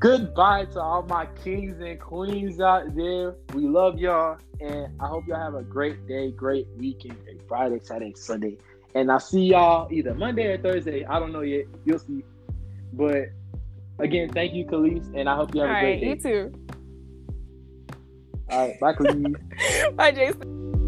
goodbye 0.00 0.64
to 0.66 0.80
all 0.80 1.02
my 1.04 1.26
kings 1.26 1.80
and 1.80 1.98
queens 1.98 2.60
out 2.60 2.94
there. 2.94 3.36
We 3.54 3.66
love 3.66 3.98
y'all, 3.98 4.38
and 4.60 4.88
I 5.00 5.06
hope 5.06 5.24
y'all 5.26 5.38
have 5.40 5.54
a 5.54 5.62
great 5.62 6.06
day, 6.06 6.32
great 6.32 6.66
weekend, 6.76 7.22
great 7.24 7.40
Friday, 7.48 7.78
Saturday, 7.82 8.14
Sunday. 8.16 8.58
And 8.94 9.10
I'll 9.10 9.20
see 9.20 9.44
y'all 9.44 9.90
either 9.92 10.14
Monday 10.14 10.46
or 10.46 10.58
Thursday. 10.58 11.04
I 11.04 11.20
don't 11.20 11.32
know 11.32 11.42
yet. 11.42 11.66
You'll 11.84 12.00
see. 12.00 12.24
But 12.92 13.28
again, 14.00 14.28
thank 14.30 14.52
you, 14.52 14.66
Khalees, 14.66 15.06
and 15.14 15.28
I 15.28 15.36
hope 15.36 15.54
you 15.54 15.60
All 15.60 15.68
have 15.68 15.76
a 15.76 15.86
right, 15.86 16.00
day. 16.00 16.08
you 16.08 16.16
too. 16.16 16.52
All 18.50 18.66
right, 18.66 18.80
bye, 18.80 18.92
Khalees. 18.94 19.96
Bye, 19.96 20.10
Jason. 20.10 20.79